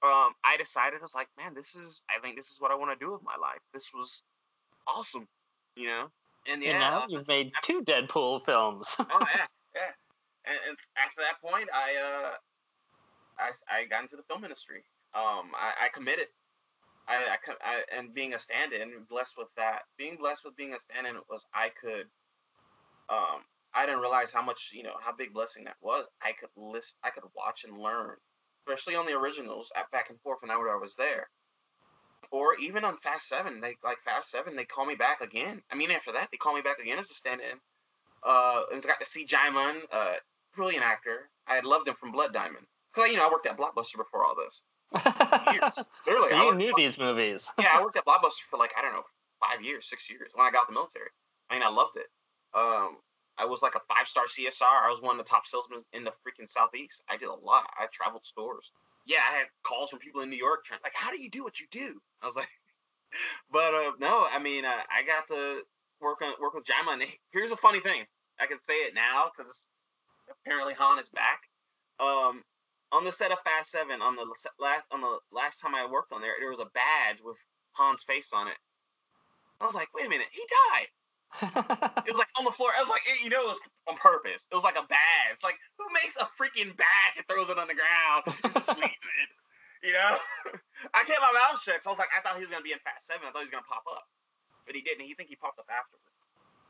um, 0.02 0.36
I 0.44 0.56
decided 0.58 1.00
I 1.00 1.04
was 1.04 1.14
like, 1.14 1.28
man, 1.38 1.54
this 1.54 1.74
is 1.74 2.02
I 2.10 2.20
think 2.20 2.36
this 2.36 2.50
is 2.50 2.56
what 2.58 2.70
I 2.70 2.74
want 2.74 2.92
to 2.92 3.04
do 3.04 3.12
with 3.12 3.22
my 3.22 3.36
life. 3.40 3.62
This 3.72 3.88
was 3.94 4.22
awesome, 4.86 5.28
you 5.76 5.88
know. 5.88 6.06
And 6.46 6.62
yeah, 6.62 6.70
and 6.70 6.78
now 6.78 7.06
you've 7.08 7.28
made 7.28 7.52
two 7.62 7.80
Deadpool 7.82 8.44
films. 8.44 8.86
oh 8.98 9.06
yeah, 9.08 9.48
yeah. 9.74 9.92
And, 10.44 10.58
and 10.68 10.76
after 11.00 11.22
that 11.24 11.40
point, 11.40 11.68
I 11.72 11.96
uh, 11.96 12.32
I, 13.38 13.48
I 13.68 13.84
got 13.88 14.02
into 14.02 14.16
the 14.16 14.26
film 14.28 14.44
industry. 14.44 14.84
Um, 15.14 15.56
I, 15.56 15.86
I 15.86 15.88
committed. 15.94 16.28
I, 17.08 17.16
I, 17.16 17.36
I 17.60 17.74
and 17.96 18.14
being 18.14 18.34
a 18.34 18.38
stand-in, 18.38 19.04
blessed 19.08 19.36
with 19.36 19.48
that. 19.56 19.88
Being 19.96 20.16
blessed 20.16 20.44
with 20.44 20.56
being 20.56 20.72
a 20.74 20.80
stand-in 20.80 21.16
was 21.28 21.42
I 21.54 21.68
could. 21.80 22.08
Um, 23.08 23.44
I 23.74 23.86
didn't 23.86 24.00
realize 24.00 24.28
how 24.32 24.42
much 24.42 24.70
you 24.72 24.82
know 24.82 24.96
how 25.00 25.12
big 25.16 25.32
blessing 25.32 25.64
that 25.64 25.76
was. 25.80 26.06
I 26.22 26.32
could 26.32 26.52
list, 26.56 26.94
I 27.02 27.10
could 27.10 27.24
watch 27.36 27.64
and 27.64 27.76
learn, 27.78 28.16
especially 28.66 28.96
on 28.96 29.06
the 29.06 29.12
originals 29.12 29.70
at 29.76 29.90
back 29.90 30.10
and 30.10 30.20
forth 30.20 30.38
when 30.40 30.50
I, 30.50 30.56
was 30.56 30.94
there. 30.96 31.28
Or 32.30 32.56
even 32.56 32.84
on 32.84 32.96
Fast 33.02 33.28
Seven, 33.28 33.60
they 33.60 33.76
like 33.84 33.98
Fast 34.04 34.30
Seven, 34.30 34.56
they 34.56 34.64
call 34.64 34.86
me 34.86 34.94
back 34.94 35.20
again. 35.20 35.62
I 35.70 35.76
mean, 35.76 35.90
after 35.90 36.12
that, 36.12 36.28
they 36.30 36.36
call 36.36 36.54
me 36.54 36.62
back 36.62 36.78
again 36.78 36.98
as 36.98 37.10
a 37.10 37.14
stand-in. 37.14 37.60
Uh, 38.24 38.62
and 38.72 38.82
I 38.82 38.88
got 38.88 39.00
to 39.04 39.10
see 39.10 39.26
Djimon, 39.26 39.82
uh, 39.92 40.14
brilliant 40.56 40.84
actor. 40.84 41.28
I 41.46 41.54
had 41.54 41.64
loved 41.64 41.86
him 41.86 41.94
from 42.00 42.12
Blood 42.12 42.32
Diamond. 42.32 42.66
Cause 42.94 43.10
you 43.10 43.16
know 43.16 43.26
I 43.26 43.30
worked 43.30 43.46
at 43.46 43.58
Blockbuster 43.58 43.98
before 43.98 44.24
all 44.24 44.38
this. 44.38 44.62
Years. 45.52 45.74
Literally, 46.06 46.32
I 46.32 46.44
you 46.44 46.54
knew 46.54 46.72
these 46.76 46.96
movies. 46.96 47.42
yeah, 47.58 47.74
I 47.74 47.82
worked 47.82 47.96
at 47.96 48.06
Blockbuster 48.06 48.46
for 48.50 48.56
like 48.56 48.70
I 48.78 48.82
don't 48.82 48.92
know 48.92 49.02
five 49.42 49.64
years, 49.64 49.86
six 49.90 50.08
years 50.08 50.30
when 50.34 50.46
I 50.46 50.50
got 50.52 50.68
the 50.68 50.72
military. 50.74 51.10
I 51.50 51.54
mean, 51.54 51.62
I 51.62 51.70
loved 51.70 51.96
it. 51.96 52.06
Um, 52.54 53.02
I 53.38 53.44
was 53.44 53.62
like 53.62 53.74
a 53.74 53.82
five 53.88 54.06
star 54.06 54.24
CSR. 54.30 54.86
I 54.86 54.90
was 54.90 55.02
one 55.02 55.18
of 55.18 55.24
the 55.24 55.28
top 55.28 55.46
salesmen 55.46 55.82
in 55.92 56.04
the 56.04 56.14
freaking 56.22 56.48
southeast. 56.48 57.02
I 57.10 57.16
did 57.16 57.28
a 57.28 57.34
lot. 57.34 57.66
I 57.74 57.86
traveled 57.92 58.24
stores. 58.24 58.70
Yeah, 59.06 59.20
I 59.20 59.36
had 59.36 59.46
calls 59.66 59.90
from 59.90 59.98
people 59.98 60.22
in 60.22 60.30
New 60.30 60.38
York 60.38 60.64
trying 60.64 60.80
like, 60.82 60.94
how 60.94 61.10
do 61.10 61.20
you 61.20 61.30
do 61.30 61.42
what 61.42 61.58
you 61.60 61.66
do? 61.70 62.00
I 62.22 62.26
was 62.26 62.36
like, 62.36 62.48
but 63.52 63.74
uh, 63.74 63.92
no, 63.98 64.26
I 64.30 64.38
mean, 64.38 64.64
uh, 64.64 64.82
I 64.88 65.02
got 65.02 65.28
to 65.28 65.62
work 66.00 66.22
on 66.22 66.34
work 66.40 66.54
with 66.54 66.64
Djimon. 66.64 67.02
And 67.02 67.10
here's 67.32 67.50
a 67.50 67.58
funny 67.58 67.80
thing. 67.80 68.04
I 68.38 68.46
can 68.46 68.58
say 68.66 68.86
it 68.86 68.94
now 68.94 69.30
because 69.30 69.66
apparently 70.30 70.74
Han 70.74 70.98
is 70.98 71.08
back. 71.10 71.42
Um, 72.00 72.42
on 72.92 73.04
the 73.04 73.12
set 73.12 73.32
of 73.32 73.38
Fast 73.42 73.70
Seven, 73.70 74.02
on 74.02 74.14
the 74.14 74.26
last 74.58 74.86
on 74.92 75.00
the 75.00 75.18
last 75.32 75.60
time 75.60 75.74
I 75.74 75.90
worked 75.90 76.12
on 76.12 76.22
there, 76.22 76.34
there 76.38 76.50
was 76.50 76.62
a 76.62 76.70
badge 76.74 77.18
with 77.22 77.36
Han's 77.74 78.02
face 78.06 78.30
on 78.32 78.46
it. 78.48 78.58
I 79.60 79.66
was 79.66 79.74
like, 79.74 79.88
wait 79.94 80.06
a 80.06 80.08
minute, 80.08 80.30
he 80.30 80.42
died. 80.70 80.90
It 81.42 82.12
was 82.14 82.20
like 82.20 82.30
on 82.38 82.46
the 82.46 82.54
floor. 82.54 82.70
I 82.76 82.82
was 82.84 82.92
like, 82.92 83.02
eh, 83.10 83.18
you 83.26 83.30
know, 83.30 83.42
it 83.50 83.58
was 83.58 83.62
on 83.90 83.98
purpose. 83.98 84.46
It 84.46 84.54
was 84.54 84.62
like 84.62 84.78
a 84.78 84.86
badge. 84.86 85.34
It's 85.34 85.42
like, 85.42 85.58
who 85.80 85.86
makes 85.90 86.14
a 86.20 86.30
freaking 86.38 86.70
badge 86.78 87.14
and 87.18 87.26
throws 87.26 87.50
it 87.50 87.58
on 87.58 87.66
the 87.66 87.74
ground 87.74 88.22
and 88.30 88.52
just 88.54 88.70
leaves 88.78 89.06
it? 89.18 89.30
You 89.82 89.92
know? 89.98 90.14
I 90.96 91.02
kept 91.02 91.18
my 91.18 91.34
mouth 91.34 91.58
shut. 91.58 91.82
So 91.82 91.90
I 91.90 91.98
was 91.98 92.02
like, 92.02 92.14
I 92.14 92.22
thought 92.22 92.38
he 92.38 92.44
was 92.46 92.52
gonna 92.52 92.64
be 92.64 92.76
in 92.76 92.82
Fast 92.86 93.10
Seven. 93.10 93.26
I 93.26 93.34
thought 93.34 93.42
he 93.42 93.50
was 93.50 93.56
gonna 93.56 93.66
pop 93.66 93.84
up, 93.90 94.06
but 94.62 94.78
he 94.78 94.82
didn't. 94.84 95.04
He 95.04 95.18
think 95.18 95.32
he 95.32 95.36
popped 95.36 95.58
up 95.58 95.68
afterwards. 95.68 96.06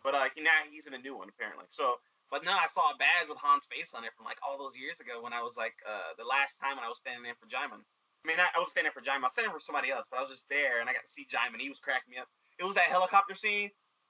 But 0.01 0.13
uh, 0.17 0.29
now 0.41 0.65
he's 0.69 0.85
in 0.89 0.93
a 0.97 1.01
new 1.01 1.17
one 1.17 1.33
apparently. 1.33 1.65
So, 1.73 2.01
but 2.29 2.45
now 2.45 2.61
I 2.61 2.69
saw 2.73 2.93
a 2.93 2.97
badge 3.01 3.29
with 3.29 3.41
Han's 3.41 3.65
face 3.69 3.93
on 3.97 4.05
it 4.05 4.13
from 4.17 4.29
like 4.29 4.41
all 4.45 4.61
those 4.61 4.77
years 4.77 5.01
ago 5.01 5.21
when 5.25 5.33
I 5.33 5.41
was 5.41 5.57
like 5.57 5.77
uh, 5.85 6.13
the 6.17 6.29
last 6.29 6.61
time 6.61 6.77
when 6.77 6.85
I 6.85 6.93
was 6.93 7.01
standing 7.01 7.25
in 7.25 7.37
for 7.41 7.49
Djimon. 7.49 7.81
I 7.81 8.25
mean, 8.25 8.41
I, 8.41 8.49
I 8.57 8.61
was 8.61 8.73
standing 8.73 8.93
for 8.93 9.05
Djimon. 9.05 9.25
I 9.25 9.29
was 9.29 9.37
standing 9.37 9.53
for 9.53 9.61
somebody 9.61 9.93
else, 9.93 10.09
but 10.09 10.21
I 10.21 10.25
was 10.25 10.33
just 10.33 10.49
there 10.49 10.81
and 10.81 10.89
I 10.89 10.97
got 10.97 11.05
to 11.05 11.13
see 11.13 11.29
Djimon. 11.29 11.61
He 11.61 11.73
was 11.73 11.81
cracking 11.81 12.13
me 12.13 12.21
up. 12.21 12.29
It 12.57 12.65
was 12.65 12.77
that 12.77 12.89
helicopter 12.93 13.37
scene 13.37 13.69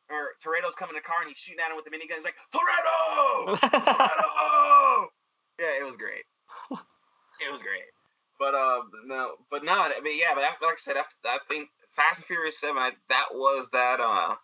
where 0.09 0.37
Toretto's 0.45 0.77
coming 0.77 0.97
in 0.97 1.01
the 1.01 1.07
car 1.07 1.25
and 1.25 1.29
he's 1.29 1.39
shooting 1.39 1.61
at 1.61 1.71
him 1.71 1.77
with 1.77 1.89
the 1.89 1.93
minigun. 1.93 2.21
He's 2.21 2.29
like, 2.29 2.39
Toretto! 2.53 3.57
Toretto! 3.73 5.09
Yeah, 5.59 5.81
it 5.81 5.85
was 5.85 5.97
great. 5.97 6.27
It 7.41 7.51
was 7.51 7.63
great. 7.63 7.89
But 8.39 8.55
uh, 8.55 8.83
no, 9.07 9.39
but 9.51 9.65
no, 9.65 9.73
I 9.73 10.01
mean, 10.03 10.19
yeah, 10.19 10.35
but 10.35 10.43
after, 10.43 10.67
like 10.67 10.79
I 10.79 10.83
said, 10.83 10.97
after 10.97 11.15
I 11.25 11.39
think 11.49 11.69
Fast 11.95 12.19
and 12.19 12.27
Furious 12.27 12.59
Seven, 12.61 12.79
I, 12.79 12.91
that 13.09 13.31
was 13.33 13.69
that 13.73 14.01
uh, 14.01 14.35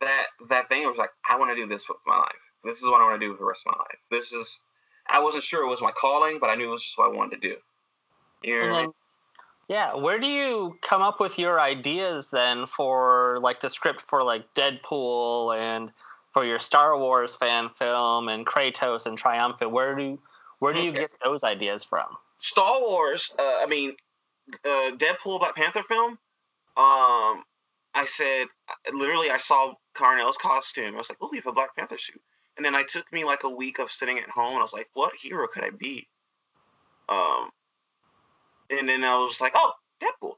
that 0.00 0.26
that 0.48 0.68
thing. 0.68 0.84
I 0.84 0.88
was 0.88 0.98
like, 0.98 1.10
I 1.28 1.38
want 1.38 1.50
to 1.50 1.56
do 1.56 1.68
this 1.68 1.84
with 1.88 1.98
my 2.06 2.16
life. 2.16 2.44
This 2.64 2.78
is 2.78 2.84
what 2.84 3.00
I 3.00 3.04
want 3.04 3.20
to 3.20 3.26
do 3.26 3.32
for 3.34 3.38
the 3.38 3.44
rest 3.44 3.62
of 3.66 3.76
my 3.76 3.78
life. 3.78 4.00
This 4.10 4.32
is. 4.32 4.48
I 5.06 5.20
wasn't 5.20 5.44
sure 5.44 5.66
it 5.66 5.68
was 5.68 5.82
my 5.82 5.92
calling, 5.92 6.38
but 6.40 6.48
I 6.48 6.54
knew 6.54 6.68
it 6.68 6.72
was 6.72 6.82
just 6.82 6.96
what 6.96 7.12
I 7.12 7.14
wanted 7.14 7.42
to 7.42 7.48
do. 7.48 7.56
You 8.42 8.66
know 8.68 8.94
yeah, 9.68 9.94
where 9.94 10.18
do 10.18 10.26
you 10.26 10.78
come 10.82 11.02
up 11.02 11.20
with 11.20 11.38
your 11.38 11.60
ideas 11.60 12.28
then 12.30 12.66
for 12.66 13.38
like 13.40 13.60
the 13.60 13.70
script 13.70 14.02
for 14.08 14.22
like 14.22 14.42
Deadpool 14.54 15.56
and 15.58 15.92
for 16.32 16.44
your 16.44 16.58
Star 16.58 16.98
Wars 16.98 17.36
fan 17.36 17.70
film 17.78 18.28
and 18.28 18.46
Kratos 18.46 19.06
and 19.06 19.16
Triumphant? 19.16 19.70
Where 19.70 19.94
do 19.94 20.18
where 20.58 20.72
do 20.72 20.82
you 20.82 20.92
get 20.92 21.10
those 21.22 21.42
ideas 21.42 21.84
from? 21.84 22.06
Star 22.40 22.80
Wars. 22.80 23.30
Uh, 23.38 23.42
I 23.42 23.66
mean, 23.66 23.94
uh, 24.64 24.96
Deadpool 24.96 25.38
Black 25.38 25.56
Panther 25.56 25.82
film. 25.88 26.12
Um, 26.76 27.44
I 27.94 28.06
said 28.16 28.46
literally, 28.92 29.30
I 29.30 29.38
saw 29.38 29.74
Carnell's 29.96 30.36
costume. 30.36 30.94
I 30.94 30.98
was 30.98 31.08
like, 31.08 31.18
"Oh, 31.20 31.30
you 31.32 31.40
have 31.40 31.46
a 31.46 31.52
Black 31.52 31.74
Panther 31.76 31.98
suit." 31.98 32.20
And 32.56 32.64
then 32.64 32.74
I 32.74 32.82
took 32.82 33.10
me 33.12 33.24
like 33.24 33.44
a 33.44 33.48
week 33.48 33.78
of 33.78 33.90
sitting 33.90 34.18
at 34.18 34.28
home, 34.28 34.52
and 34.52 34.58
I 34.58 34.62
was 34.62 34.72
like, 34.72 34.88
"What 34.94 35.12
hero 35.20 35.46
could 35.52 35.64
I 35.64 35.70
be?" 35.70 36.08
Um, 37.08 37.50
and 38.70 38.88
then 38.88 39.04
I 39.04 39.16
was 39.16 39.40
like, 39.40 39.52
"Oh, 39.54 39.72
Deadpool," 40.02 40.34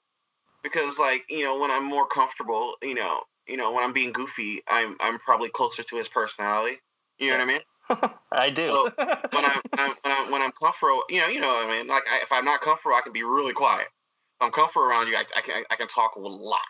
because 0.63 0.99
like 0.99 1.23
you 1.29 1.45
know 1.45 1.59
when 1.59 1.71
I'm 1.71 1.85
more 1.85 2.07
comfortable, 2.07 2.75
you 2.83 2.95
know, 2.95 3.21
you 3.47 3.57
know, 3.57 3.73
when 3.73 3.85
I'm 3.85 3.93
being 3.93 4.13
goofy, 4.13 4.63
I'm 4.69 4.97
I'm 5.01 5.19
probably 5.19 5.49
closer 5.51 5.83
to 5.83 5.97
his 5.97 6.09
personality. 6.09 6.79
You 7.19 7.31
know 7.31 7.39
what 7.39 7.43
I 7.43 7.47
mean? 7.47 7.61
I 8.33 8.51
do. 8.51 8.67
So, 8.67 8.91
when 9.33 9.45
I'm, 9.45 9.61
I'm 9.75 9.91
when 10.03 10.13
I'm 10.13 10.31
when 10.33 10.43
I'm 10.43 10.53
comfortable, 10.53 11.03
you 11.09 11.21
know, 11.21 11.29
you 11.29 11.41
know 11.41 11.49
what 11.49 11.67
I 11.67 11.77
mean. 11.77 11.87
Like 11.87 12.03
I, 12.11 12.23
if 12.23 12.33
I'm 12.33 12.45
not 12.45 12.61
comfortable, 12.61 12.97
I 12.97 13.01
can 13.03 13.13
be 13.13 13.23
really 13.23 13.53
quiet. 13.53 13.87
If 13.87 14.43
I'm 14.43 14.53
comfortable 14.53 14.85
around 14.85 15.09
you, 15.09 15.17
I, 15.17 15.25
I 15.37 15.41
can 15.41 15.65
I 15.71 15.77
can 15.77 15.89
talk 15.89 16.17
a 16.17 16.21
lot. 16.21 16.67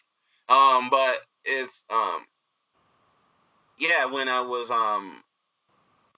Um, 0.48 0.88
but 0.90 1.16
it's 1.44 1.82
um, 1.90 2.26
yeah. 3.78 4.04
When 4.04 4.28
I 4.28 4.40
was 4.42 4.70
um, 4.70 5.22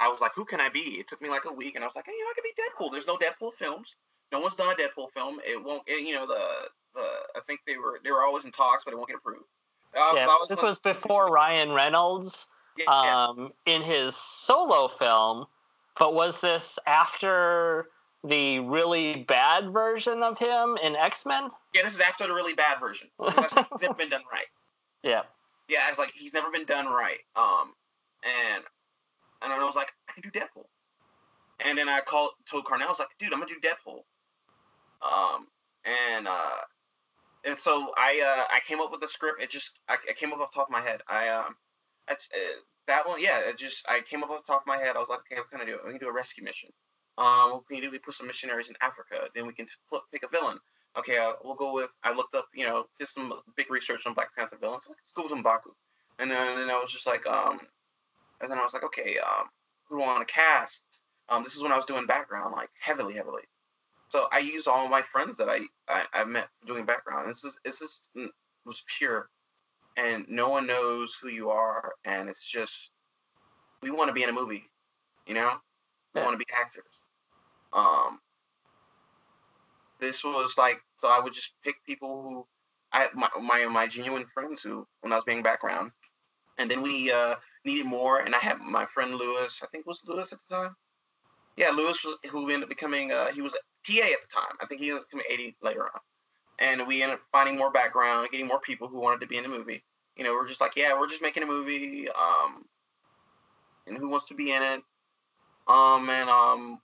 I 0.00 0.08
was 0.08 0.18
like, 0.20 0.32
who 0.34 0.44
can 0.44 0.60
I 0.60 0.68
be? 0.68 0.98
It 0.98 1.08
took 1.08 1.22
me 1.22 1.28
like 1.28 1.44
a 1.46 1.52
week, 1.52 1.76
and 1.76 1.84
I 1.84 1.86
was 1.86 1.96
like, 1.96 2.06
hey, 2.06 2.12
you 2.12 2.24
know, 2.24 2.30
I 2.30 2.34
could 2.34 2.44
be 2.44 2.54
Deadpool. 2.58 2.92
There's 2.92 3.06
no 3.06 3.16
Deadpool 3.16 3.54
films. 3.54 3.94
No 4.32 4.40
one's 4.40 4.54
done 4.54 4.72
a 4.72 4.74
Deadpool 4.74 5.12
film. 5.12 5.40
It 5.46 5.62
won't. 5.62 5.82
It, 5.86 6.06
you 6.06 6.14
know, 6.14 6.26
the 6.26 6.68
the 6.94 7.06
I 7.36 7.40
think 7.46 7.60
they 7.66 7.76
were 7.76 8.00
they 8.04 8.10
were 8.10 8.22
always 8.22 8.44
in 8.44 8.52
talks, 8.52 8.84
but 8.84 8.92
it 8.92 8.96
won't 8.96 9.08
get 9.08 9.16
approved. 9.16 9.44
Uh, 9.96 10.12
yeah, 10.14 10.26
was 10.26 10.48
this 10.48 10.60
was 10.60 10.78
before 10.78 11.30
Ryan 11.30 11.72
Reynolds 11.72 12.46
Yeah, 12.76 12.84
yeah. 12.88 13.26
um, 13.26 13.52
in 13.64 13.82
his 13.82 14.14
solo 14.42 14.88
film, 14.98 15.46
but 15.98 16.14
was 16.14 16.34
this 16.42 16.78
after 16.86 17.88
the 18.24 18.58
really 18.60 19.24
bad 19.26 19.72
version 19.72 20.22
of 20.22 20.38
him 20.38 20.76
in 20.82 20.94
X 20.94 21.24
Men? 21.24 21.50
Yeah, 21.74 21.84
this 21.84 21.94
is 21.94 22.00
after 22.00 22.26
the 22.26 22.34
really 22.34 22.54
bad 22.54 22.80
version. 22.80 23.08
That's 23.18 23.52
it's 23.56 23.70
never 23.82 23.94
been 23.94 24.10
done 24.10 24.22
right. 24.30 24.46
Yeah. 25.02 25.22
Yeah, 25.68 25.88
it's 25.90 25.98
like 25.98 26.12
he's 26.14 26.32
never 26.32 26.50
been 26.50 26.64
done 26.64 26.86
right. 26.86 27.18
Um, 27.36 27.72
and 28.24 28.64
and 29.42 29.52
I 29.52 29.64
was 29.64 29.74
like, 29.76 29.92
I 30.08 30.12
can 30.12 30.22
do 30.22 30.38
Deadpool. 30.38 30.64
And 31.64 31.76
then 31.78 31.88
I 31.88 32.00
called 32.00 32.30
told 32.50 32.64
Carnell, 32.64 32.86
I 32.86 32.90
was 32.90 32.98
like, 32.98 33.08
dude, 33.18 33.32
I'm 33.32 33.40
gonna 33.40 33.52
do 33.52 33.66
Deadpool. 33.66 34.02
Um, 35.02 35.46
and 35.84 36.28
uh, 36.28 36.62
and 37.44 37.58
so 37.58 37.92
I 37.96 38.20
uh 38.20 38.44
I 38.52 38.60
came 38.66 38.80
up 38.80 38.90
with 38.90 39.00
the 39.00 39.08
script. 39.08 39.42
It 39.42 39.50
just 39.50 39.70
I, 39.88 39.94
I 39.94 40.12
came 40.18 40.32
up 40.32 40.40
off 40.40 40.50
the 40.52 40.56
top 40.60 40.68
of 40.68 40.72
my 40.72 40.82
head. 40.82 41.00
I 41.08 41.28
um, 41.28 41.56
I, 42.08 42.12
uh, 42.12 42.16
that 42.88 43.06
one, 43.06 43.20
yeah, 43.22 43.38
it 43.38 43.58
just 43.58 43.84
I 43.88 44.00
came 44.08 44.24
up 44.24 44.30
off 44.30 44.46
the 44.46 44.52
top 44.52 44.62
of 44.62 44.66
my 44.66 44.78
head. 44.78 44.96
I 44.96 44.98
was 44.98 45.08
like, 45.08 45.20
okay, 45.30 45.36
what 45.40 45.50
can 45.50 45.60
I 45.60 45.64
do? 45.64 45.78
We 45.84 45.92
can 45.92 46.00
do 46.00 46.08
a 46.08 46.12
rescue 46.12 46.42
mission. 46.44 46.70
Um, 47.18 47.52
what 47.52 47.66
can 47.66 47.76
we 47.76 47.80
do? 47.80 47.90
We 47.90 47.98
put 47.98 48.14
some 48.14 48.26
missionaries 48.26 48.68
in 48.68 48.74
Africa. 48.80 49.28
Then 49.34 49.46
we 49.46 49.52
can 49.52 49.66
t- 49.66 49.98
pick 50.12 50.22
a 50.22 50.28
villain. 50.28 50.58
Okay, 50.98 51.18
uh, 51.18 51.32
we'll 51.44 51.54
go 51.54 51.74
with. 51.74 51.90
I 52.02 52.14
looked 52.14 52.34
up, 52.34 52.46
you 52.54 52.66
know, 52.66 52.84
did 52.98 53.08
some 53.08 53.32
big 53.56 53.70
research 53.70 54.02
on 54.06 54.14
Black 54.14 54.34
Panther 54.34 54.56
villains. 54.60 54.84
Let's 54.88 55.12
go 55.14 55.24
with 55.24 55.32
M'Baku. 55.32 55.74
And 56.18 56.30
then, 56.30 56.56
then 56.56 56.70
I 56.70 56.80
was 56.80 56.90
just 56.90 57.06
like, 57.06 57.26
um, 57.26 57.60
and 58.40 58.50
then 58.50 58.58
I 58.58 58.64
was 58.64 58.72
like, 58.72 58.84
okay, 58.84 59.16
um, 59.18 59.46
who 59.88 59.98
do 59.98 60.02
I 60.02 60.06
want 60.06 60.26
to 60.26 60.32
cast? 60.32 60.80
Um, 61.28 61.44
this 61.44 61.54
is 61.54 61.62
when 61.62 61.72
I 61.72 61.76
was 61.76 61.84
doing 61.84 62.06
background, 62.06 62.54
like 62.56 62.70
heavily, 62.80 63.14
heavily. 63.14 63.42
So 64.10 64.26
I 64.32 64.38
used 64.38 64.68
all 64.68 64.88
my 64.88 65.02
friends 65.12 65.36
that 65.38 65.48
I, 65.48 65.60
I, 65.88 66.04
I 66.14 66.24
met 66.24 66.48
doing 66.66 66.86
background. 66.86 67.30
This 67.30 67.44
is 67.44 67.56
this 67.64 67.80
is 67.82 68.00
was 68.66 68.82
pure, 68.98 69.28
and 69.96 70.26
no 70.28 70.48
one 70.48 70.66
knows 70.66 71.14
who 71.22 71.28
you 71.28 71.50
are, 71.50 71.92
and 72.04 72.28
it's 72.28 72.44
just 72.44 72.90
we 73.82 73.90
want 73.90 74.08
to 74.08 74.12
be 74.14 74.22
in 74.22 74.28
a 74.30 74.32
movie, 74.32 74.64
you 75.26 75.34
know, 75.34 75.52
we 76.14 76.20
Yeah. 76.20 76.26
want 76.26 76.34
to 76.34 76.38
be 76.38 76.46
actors. 76.58 76.84
Um, 77.72 78.20
this 80.00 80.24
was 80.24 80.54
like 80.56 80.78
so 81.00 81.08
I 81.08 81.20
would 81.20 81.32
just 81.32 81.50
pick 81.64 81.76
people 81.86 82.22
who 82.22 82.46
I 82.92 83.08
my 83.14 83.28
my, 83.40 83.66
my 83.66 83.86
genuine 83.86 84.26
friends 84.34 84.62
who 84.62 84.86
when 85.00 85.12
I 85.12 85.16
was 85.16 85.24
being 85.26 85.42
background, 85.42 85.92
and 86.58 86.70
then 86.70 86.82
we 86.82 87.12
uh, 87.12 87.36
needed 87.64 87.86
more, 87.86 88.20
and 88.20 88.34
I 88.34 88.38
had 88.38 88.58
my 88.60 88.86
friend 88.94 89.14
Lewis. 89.16 89.60
I 89.62 89.66
think 89.68 89.86
was 89.86 90.00
Lewis 90.06 90.32
at 90.32 90.38
the 90.48 90.54
time. 90.56 90.76
Yeah, 91.56 91.70
Lewis 91.70 92.02
was 92.04 92.16
who 92.30 92.44
ended 92.50 92.64
up 92.64 92.68
becoming 92.68 93.12
uh, 93.12 93.32
he 93.32 93.42
was 93.42 93.54
PA 93.86 94.04
at 94.04 94.20
the 94.22 94.32
time. 94.32 94.56
I 94.60 94.66
think 94.66 94.80
he 94.80 94.92
was 94.92 95.04
becoming 95.04 95.26
AD 95.32 95.54
later 95.62 95.84
on, 95.84 96.00
and 96.60 96.86
we 96.86 97.02
ended 97.02 97.18
up 97.18 97.24
finding 97.32 97.56
more 97.56 97.70
background, 97.70 98.28
getting 98.30 98.46
more 98.46 98.60
people 98.60 98.88
who 98.88 99.00
wanted 99.00 99.20
to 99.20 99.26
be 99.26 99.36
in 99.36 99.42
the 99.42 99.48
movie. 99.48 99.82
You 100.16 100.24
know, 100.24 100.32
we're 100.32 100.48
just 100.48 100.60
like, 100.60 100.72
yeah, 100.76 100.98
we're 100.98 101.08
just 101.08 101.22
making 101.22 101.42
a 101.42 101.46
movie. 101.46 102.08
Um, 102.08 102.64
and 103.86 103.96
who 103.96 104.08
wants 104.08 104.26
to 104.28 104.34
be 104.34 104.52
in 104.52 104.62
it? 104.62 104.82
Um, 105.68 106.08
and 106.10 106.28
um, 106.28 106.80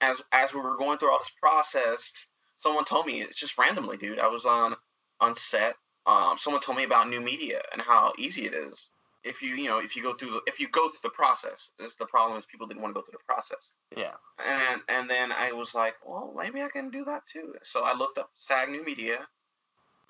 as 0.00 0.16
as 0.32 0.52
we 0.52 0.60
were 0.60 0.76
going 0.76 0.98
through 0.98 1.10
all 1.10 1.18
this 1.18 1.30
process, 1.40 2.12
someone 2.58 2.84
told 2.84 3.06
me 3.06 3.22
it's 3.22 3.38
just 3.38 3.58
randomly, 3.58 3.96
dude. 3.96 4.18
I 4.18 4.28
was 4.28 4.44
on 4.44 4.74
on 5.20 5.34
set. 5.36 5.74
Um, 6.06 6.36
someone 6.38 6.62
told 6.62 6.78
me 6.78 6.84
about 6.84 7.08
new 7.08 7.20
media 7.20 7.62
and 7.72 7.80
how 7.80 8.12
easy 8.18 8.46
it 8.46 8.54
is 8.54 8.88
if 9.24 9.40
you 9.40 9.54
you 9.54 9.68
know 9.68 9.78
if 9.78 9.96
you 9.96 10.02
go 10.02 10.14
through 10.14 10.32
the, 10.32 10.40
if 10.46 10.58
you 10.58 10.68
go 10.68 10.88
through 10.88 11.00
the 11.02 11.10
process. 11.10 11.70
This 11.78 11.94
the 11.96 12.06
problem 12.06 12.38
is 12.38 12.44
people 12.46 12.66
didn't 12.66 12.82
want 12.82 12.94
to 12.94 13.00
go 13.00 13.04
through 13.04 13.18
the 13.18 13.32
process. 13.32 13.70
Yeah. 13.96 14.14
And 14.44 14.80
and 14.88 15.08
then 15.08 15.32
I 15.32 15.52
was 15.52 15.74
like, 15.74 15.94
well, 16.04 16.34
maybe 16.36 16.62
I 16.62 16.68
can 16.68 16.90
do 16.90 17.04
that 17.04 17.22
too. 17.32 17.54
So 17.64 17.82
I 17.82 17.94
looked 17.94 18.18
up 18.18 18.30
SAG 18.36 18.68
New 18.68 18.84
Media, 18.84 19.18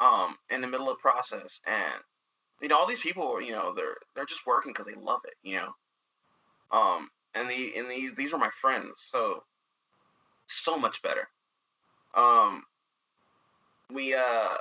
um, 0.02 0.36
in 0.50 0.60
the 0.60 0.66
middle 0.66 0.90
of 0.90 0.96
the 0.96 1.00
process, 1.00 1.60
and 1.66 2.02
you 2.60 2.68
know 2.68 2.76
all 2.78 2.86
these 2.86 2.98
people, 2.98 3.40
you 3.40 3.52
know, 3.52 3.72
they're 3.74 3.96
they're 4.14 4.26
just 4.26 4.46
working 4.46 4.72
because 4.72 4.86
they 4.86 5.00
love 5.00 5.20
it, 5.24 5.34
you 5.42 5.56
know. 5.56 5.72
Um, 6.76 7.10
and 7.34 7.48
the 7.48 7.72
and 7.76 7.90
these 7.90 8.12
these 8.16 8.32
are 8.32 8.38
my 8.38 8.50
friends, 8.60 8.92
so 8.96 9.44
so 10.48 10.78
much 10.78 11.02
better. 11.02 11.28
Um, 12.14 12.64
we 13.92 14.14
uh 14.14 14.56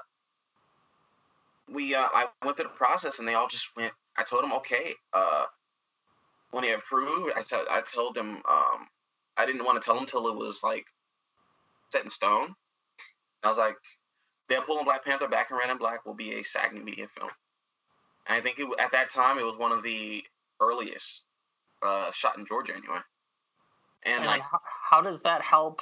we 1.73 1.95
uh 1.95 2.07
I 2.13 2.27
went 2.43 2.57
through 2.57 2.65
the 2.65 2.77
process, 2.77 3.19
and 3.19 3.27
they 3.27 3.33
all 3.33 3.47
just 3.47 3.65
went. 3.75 3.93
I 4.17 4.23
told 4.23 4.43
them, 4.43 4.53
okay, 4.53 4.93
uh, 5.13 5.45
when 6.51 6.63
they 6.63 6.73
approved, 6.73 7.31
I 7.35 7.43
said 7.43 7.61
I 7.69 7.81
told 7.93 8.15
them 8.15 8.41
um 8.49 8.87
I 9.37 9.45
didn't 9.45 9.65
want 9.65 9.81
to 9.81 9.85
tell 9.85 9.95
them 9.95 10.05
till 10.05 10.27
it 10.27 10.35
was 10.35 10.59
like 10.63 10.85
set 11.91 12.03
in 12.03 12.09
stone. 12.09 12.55
I 13.43 13.47
was 13.47 13.57
like, 13.57 13.75
Deadpool 14.49 14.65
pulling 14.67 14.85
Black 14.85 15.03
Panther 15.03 15.27
back 15.27 15.49
and 15.49 15.57
Red 15.57 15.69
and 15.69 15.79
Black 15.79 16.05
will 16.05 16.13
be 16.13 16.39
a 16.39 16.43
SAG 16.43 16.73
New 16.73 16.83
Media 16.83 17.07
film. 17.17 17.29
And 18.27 18.37
I 18.37 18.41
think 18.41 18.59
it, 18.59 18.67
at 18.79 18.91
that 18.91 19.11
time 19.11 19.39
it 19.39 19.43
was 19.43 19.57
one 19.57 19.71
of 19.71 19.83
the 19.83 20.23
earliest 20.61 21.23
uh, 21.81 22.11
shot 22.13 22.37
in 22.37 22.45
Georgia 22.45 22.73
anyway. 22.73 22.99
And 24.03 24.17
And 24.17 24.25
like, 24.25 24.41
how, 24.41 24.59
how 24.89 25.01
does 25.01 25.19
that 25.21 25.41
help 25.41 25.81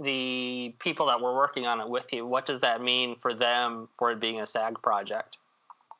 the 0.00 0.74
people 0.78 1.06
that 1.06 1.20
were 1.20 1.34
working 1.34 1.66
on 1.66 1.80
it 1.80 1.88
with 1.88 2.12
you? 2.12 2.26
What 2.26 2.46
does 2.46 2.60
that 2.60 2.82
mean 2.82 3.16
for 3.20 3.34
them 3.34 3.88
for 3.98 4.12
it 4.12 4.20
being 4.20 4.40
a 4.40 4.46
SAG 4.46 4.80
project? 4.82 5.36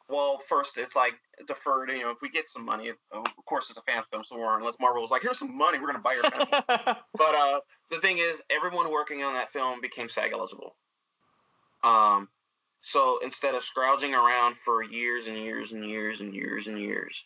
well, 0.08 0.40
first 0.48 0.76
it's 0.78 0.96
like 0.96 1.14
deferred. 1.46 1.90
You 1.90 2.02
know, 2.02 2.10
if 2.10 2.18
we 2.22 2.30
get 2.30 2.48
some 2.48 2.64
money, 2.64 2.90
of 3.12 3.24
course 3.46 3.68
it's 3.68 3.78
a 3.78 3.82
fan 3.82 4.02
film, 4.10 4.24
so 4.24 4.36
we're 4.36 4.56
unless 4.58 4.74
Marvel 4.80 5.02
was 5.02 5.10
like, 5.10 5.22
here's 5.22 5.38
some 5.38 5.56
money, 5.56 5.78
we're 5.78 5.86
gonna 5.86 5.98
buy 5.98 6.14
your 6.14 6.30
film. 6.30 6.48
But 7.14 7.34
uh, 7.34 7.60
the 7.90 8.00
thing 8.00 8.18
is, 8.18 8.40
everyone 8.50 8.90
working 8.90 9.22
on 9.22 9.34
that 9.34 9.52
film 9.52 9.80
became 9.80 10.08
SAG 10.08 10.32
eligible. 10.32 10.76
Um, 11.84 12.28
so 12.80 13.18
instead 13.22 13.54
of 13.54 13.64
scrounging 13.64 14.14
around 14.14 14.56
for 14.64 14.82
years 14.82 15.26
and 15.26 15.36
years 15.36 15.72
and 15.72 15.84
years 15.84 16.20
and 16.20 16.34
years 16.34 16.66
and 16.66 16.80
years, 16.80 17.22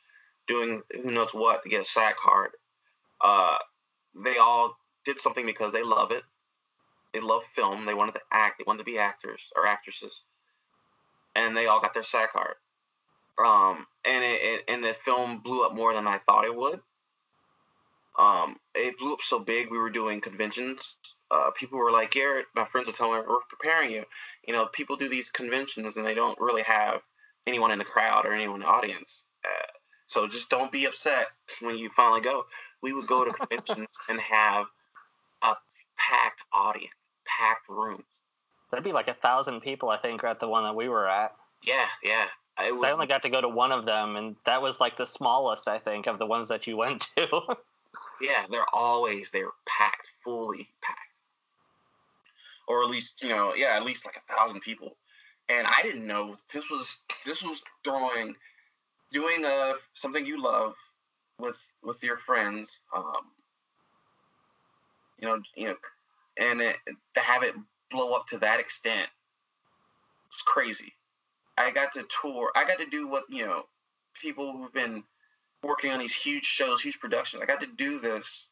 doing 0.49 0.83
who 1.03 1.11
knows 1.11 1.33
what 1.33 1.63
to 1.63 1.69
get 1.69 1.83
a 1.83 1.85
SAG 1.85 2.15
card, 2.23 2.51
uh, 3.23 3.59
they 4.25 4.39
all 4.39 4.77
did 5.05 5.21
something 5.21 5.47
because 5.47 5.73
they 5.73 5.83
love 5.83 6.11
it. 6.11 6.23
They 7.13 7.21
love 7.21 7.43
film. 7.55 7.87
They 7.87 7.95
wanted 7.95 8.15
to 8.15 8.21
act. 8.33 8.59
They 8.59 8.65
wanted 8.67 8.79
to 8.79 8.85
be 8.85 8.99
actors 8.99 9.41
or 9.55 9.67
actresses, 9.67 10.23
and 11.35 11.57
they 11.57 11.67
all 11.67 11.81
got 11.81 11.95
their 11.95 12.03
SAG 12.03 12.31
card. 12.31 12.55
Um, 13.39 13.87
and 14.05 14.25
it, 14.25 14.41
it 14.43 14.61
and 14.69 14.85
the 14.85 14.95
film 15.05 15.41
blew 15.43 15.65
up 15.65 15.75
more 15.75 15.95
than 15.95 16.07
I 16.07 16.19
thought 16.27 16.45
it 16.45 16.55
would 16.55 16.81
um, 18.19 18.57
it 18.75 18.99
blew 18.99 19.15
up 19.15 19.23
so 19.23 19.39
big. 19.39 19.71
We 19.71 19.79
were 19.79 19.91
doing 19.91 20.21
conventions. 20.21 20.97
Uh, 21.31 21.51
people 21.59 21.79
were 21.79 21.91
like, 21.91 22.11
Garrett, 22.11 22.47
my 22.55 22.67
friends 22.67 22.87
were 22.87 22.93
telling 22.93 23.21
me, 23.21 23.27
we're 23.27 23.39
preparing 23.49 23.91
you. 23.91 24.05
You 24.47 24.53
know, 24.53 24.67
people 24.67 24.97
do 24.97 25.09
these 25.09 25.31
conventions 25.31 25.97
and 25.97 26.07
they 26.07 26.15
don't 26.15 26.39
really 26.39 26.63
have 26.63 27.01
anyone 27.47 27.71
in 27.71 27.79
the 27.79 27.85
crowd 27.85 28.27
or 28.27 28.35
anyone 28.35 28.57
in 28.57 28.61
the 28.61 28.67
audience. 28.67 29.23
Uh, 29.45 29.67
so 30.07 30.29
just 30.29 30.51
don't 30.51 30.71
be 30.71 30.85
upset 30.85 31.29
when 31.61 31.79
you 31.79 31.91
finally 31.97 32.21
go. 32.21 32.45
We 32.83 32.93
would 32.93 33.07
go 33.07 33.25
to 33.25 33.33
conventions 33.33 33.89
and 34.09 34.21
have 34.21 34.67
a 35.43 35.55
packed 35.97 36.41
audience, 36.53 36.93
packed 37.39 37.69
rooms. 37.69 38.05
There'd 38.71 38.85
be 38.85 38.93
like 38.93 39.09
a 39.09 39.15
thousand 39.15 39.61
people, 39.61 39.91
I 39.91 39.99
think, 39.99 40.25
at 40.25 40.41
the 40.41 40.49
one 40.49 40.65
that 40.65 40.75
we 40.75 40.89
were 40.89 41.09
at. 41.09 41.35
Yeah, 41.63 41.87
yeah. 42.03 42.25
It 42.59 42.71
'Cause 42.71 42.81
was, 42.81 42.85
I 42.85 42.93
only 42.93 43.07
got 43.07 43.23
to 43.23 43.31
go 43.31 43.41
to 43.41 43.49
one 43.49 43.73
of 43.73 43.85
them, 43.85 44.17
and 44.17 44.37
that 44.47 44.63
was 44.63 44.79
like 44.81 44.97
the 44.97 45.07
smallest, 45.07 45.69
I 45.69 45.79
think, 45.79 46.07
of 46.07 46.19
the 46.19 46.27
ones 46.27 46.49
that 46.49 46.67
you 46.67 46.77
went 46.77 47.09
to. 47.17 47.57
Yeah, 48.21 48.47
they're 48.49 48.73
always 48.73 49.31
they're 49.33 49.51
packed, 49.67 50.09
fully 50.23 50.69
packed, 50.81 51.11
or 52.69 52.85
at 52.85 52.91
least 52.91 53.15
you 53.21 53.31
know, 53.31 53.55
yeah, 53.55 53.75
at 53.77 53.85
least 53.85 54.05
like 54.05 54.17
a 54.17 54.33
thousand 54.33 54.61
people. 54.61 54.97
And 55.49 55.67
I 55.67 55.83
didn't 55.83 56.07
know 56.07 56.37
this 56.53 56.71
was 56.71 56.99
this 57.27 57.43
was 57.43 57.61
during 57.83 58.37
doing 59.13 59.45
uh 59.45 59.73
something 59.95 60.25
you 60.25 60.41
love 60.41 60.75
with 61.41 61.57
with 61.83 62.01
your 62.05 62.19
friends. 62.19 62.79
Um, 62.95 63.33
you 65.19 65.27
know, 65.27 65.43
you 65.57 65.67
know, 65.69 65.77
and 66.39 66.61
it, 66.61 66.77
to 67.15 67.21
have 67.21 67.43
it 67.43 67.55
blow 67.91 68.13
up 68.15 68.27
to 68.29 68.39
that 68.39 68.61
extent 68.61 69.09
was 70.29 70.43
crazy. 70.47 70.93
I 71.59 71.71
got 71.71 71.93
to 71.95 72.05
tour. 72.23 72.51
I 72.57 72.67
got 72.67 72.79
to 72.79 72.87
do 72.87 73.07
what 73.07 73.25
you 73.29 73.47
know 73.47 73.65
people 74.21 74.53
who've 74.53 74.73
been 74.73 75.05
working 75.63 75.93
on 75.93 76.01
these 76.01 76.15
huge 76.15 76.45
shows, 76.45 76.81
huge 76.81 76.99
productions. 77.01 77.43
I 77.43 77.47
got 77.47 77.61
to 77.61 77.67
do 77.67 78.01
this 78.01 78.47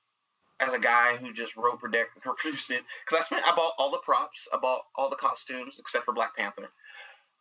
as 0.61 0.73
a 0.75 0.79
guy 0.79 1.17
who 1.17 1.33
just 1.33 1.57
wrote, 1.57 1.81
or 1.83 1.89
produced 2.37 2.71
it. 2.71 2.83
Because 3.05 3.25
I 3.25 3.27
spent, 3.27 3.45
I 3.47 3.55
bought 3.57 3.73
all 3.79 3.91
the 3.91 3.99
props, 3.99 4.47
I 4.53 4.59
bought 4.59 4.83
all 4.95 5.11
the 5.11 5.17
costumes 5.17 5.77
except 5.79 6.05
for 6.05 6.15
Black 6.15 6.37
Panther. 6.37 6.71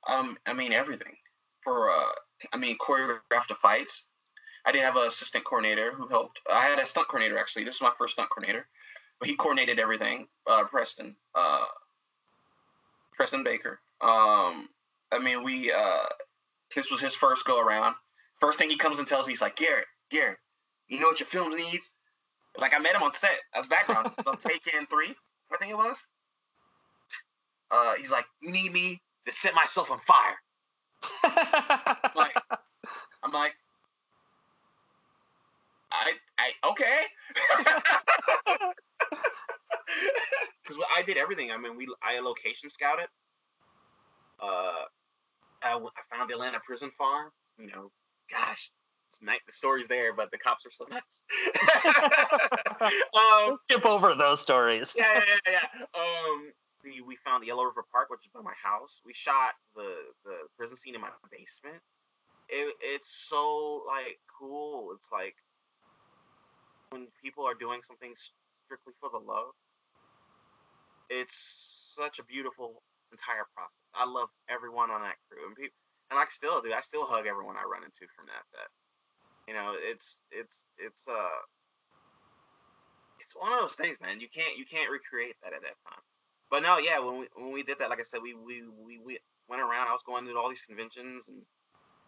Um, 0.07 0.37
I 0.45 0.53
mean 0.53 0.71
everything. 0.71 1.15
for 1.63 1.91
uh, 1.91 2.11
I 2.53 2.57
mean 2.57 2.77
choreographed 2.79 3.49
the 3.49 3.55
fights. 3.61 4.03
I 4.65 4.71
didn't 4.71 4.85
have 4.85 4.95
an 4.95 5.07
assistant 5.07 5.45
coordinator 5.45 5.91
who 5.93 6.07
helped. 6.07 6.39
I 6.51 6.65
had 6.65 6.79
a 6.79 6.87
stunt 6.87 7.07
coordinator 7.07 7.37
actually. 7.37 7.65
This 7.65 7.75
is 7.75 7.81
my 7.81 7.91
first 7.97 8.13
stunt 8.13 8.29
coordinator, 8.29 8.67
he 9.23 9.35
coordinated 9.35 9.79
everything. 9.79 10.27
Uh, 10.47 10.63
Preston, 10.65 11.15
uh, 11.35 11.65
Preston 13.15 13.43
Baker. 13.43 13.79
Um, 14.01 14.69
I 15.11 15.19
mean, 15.21 15.43
we. 15.43 15.71
Uh, 15.71 16.05
this 16.75 16.89
was 16.91 17.01
his 17.01 17.15
first 17.15 17.45
go 17.45 17.59
around. 17.59 17.95
First 18.39 18.59
thing 18.59 18.69
he 18.69 18.77
comes 18.77 18.99
and 18.99 19.07
tells 19.07 19.25
me, 19.25 19.33
he's 19.33 19.41
like, 19.41 19.55
Garrett, 19.55 19.87
Garrett, 20.11 20.37
you 20.87 20.99
know 20.99 21.07
what 21.07 21.19
your 21.19 21.27
film 21.27 21.55
needs? 21.55 21.89
Like 22.57 22.73
I 22.73 22.79
met 22.79 22.95
him 22.95 23.03
on 23.03 23.13
set 23.13 23.31
as 23.55 23.67
background 23.67 24.11
on 24.25 24.37
Taken 24.39 24.85
Three, 24.89 25.15
I 25.53 25.57
think 25.57 25.71
it 25.71 25.77
was. 25.77 25.97
Uh, 27.71 27.93
he's 27.99 28.09
like, 28.09 28.25
you 28.41 28.51
need 28.51 28.73
me 28.73 29.01
to 29.25 29.33
set 29.33 29.53
myself 29.53 29.91
on 29.91 29.99
fire. 30.07 30.37
like, 32.15 32.33
I'm 33.23 33.31
like, 33.31 33.53
I, 35.91 36.11
I, 36.37 36.69
okay. 36.71 37.01
Because 40.69 40.83
I 40.95 41.01
did 41.01 41.17
everything. 41.17 41.49
I 41.49 41.57
mean, 41.57 41.75
we, 41.75 41.87
I 42.05 42.21
location 42.21 42.69
scouted. 42.69 43.07
Uh, 44.39 44.85
I, 45.65 45.73
w- 45.73 45.89
I 45.97 46.15
found 46.15 46.29
the 46.29 46.35
Atlanta 46.35 46.59
prison 46.63 46.91
farm. 46.95 47.31
You 47.57 47.67
know, 47.67 47.91
gosh, 48.29 48.69
it's 49.11 49.21
night. 49.21 49.41
The 49.47 49.53
story's 49.53 49.87
there, 49.89 50.13
but 50.13 50.29
the 50.29 50.37
cops 50.37 50.63
are 50.65 50.71
so 50.71 50.85
nuts. 50.85 51.23
um, 53.17 53.57
Skip 53.65 53.83
over 53.83 54.13
those 54.13 54.39
stories. 54.41 54.89
yeah, 54.95 55.09
yeah, 55.15 55.21
yeah, 55.47 55.51
yeah. 55.57 55.85
Um, 55.99 56.53
we, 56.83 57.01
we 57.01 57.17
found 57.25 57.41
the 57.41 57.47
Yellow 57.47 57.63
River 57.65 57.83
Park, 57.91 58.11
which 58.11 58.21
is 58.23 58.31
by 58.31 58.41
my 58.41 58.53
house. 58.61 59.01
We 59.03 59.13
shot 59.15 59.57
the 59.75 60.13
the 60.23 60.47
prison 60.55 60.77
scene 60.77 60.93
in 60.93 61.01
my 61.01 61.09
basement. 61.31 61.81
It, 62.47 62.75
it's 62.79 63.09
so 63.27 63.83
like 63.87 64.19
cool. 64.37 64.93
It's 64.93 65.07
like 65.11 65.35
when 66.91 67.07
people 67.21 67.43
are 67.43 67.55
doing 67.55 67.81
something 67.85 68.13
strictly 68.65 68.93
for 69.01 69.09
the 69.09 69.17
love. 69.17 69.57
It's 71.09 71.35
such 71.97 72.19
a 72.19 72.25
beautiful 72.25 72.81
entire 73.11 73.45
process. 73.57 73.83
I 73.93 74.05
love 74.05 74.29
everyone 74.49 74.93
on 74.93 75.01
that 75.01 75.17
crew, 75.27 75.45
and 75.49 75.57
people, 75.57 75.75
and 76.13 76.17
I 76.21 76.25
still 76.31 76.61
do. 76.61 76.73
I 76.73 76.81
still 76.85 77.05
hug 77.09 77.25
everyone 77.25 77.57
I 77.57 77.65
run 77.65 77.83
into 77.83 78.05
from 78.13 78.29
that 78.29 78.45
set. 78.53 78.69
You 79.49 79.57
know, 79.57 79.73
it's 79.73 80.21
it's 80.29 80.53
it's 80.77 81.03
uh 81.09 81.39
it's 83.19 83.33
one 83.33 83.53
of 83.53 83.61
those 83.61 83.77
things, 83.77 83.97
man. 84.01 84.21
You 84.21 84.29
can't 84.29 84.57
you 84.57 84.65
can't 84.65 84.89
recreate 84.89 85.37
that 85.41 85.53
at 85.53 85.61
that 85.65 85.77
time. 85.85 86.03
But 86.49 86.61
no, 86.61 86.77
yeah, 86.77 87.01
when 87.01 87.21
we 87.21 87.25
when 87.37 87.51
we 87.53 87.63
did 87.63 87.77
that, 87.81 87.89
like 87.89 88.01
I 88.01 88.07
said, 88.09 88.21
we 88.21 88.33
we 88.33 88.65
we, 88.65 89.01
we 89.01 89.19
went 89.49 89.61
around. 89.61 89.89
I 89.89 89.97
was 89.97 90.05
going 90.05 90.25
to 90.25 90.37
all 90.37 90.49
these 90.49 90.65
conventions 90.65 91.25
and 91.27 91.41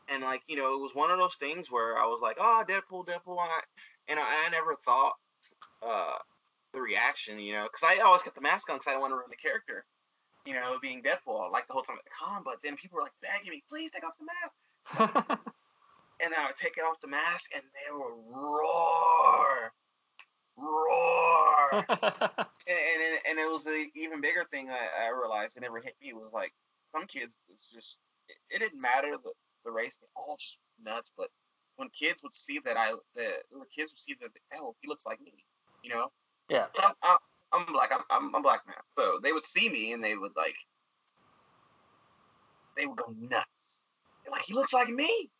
and 0.10 0.24
like 0.24 0.42
you 0.48 0.58
know, 0.58 0.74
it 0.74 0.82
was 0.82 0.94
one 0.94 1.12
of 1.12 1.18
those 1.18 1.36
things 1.40 1.70
where 1.70 1.98
I 1.98 2.06
was 2.06 2.20
like, 2.22 2.38
oh, 2.40 2.64
Deadpool, 2.68 3.06
Deadpool, 3.06 3.38
and 3.42 3.54
I 3.54 3.62
and 4.10 4.18
I, 4.20 4.46
I 4.46 4.50
never 4.50 4.76
thought 4.86 5.14
uh 5.82 6.18
the 6.74 6.82
reaction, 6.82 7.40
you 7.40 7.54
know, 7.54 7.68
because 7.72 7.84
I 7.84 8.02
always 8.04 8.22
kept 8.22 8.36
the 8.36 8.42
mask 8.42 8.70
on 8.70 8.78
because 8.78 8.88
I 8.88 8.94
don't 8.94 9.02
want 9.02 9.12
to 9.12 9.18
ruin 9.18 9.30
the 9.30 9.40
character, 9.40 9.86
you 10.46 10.54
know, 10.54 10.78
being 10.82 11.04
Deadpool 11.04 11.52
like 11.52 11.68
the 11.68 11.74
whole 11.74 11.84
time 11.84 11.98
at 12.00 12.06
the 12.06 12.16
con. 12.16 12.42
But 12.44 12.60
then 12.64 12.76
people 12.76 12.98
were 12.98 13.04
like 13.04 13.18
begging 13.22 13.52
me, 13.52 13.64
please 13.70 13.92
take 13.92 14.04
off 14.04 14.16
the 14.20 14.28
mask. 14.28 14.56
and 16.22 16.32
then 16.32 16.40
I 16.40 16.48
would 16.48 16.58
take 16.58 16.78
it 16.78 16.82
off 16.82 17.02
the 17.02 17.08
mask, 17.08 17.52
and 17.54 17.64
they 17.74 17.90
would 17.92 18.18
roar, 18.30 19.74
roar. 20.58 21.42
and, 22.68 23.00
and 23.00 23.14
and 23.30 23.40
it 23.40 23.50
was 23.50 23.64
the 23.64 23.88
even 23.96 24.22
bigger 24.22 24.46
thing 24.52 24.70
I, 24.70 25.08
I 25.08 25.10
realized 25.10 25.56
it 25.58 25.62
never 25.62 25.80
hit 25.80 25.96
me 26.02 26.14
was 26.14 26.32
like 26.34 26.52
some 26.92 27.08
kids 27.08 27.36
it's 27.52 27.68
just 27.72 28.00
it, 28.28 28.38
it 28.56 28.60
didn't 28.60 28.82
matter 28.82 29.16
the, 29.24 29.32
the 29.64 29.72
race 29.72 29.98
they 30.02 30.08
all 30.16 30.36
just 30.38 30.58
nuts 30.84 31.12
but 31.18 31.30
when 31.78 31.90
kids 31.90 32.20
would 32.24 32.36
see 32.36 32.60
that 32.66 32.78
I 32.78 32.92
the, 33.16 33.40
the 33.52 33.66
kids 33.74 33.92
would 33.92 34.04
see 34.04 34.16
that 34.20 34.32
oh 34.60 34.76
he 34.82 34.88
looks 34.88 35.06
like 35.06 35.22
me 35.22 35.34
you 35.84 35.90
know 35.90 36.12
yeah. 36.52 36.68
I'm, 36.80 36.94
I'm, 37.04 37.18
I'm 37.54 37.74
black 37.74 37.92
I'm, 37.94 38.04
I'm 38.12 38.36
I'm 38.36 38.44
black 38.44 38.62
man 38.68 38.78
so 38.98 39.20
they 39.24 39.34
would 39.34 39.46
see 39.46 39.70
me 39.70 39.94
and 39.94 40.04
they 40.04 40.16
would 40.18 40.34
like 40.38 40.56
they 42.78 42.88
would 42.88 42.98
go 42.98 43.14
nuts 43.20 43.48
They're 44.26 44.32
like 44.34 44.44
he 44.44 44.54
looks 44.56 44.74
like 44.74 44.90
me 44.90 45.32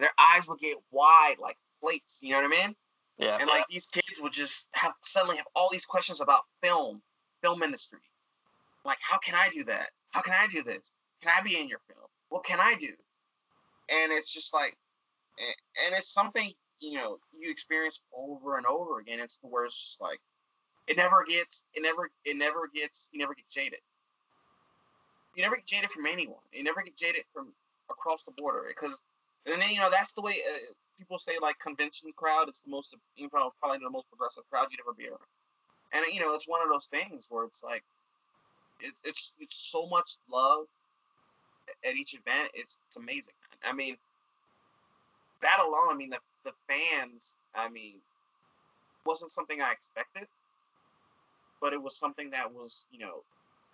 their 0.00 0.12
eyes 0.18 0.48
would 0.48 0.60
get 0.60 0.78
wide 0.92 1.36
like 1.40 1.56
plates 1.82 2.18
you 2.22 2.30
know 2.32 2.38
what 2.42 2.46
I 2.46 2.66
mean 2.66 2.76
Yeah. 3.18 3.38
and 3.40 3.48
like 3.48 3.64
these 3.70 3.86
kids 3.86 4.20
would 4.20 4.32
just 4.34 4.66
have 4.72 4.92
suddenly 5.04 5.38
have 5.38 5.46
all 5.56 5.70
these 5.72 5.86
questions 5.86 6.20
about 6.22 6.42
film, 6.62 7.02
film 7.42 7.62
industry. 7.64 8.00
Like, 8.84 8.98
how 9.02 9.18
can 9.18 9.34
I 9.36 9.50
do 9.50 9.64
that? 9.64 9.88
How 10.12 10.22
can 10.22 10.34
I 10.34 10.48
do 10.52 10.62
this? 10.64 10.90
Can 11.22 11.32
I 11.38 11.42
be 11.42 11.58
in 11.60 11.68
your 11.68 11.80
film? 11.88 12.06
What 12.30 12.44
can 12.44 12.60
I 12.60 12.74
do? 12.80 12.92
And 13.90 14.12
it's 14.12 14.32
just 14.32 14.54
like, 14.54 14.76
and 15.86 15.94
it's 15.96 16.12
something 16.12 16.52
you 16.80 16.98
know 16.98 17.18
you 17.38 17.50
experience 17.50 18.00
over 18.16 18.58
and 18.58 18.66
over 18.66 19.00
again. 19.00 19.20
It's 19.20 19.38
where 19.42 19.66
it's 19.66 19.78
just 19.80 20.00
like, 20.00 20.20
it 20.90 20.96
never 20.96 21.22
gets, 21.22 21.62
it 21.72 21.82
never, 21.82 22.10
it 22.24 22.36
never 22.36 22.66
gets, 22.74 23.08
you 23.12 23.20
never 23.20 23.32
get 23.32 23.48
jaded. 23.48 23.78
You 25.36 25.42
never 25.46 25.54
get 25.54 25.66
jaded 25.66 25.90
from 25.90 26.06
anyone. 26.06 26.42
You 26.52 26.64
never 26.64 26.82
get 26.82 26.96
jaded 26.96 27.22
from 27.32 27.54
across 27.88 28.24
the 28.24 28.32
border 28.32 28.64
because, 28.66 28.98
and 29.46 29.62
then 29.62 29.70
you 29.70 29.78
know 29.78 29.88
that's 29.88 30.10
the 30.12 30.20
way. 30.20 30.42
Uh, 30.42 30.74
people 30.98 31.20
say 31.20 31.38
like 31.40 31.54
convention 31.60 32.10
crowd 32.16 32.48
is 32.50 32.60
the 32.64 32.70
most 32.70 32.94
you 33.14 33.30
know 33.32 33.54
probably 33.62 33.78
the 33.78 33.88
most 33.88 34.10
progressive 34.10 34.42
crowd 34.50 34.66
you'd 34.70 34.80
ever 34.82 34.92
be 34.92 35.06
around. 35.06 35.30
And 35.92 36.02
you 36.12 36.18
know, 36.20 36.34
it's 36.34 36.48
one 36.48 36.60
of 36.62 36.68
those 36.68 36.90
things 36.90 37.26
where 37.30 37.44
it's 37.44 37.62
like 37.62 37.84
it's 38.80 38.98
it's 39.04 39.34
it's 39.38 39.70
so 39.70 39.86
much 39.86 40.18
love 40.26 40.66
at 41.86 41.94
each 41.94 42.14
event. 42.14 42.50
It's 42.52 42.78
it's 42.88 42.96
amazing. 42.96 43.38
I 43.62 43.72
mean, 43.72 43.96
that 45.42 45.62
alone. 45.62 45.94
I 45.94 45.94
mean, 45.94 46.10
the 46.10 46.18
the 46.44 46.52
fans. 46.66 47.38
I 47.54 47.68
mean, 47.68 48.02
wasn't 49.06 49.32
something 49.32 49.60
I 49.60 49.72
expected, 49.72 50.28
but 51.60 51.72
it 51.72 51.82
was 51.82 51.96
something 51.96 52.30
that 52.30 52.52
was 52.52 52.86
you 52.90 52.98
know 52.98 53.22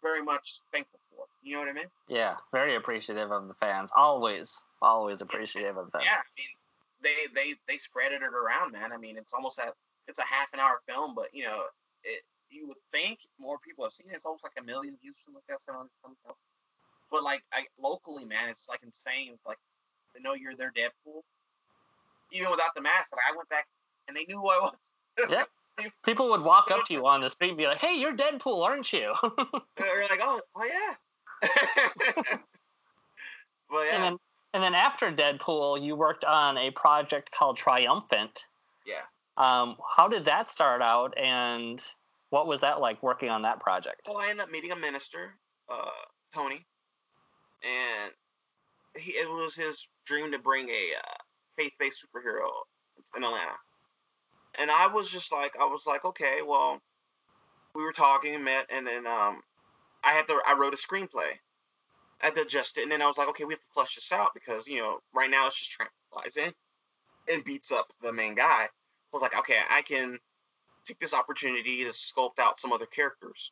very 0.03 0.23
much 0.23 0.61
thankful 0.73 1.01
for. 1.11 1.25
You 1.43 1.55
know 1.55 1.61
what 1.61 1.69
I 1.69 1.73
mean? 1.73 1.91
Yeah. 2.09 2.37
Very 2.53 2.77
appreciative 2.77 3.31
of 3.31 3.49
the 3.49 3.55
fans. 3.55 3.91
Always, 3.97 4.53
always 4.83 5.21
appreciative 5.21 5.77
of 5.77 5.91
them. 5.93 6.03
Yeah, 6.05 6.21
I 6.21 6.31
mean, 6.37 6.53
they 7.03 7.17
they 7.35 7.55
they 7.69 7.79
spread 7.79 8.13
it 8.13 8.23
around, 8.23 8.73
man. 8.73 8.93
I 8.93 8.97
mean, 8.97 9.17
it's 9.17 9.33
almost 9.33 9.57
that 9.57 9.75
it's 10.09 10.19
a 10.19 10.27
half 10.27 10.49
an 10.53 10.61
hour 10.61 10.81
film, 10.87 11.15
but 11.15 11.29
you 11.33 11.45
know, 11.45 11.63
it 12.05 12.23
you 12.51 12.69
would 12.69 12.81
think 12.93 13.19
more 13.39 13.59
people 13.59 13.85
have 13.85 13.93
seen 13.93 14.07
it. 14.11 14.15
It's 14.15 14.27
almost 14.27 14.45
like 14.45 14.57
a 14.59 14.65
million 14.65 14.97
views, 15.03 15.17
something 15.25 15.39
like 15.39 15.47
that. 15.49 15.65
Something 15.65 15.91
something 16.03 16.19
else. 16.27 16.39
But 17.11 17.23
like 17.23 17.43
I 17.53 17.67
locally, 17.81 18.25
man, 18.25 18.49
it's 18.49 18.69
like 18.69 18.81
insane. 18.83 19.35
It's 19.35 19.47
like 19.47 19.59
they 20.15 20.21
know 20.23 20.35
you're 20.35 20.57
their 20.57 20.73
Deadpool, 20.73 21.23
even 22.33 22.51
without 22.51 22.75
the 22.75 22.83
mask. 22.83 23.13
Like 23.13 23.27
I 23.27 23.37
went 23.37 23.49
back 23.49 23.67
and 24.09 24.17
they 24.17 24.25
knew 24.25 24.41
who 24.41 24.49
I 24.49 24.71
was. 24.71 24.79
Yep. 25.31 25.49
People 26.05 26.31
would 26.31 26.43
walk 26.43 26.71
up 26.71 26.87
to 26.87 26.93
you 26.95 27.07
on 27.07 27.21
the 27.21 27.31
street 27.31 27.49
and 27.51 27.59
be 27.59 27.67
like, 27.67 27.79
"Hey, 27.79 27.95
you're 27.95 28.17
Deadpool, 28.17 28.65
aren't 28.65 28.93
you?" 28.93 29.13
They're 29.77 30.03
like, 30.09 30.21
oh, 30.23 30.41
oh 30.55 30.65
yeah. 30.65 30.95
well, 33.71 33.85
yeah, 33.85 33.95
And 33.95 34.03
then, 34.05 34.17
and 34.55 34.63
then 34.63 34.75
after 34.75 35.13
Deadpool, 35.13 35.85
you 35.85 35.95
worked 35.95 36.25
on 36.25 36.57
a 36.57 36.71
project 36.71 37.31
called 37.37 37.57
Triumphant. 37.59 38.45
yeah. 38.87 39.03
Um, 39.37 39.77
how 39.95 40.09
did 40.09 40.25
that 40.25 40.49
start 40.49 40.81
out, 40.81 41.13
and 41.19 41.83
what 42.31 42.47
was 42.47 42.63
that 42.63 42.81
like 42.81 43.03
working 43.03 43.29
on 43.29 43.43
that 43.43 43.61
project? 43.61 44.01
Well, 44.09 44.17
I 44.19 44.31
ended 44.31 44.45
up 44.45 44.51
meeting 44.51 44.73
a 44.73 44.77
minister, 44.77 45.35
uh, 45.71 45.91
Tony, 46.35 46.65
and 47.63 48.13
he 48.97 49.13
it 49.13 49.29
was 49.29 49.55
his 49.55 49.87
dream 50.07 50.33
to 50.33 50.39
bring 50.39 50.71
a 50.71 50.89
uh, 50.99 51.17
faith-based 51.57 51.99
superhero 52.03 52.49
in 53.15 53.25
Atlanta. 53.25 53.57
And 54.59 54.71
I 54.71 54.87
was 54.87 55.09
just 55.09 55.33
like, 55.33 55.53
I 55.61 55.65
was 55.65 55.83
like, 55.87 56.05
okay, 56.05 56.39
well, 56.47 56.81
we 57.75 57.83
were 57.83 57.93
talking 57.93 58.35
and 58.35 58.45
met, 58.45 58.67
and 58.75 58.87
then 58.87 59.07
um, 59.07 59.43
I 60.03 60.13
had 60.13 60.27
to, 60.29 60.39
I 60.47 60.57
wrote 60.59 60.75
a 60.75 60.77
screenplay. 60.77 61.37
I 62.23 62.27
had 62.27 62.35
to 62.37 62.43
adjust 62.43 62.79
it, 62.79 62.83
and 62.83 62.93
then 62.93 63.03
I 63.03 63.07
was 63.07 63.19
like, 63.19 63.29
okay, 63.29 63.45
we 63.45 63.53
have 63.53 63.61
to 63.61 63.75
flesh 63.75 63.95
this 63.95 64.11
out 64.11 64.31
because 64.33 64.67
you 64.67 64.79
know, 64.79 65.01
right 65.15 65.31
now 65.31 65.47
it's 65.47 65.59
just 65.59 65.73
tranquilizing 65.73 66.55
and 67.29 67.45
beats 67.45 67.71
up 67.71 67.89
the 68.03 68.13
main 68.13 68.35
guy. 68.35 68.65
I 68.65 69.13
was 69.13 69.21
like, 69.21 69.37
okay, 69.39 69.59
I 69.69 69.83
can 69.83 70.19
take 70.87 70.99
this 71.01 71.13
opportunity 71.13 71.85
to 71.85 71.91
sculpt 71.91 72.39
out 72.41 72.61
some 72.61 72.73
other 72.73 72.87
characters. 72.87 73.51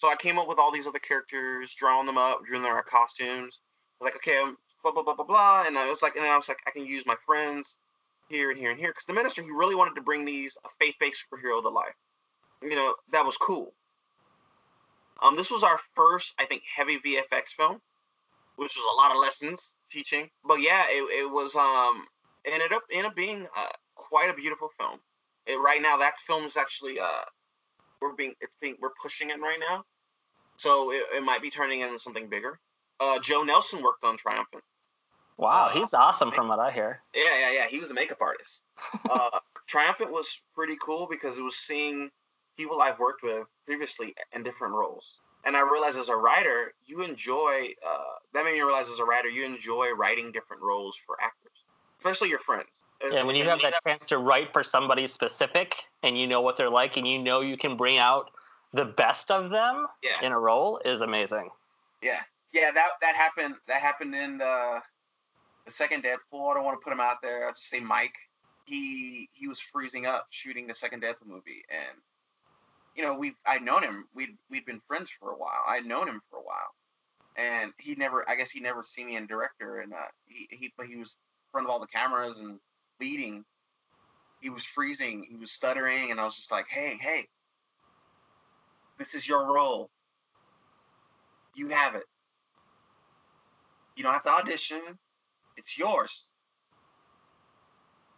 So 0.00 0.08
I 0.08 0.16
came 0.16 0.38
up 0.38 0.48
with 0.48 0.58
all 0.58 0.72
these 0.72 0.86
other 0.86 0.98
characters, 0.98 1.70
drawing 1.78 2.06
them 2.06 2.18
up, 2.18 2.40
drawing 2.44 2.64
their 2.64 2.82
costumes. 2.82 3.60
I 4.00 4.04
was 4.04 4.10
like, 4.10 4.16
okay, 4.16 4.38
I'm 4.42 4.56
blah 4.82 4.90
blah 4.90 5.04
blah 5.04 5.14
blah 5.14 5.24
blah, 5.24 5.64
and 5.66 5.78
I 5.78 5.88
was 5.88 6.02
like, 6.02 6.16
and 6.16 6.24
I 6.24 6.36
was 6.36 6.48
like, 6.48 6.58
I 6.66 6.72
can 6.72 6.84
use 6.84 7.04
my 7.06 7.16
friends 7.24 7.76
here 8.32 8.50
and 8.50 8.58
here 8.58 8.70
and 8.70 8.80
here 8.80 8.90
because 8.90 9.04
the 9.06 9.12
minister 9.12 9.42
he 9.42 9.50
really 9.50 9.74
wanted 9.74 9.94
to 9.94 10.02
bring 10.02 10.24
these 10.24 10.56
faith-based 10.78 11.18
superhero 11.22 11.62
to 11.62 11.68
life. 11.68 11.94
You 12.62 12.74
know, 12.74 12.94
that 13.12 13.24
was 13.24 13.36
cool. 13.36 13.74
Um, 15.22 15.36
this 15.36 15.50
was 15.50 15.62
our 15.62 15.78
first, 15.94 16.34
I 16.38 16.46
think, 16.46 16.62
heavy 16.76 16.98
VFX 16.98 17.54
film, 17.56 17.80
which 18.56 18.72
was 18.74 18.84
a 18.92 18.96
lot 18.96 19.14
of 19.14 19.20
lessons 19.20 19.60
teaching. 19.90 20.30
But 20.44 20.56
yeah, 20.56 20.84
it, 20.88 21.02
it 21.24 21.30
was 21.30 21.54
um 21.54 22.06
it 22.44 22.52
ended 22.52 22.72
up 22.72 22.82
ended 22.90 23.06
up 23.06 23.16
being 23.16 23.46
uh, 23.56 23.72
quite 23.94 24.30
a 24.30 24.34
beautiful 24.34 24.70
film. 24.78 24.98
It, 25.46 25.54
right 25.54 25.82
now, 25.82 25.98
that 25.98 26.14
film 26.26 26.44
is 26.44 26.56
actually 26.56 26.98
uh 26.98 27.24
we're 28.00 28.14
being 28.14 28.34
it's 28.40 28.54
being 28.60 28.76
we're 28.80 28.96
pushing 29.00 29.30
it 29.30 29.40
right 29.40 29.58
now, 29.60 29.84
so 30.56 30.90
it, 30.90 31.02
it 31.16 31.22
might 31.22 31.42
be 31.42 31.50
turning 31.50 31.80
into 31.80 31.98
something 31.98 32.28
bigger. 32.28 32.58
Uh, 33.00 33.18
Joe 33.20 33.42
Nelson 33.42 33.82
worked 33.82 34.04
on 34.04 34.16
Triumphant. 34.16 34.62
Wow, 35.36 35.66
Uh, 35.66 35.70
he's 35.70 35.94
awesome 35.94 36.30
from 36.32 36.48
what 36.48 36.58
I 36.58 36.70
hear. 36.70 37.00
Yeah, 37.14 37.38
yeah, 37.38 37.50
yeah. 37.52 37.66
He 37.68 37.78
was 37.78 37.90
a 37.90 37.94
makeup 37.94 38.18
artist. 38.20 38.60
uh, 39.10 39.38
Triumphant 39.66 40.10
was 40.12 40.26
pretty 40.54 40.76
cool 40.84 41.06
because 41.10 41.36
it 41.38 41.42
was 41.42 41.56
seeing 41.56 42.10
people 42.56 42.80
I've 42.82 42.98
worked 42.98 43.22
with 43.22 43.46
previously 43.64 44.14
in 44.34 44.42
different 44.42 44.74
roles. 44.74 45.20
And 45.44 45.56
I 45.56 45.60
realized 45.60 45.96
as 45.98 46.08
a 46.08 46.14
writer, 46.16 46.74
you 46.86 47.02
enjoy, 47.02 47.68
uh, 47.84 47.98
that 48.34 48.44
made 48.44 48.52
me 48.54 48.60
realize 48.60 48.86
as 48.92 48.98
a 48.98 49.04
writer, 49.04 49.28
you 49.28 49.44
enjoy 49.44 49.90
writing 49.96 50.30
different 50.30 50.62
roles 50.62 50.94
for 51.06 51.16
actors, 51.20 51.52
especially 51.98 52.28
your 52.28 52.38
friends. 52.40 52.68
Yeah, 53.10 53.24
when 53.24 53.34
you 53.34 53.44
have 53.48 53.58
that 53.62 53.74
chance 53.84 54.04
to 54.06 54.18
write 54.18 54.52
for 54.52 54.62
somebody 54.62 55.08
specific 55.08 55.74
and 56.04 56.16
you 56.16 56.28
know 56.28 56.40
what 56.40 56.56
they're 56.56 56.70
like 56.70 56.96
and 56.96 57.08
you 57.08 57.18
know 57.18 57.40
you 57.40 57.56
can 57.56 57.76
bring 57.76 57.98
out 57.98 58.30
the 58.72 58.84
best 58.84 59.28
of 59.32 59.50
them 59.50 59.88
Yeah. 60.04 60.24
in 60.24 60.30
a 60.30 60.38
role 60.38 60.80
is 60.84 61.00
amazing. 61.00 61.50
Yeah, 62.00 62.20
yeah. 62.52 62.70
That 62.70 62.90
that 63.00 63.16
happened. 63.16 63.56
That 63.66 63.80
happened 63.82 64.14
in 64.14 64.38
the 64.38 64.80
the 65.66 65.72
second 65.72 66.04
Deadpool. 66.04 66.50
I 66.50 66.54
don't 66.54 66.64
want 66.64 66.80
to 66.80 66.84
put 66.84 66.92
him 66.92 67.00
out 67.00 67.18
there. 67.22 67.46
I'll 67.46 67.54
just 67.54 67.68
say 67.68 67.80
Mike. 67.80 68.14
He 68.64 69.28
he 69.32 69.48
was 69.48 69.58
freezing 69.72 70.06
up 70.06 70.26
shooting 70.30 70.66
the 70.66 70.74
second 70.74 71.02
Deadpool 71.02 71.26
movie, 71.26 71.64
and 71.70 71.98
you 72.96 73.02
know 73.02 73.14
we've 73.14 73.34
I'd 73.46 73.62
known 73.62 73.82
him. 73.82 74.06
We'd 74.14 74.36
we'd 74.50 74.66
been 74.66 74.80
friends 74.86 75.10
for 75.18 75.30
a 75.30 75.36
while. 75.36 75.62
I'd 75.68 75.86
known 75.86 76.08
him 76.08 76.20
for 76.30 76.38
a 76.38 76.42
while, 76.42 76.74
and 77.36 77.72
he 77.78 77.94
never. 77.96 78.28
I 78.28 78.36
guess 78.36 78.50
he 78.50 78.60
never 78.60 78.84
seen 78.86 79.06
me 79.06 79.16
in 79.16 79.26
director, 79.26 79.80
and 79.80 79.92
uh, 79.92 79.96
he 80.26 80.48
he 80.50 80.72
but 80.76 80.86
he 80.86 80.96
was 80.96 81.08
in 81.08 81.50
front 81.52 81.66
of 81.66 81.70
all 81.70 81.80
the 81.80 81.86
cameras 81.88 82.38
and 82.38 82.58
leading. 83.00 83.44
He 84.40 84.50
was 84.50 84.64
freezing. 84.64 85.26
He 85.28 85.36
was 85.36 85.52
stuttering, 85.52 86.10
and 86.10 86.20
I 86.20 86.24
was 86.24 86.36
just 86.36 86.50
like, 86.50 86.66
hey 86.68 86.96
hey. 87.00 87.26
This 88.98 89.14
is 89.14 89.26
your 89.26 89.52
role. 89.52 89.90
You 91.54 91.68
have 91.68 91.96
it. 91.96 92.04
You 93.96 94.04
don't 94.04 94.12
have 94.12 94.22
to 94.24 94.30
audition. 94.30 94.80
It's 95.56 95.78
yours. 95.78 96.26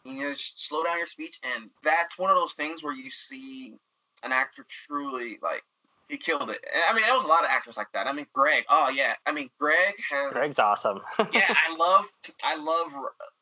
You 0.05 0.31
just 0.31 0.69
slow 0.69 0.85
down 0.85 0.99
your 0.99 1.07
speech, 1.07 1.39
and 1.55 1.71
that's 1.83 2.19
one 2.19 2.31
of 2.31 2.37
those 2.37 2.53
things 2.53 2.83
where 2.83 2.93
you 2.93 3.11
see 3.11 3.75
an 4.23 4.33
actor 4.33 4.67
truly 4.87 5.39
like 5.43 5.63
he 6.09 6.19
killed 6.19 6.51
it. 6.51 6.59
I 6.89 6.93
mean, 6.93 7.03
there 7.03 7.15
was 7.15 7.25
a 7.25 7.29
lot 7.29 7.45
of 7.45 7.51
actors 7.51 7.77
like 7.77 7.87
that. 7.95 8.07
I 8.07 8.13
mean, 8.13 8.27
Greg. 8.35 8.65
Oh 8.69 8.91
yeah. 8.91 9.15
I 9.27 9.33
mean, 9.33 9.49
Greg 9.59 9.95
has. 10.11 10.33
Greg's 10.33 10.59
awesome. 10.59 11.01
yeah, 11.33 11.55
I 11.55 11.77
love 11.77 12.05
I 12.43 12.57
love 12.57 12.89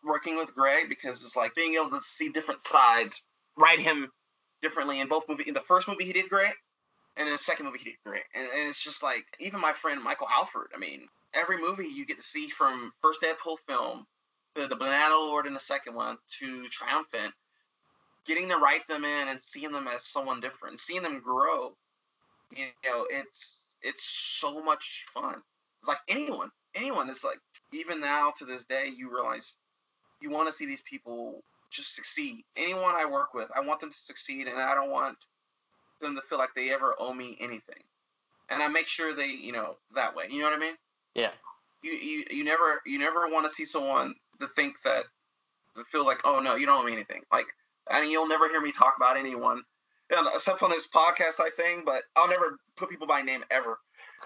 working 0.05 0.37
with 0.37 0.55
Greg 0.55 0.89
because 0.89 1.23
it's 1.25 1.37
like 1.37 1.55
being 1.55 1.75
able 1.75 1.91
to 1.91 2.01
see 2.03 2.29
different 2.29 2.65
sides, 2.67 3.21
write 3.57 3.81
him 3.81 4.11
differently 4.63 5.01
in 5.01 5.09
both 5.09 5.25
movies. 5.29 5.49
In 5.49 5.55
the 5.55 5.63
first 5.67 5.89
movie, 5.89 6.05
he 6.05 6.13
did 6.13 6.29
great, 6.29 6.53
and 7.17 7.29
in 7.29 7.35
the 7.35 7.43
second 7.43 7.67
movie, 7.67 7.79
he 7.79 7.85
did 7.91 7.99
great. 8.05 8.23
And, 8.35 8.47
and 8.47 8.69
it's 8.69 8.83
just 8.83 9.03
like 9.03 9.25
even 9.39 9.61
my 9.61 9.73
friend 9.81 10.03
Michael 10.03 10.29
Alford. 10.33 10.71
I 10.75 10.79
mean, 10.79 11.09
every 11.35 11.61
movie 11.61 11.87
you 11.87 12.07
get 12.07 12.19
to 12.19 12.25
see 12.25 12.49
from 12.49 12.93
first 13.03 13.21
Deadpool 13.21 13.57
film 13.67 14.07
to 14.55 14.67
the 14.67 14.77
Banana 14.77 15.15
Lord 15.15 15.47
in 15.47 15.55
the 15.55 15.61
second 15.61 15.95
one 15.95 16.19
to 16.41 16.69
Triumphant, 16.69 17.35
getting 18.27 18.49
to 18.49 18.57
write 18.57 18.87
them 18.89 19.05
in 19.05 19.29
and 19.29 19.41
seeing 19.43 19.73
them 19.73 19.89
as 19.89 20.05
someone 20.05 20.41
different, 20.41 20.81
seeing 20.81 21.03
them 21.03 21.21
grow. 21.21 21.73
You 22.55 22.67
know, 22.85 23.07
it's 23.11 23.59
it's 23.83 24.05
so 24.05 24.63
much 24.63 25.05
fun. 25.13 25.37
It's 25.81 25.89
like 25.89 25.99
anyone, 26.09 26.51
anyone. 26.75 27.11
It's 27.11 27.25
like 27.25 27.39
even 27.73 28.01
now 28.01 28.33
to 28.39 28.45
this 28.45 28.65
day, 28.65 28.91
you 28.95 29.13
realize 29.13 29.55
you 30.21 30.31
want 30.31 30.49
to 30.49 30.55
see 30.55 30.67
these 30.67 30.83
people 30.89 31.43
just 31.71 31.95
succeed. 31.95 32.45
Anyone 32.57 32.95
I 32.95 33.05
work 33.05 33.35
with, 33.35 33.49
I 33.55 33.61
want 33.61 33.81
them 33.81 33.91
to 33.91 33.99
succeed, 33.99 34.47
and 34.47 34.61
I 34.61 34.75
don't 34.75 34.91
want 34.91 35.17
them 36.03 36.17
to 36.17 36.23
feel 36.29 36.39
like 36.39 36.51
they 36.55 36.71
ever 36.73 36.95
owe 36.99 37.15
me 37.15 37.37
anything. 37.41 37.83
And 38.51 38.63
I 38.63 38.69
make 38.69 38.87
sure 38.87 39.15
they, 39.15 39.29
you 39.29 39.53
know, 39.53 39.77
that 39.95 40.15
way. 40.15 40.25
You 40.31 40.41
know 40.41 40.51
what 40.51 40.59
I 40.59 40.61
mean? 40.61 40.75
yeah. 41.15 41.31
You 41.83 41.93
you, 41.93 42.25
you 42.31 42.45
never 42.45 42.81
you 42.87 42.99
never 42.99 43.27
want 43.29 43.49
to 43.49 43.53
see 43.55 43.65
someone 43.65 44.15
to 44.41 44.49
think 44.55 44.77
that 44.85 45.05
to 45.77 45.85
feel 45.91 46.05
like, 46.07 46.19
oh 46.25 46.41
no, 46.41 46.55
you 46.55 46.67
don't 46.67 46.81
owe 46.81 46.87
me 46.87 46.93
anything. 46.93 47.23
Like, 47.33 47.47
I 47.91 48.01
mean, 48.01 48.11
you'll 48.11 48.29
never 48.29 48.49
hear 48.49 48.61
me 48.61 48.73
talk 48.73 48.95
about 48.97 49.17
anyone, 49.17 49.63
except 50.35 50.63
on 50.63 50.71
this 50.71 50.87
podcast 50.95 51.37
type 51.37 51.57
thing. 51.57 51.83
But 51.85 52.05
I'll 52.17 52.29
never 52.29 52.59
put 52.77 52.91
people 52.91 53.07
by 53.09 53.23
name 53.23 53.43
ever 53.51 53.79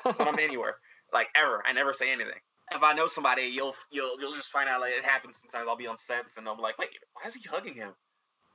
when 0.03 0.29
I'm 0.29 0.39
anywhere, 0.41 0.77
like 1.15 1.29
ever. 1.35 1.63
I 1.67 1.73
never 1.73 1.93
say 1.95 2.11
anything. 2.11 2.41
If 2.73 2.83
I 2.83 2.93
know 2.95 3.07
somebody, 3.07 3.45
you'll 3.45 3.75
you'll 3.91 4.21
you'll 4.21 4.35
just 4.35 4.51
find 4.51 4.69
out 4.69 4.81
like 4.81 4.93
it 4.93 5.05
happens 5.05 5.37
sometimes. 5.41 5.67
I'll 5.69 5.77
be 5.77 5.87
on 5.87 5.97
sets 5.99 6.37
and 6.37 6.47
they'll 6.47 6.57
be 6.57 6.63
like, 6.63 6.79
wait, 6.79 6.91
why 7.15 7.29
is 7.29 7.35
he 7.35 7.43
hugging 7.49 7.75
him? 7.75 7.93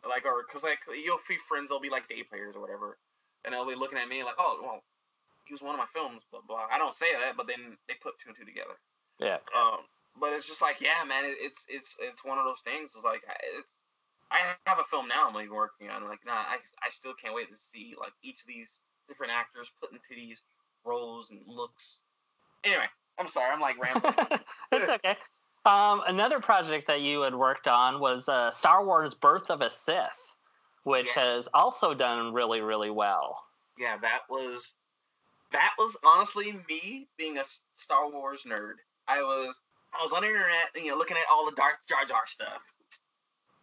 Like, 0.07 0.25
or 0.25 0.43
because 0.47 0.63
like 0.63 0.79
you'll 0.93 1.23
see 1.27 1.37
friends, 1.47 1.69
they'll 1.69 1.79
be 1.81 1.89
like 1.89 2.07
day 2.09 2.23
players 2.29 2.55
or 2.55 2.61
whatever, 2.61 2.97
and 3.45 3.53
they'll 3.53 3.67
be 3.67 3.75
looking 3.75 3.97
at 3.97 4.07
me 4.09 4.23
like, 4.23 4.37
oh, 4.39 4.59
well, 4.61 4.83
he 5.45 5.53
was 5.53 5.61
one 5.61 5.75
of 5.75 5.81
my 5.81 5.89
films, 5.93 6.23
blah 6.31 6.41
blah. 6.47 6.67
I 6.71 6.77
don't 6.77 6.95
say 6.95 7.11
that, 7.17 7.35
but 7.35 7.47
then 7.47 7.77
they 7.87 7.95
put 8.01 8.15
two 8.21 8.29
and 8.31 8.37
two 8.37 8.45
together. 8.45 8.77
Yeah. 9.19 9.43
Um, 9.51 9.83
but 10.19 10.33
it's 10.33 10.47
just 10.47 10.61
like, 10.61 10.81
yeah, 10.81 11.03
man, 11.07 11.25
it, 11.25 11.37
it's 11.39 11.61
it's 11.67 11.91
it's 11.99 12.23
one 12.23 12.37
of 12.37 12.45
those 12.45 12.61
things. 12.63 12.91
It's 12.95 13.05
like 13.05 13.21
I- 13.27 13.59
it's. 13.59 13.71
I 14.31 14.55
have 14.65 14.79
a 14.79 14.87
film 14.89 15.09
now 15.09 15.27
I'm 15.27 15.35
like 15.35 15.51
working 15.51 15.89
on. 15.89 16.07
Like, 16.07 16.23
nah, 16.25 16.31
I 16.47 16.63
I 16.79 16.89
still 16.89 17.11
can't 17.19 17.35
wait 17.35 17.49
to 17.51 17.59
see 17.73 17.95
like 17.99 18.13
each 18.23 18.41
of 18.41 18.47
these 18.47 18.79
different 19.07 19.33
actors 19.33 19.67
put 19.81 19.91
into 19.91 20.15
these 20.15 20.39
roles 20.85 21.29
and 21.31 21.39
looks. 21.47 21.99
Anyway, 22.63 22.87
I'm 23.19 23.27
sorry, 23.27 23.51
I'm 23.51 23.59
like 23.59 23.75
rambling. 23.81 24.13
it's 24.71 24.89
okay. 24.89 25.17
Um, 25.65 26.01
another 26.07 26.39
project 26.39 26.87
that 26.87 27.01
you 27.01 27.21
had 27.21 27.35
worked 27.35 27.67
on 27.67 27.99
was 27.99 28.27
uh, 28.29 28.51
Star 28.51 28.85
Wars: 28.85 29.13
Birth 29.13 29.49
of 29.49 29.61
a 29.61 29.69
Sith, 29.69 30.07
which 30.83 31.07
Yeah. 31.07 31.13
has 31.35 31.47
also 31.53 31.93
done 31.93 32.33
really, 32.33 32.61
really 32.61 32.89
well. 32.89 33.45
yeah, 33.77 33.97
that 33.97 34.21
was 34.29 34.63
that 35.51 35.73
was 35.77 35.95
honestly 36.03 36.53
me 36.69 37.07
being 37.17 37.37
a 37.37 37.43
Star 37.75 38.09
Wars 38.09 38.43
nerd. 38.45 38.75
I 39.07 39.21
was 39.21 39.55
I 39.93 40.03
was 40.03 40.13
on 40.13 40.21
the 40.21 40.27
internet, 40.27 40.69
you 40.75 40.91
know, 40.91 40.95
looking 40.97 41.17
at 41.17 41.23
all 41.31 41.45
the 41.45 41.55
Darth 41.55 41.79
Jar 41.89 42.05
Jar 42.05 42.23
stuff, 42.27 42.61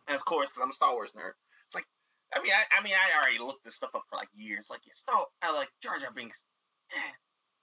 and 0.07 0.14
of 0.14 0.24
course, 0.24 0.48
because 0.50 0.62
I'm 0.62 0.70
a 0.70 0.74
Star 0.74 0.92
Wars 0.92 1.11
nerd, 1.16 1.33
it's 1.66 1.74
like, 1.74 1.87
I 2.35 2.42
mean, 2.42 2.52
I, 2.52 2.78
I 2.78 2.83
mean, 2.83 2.92
I 2.94 3.16
already 3.18 3.38
looked 3.38 3.64
this 3.64 3.74
stuff 3.76 3.94
up 3.94 4.04
for 4.11 4.16
like 4.16 4.28
years. 4.35 4.66
Like, 4.68 4.81
yeah, 4.87 4.92
Star, 4.94 5.26
I 5.42 5.52
like 5.54 5.68
Jar 5.83 5.98
Jar 5.98 6.11
Binks. 6.14 6.44
Eh, 6.92 7.12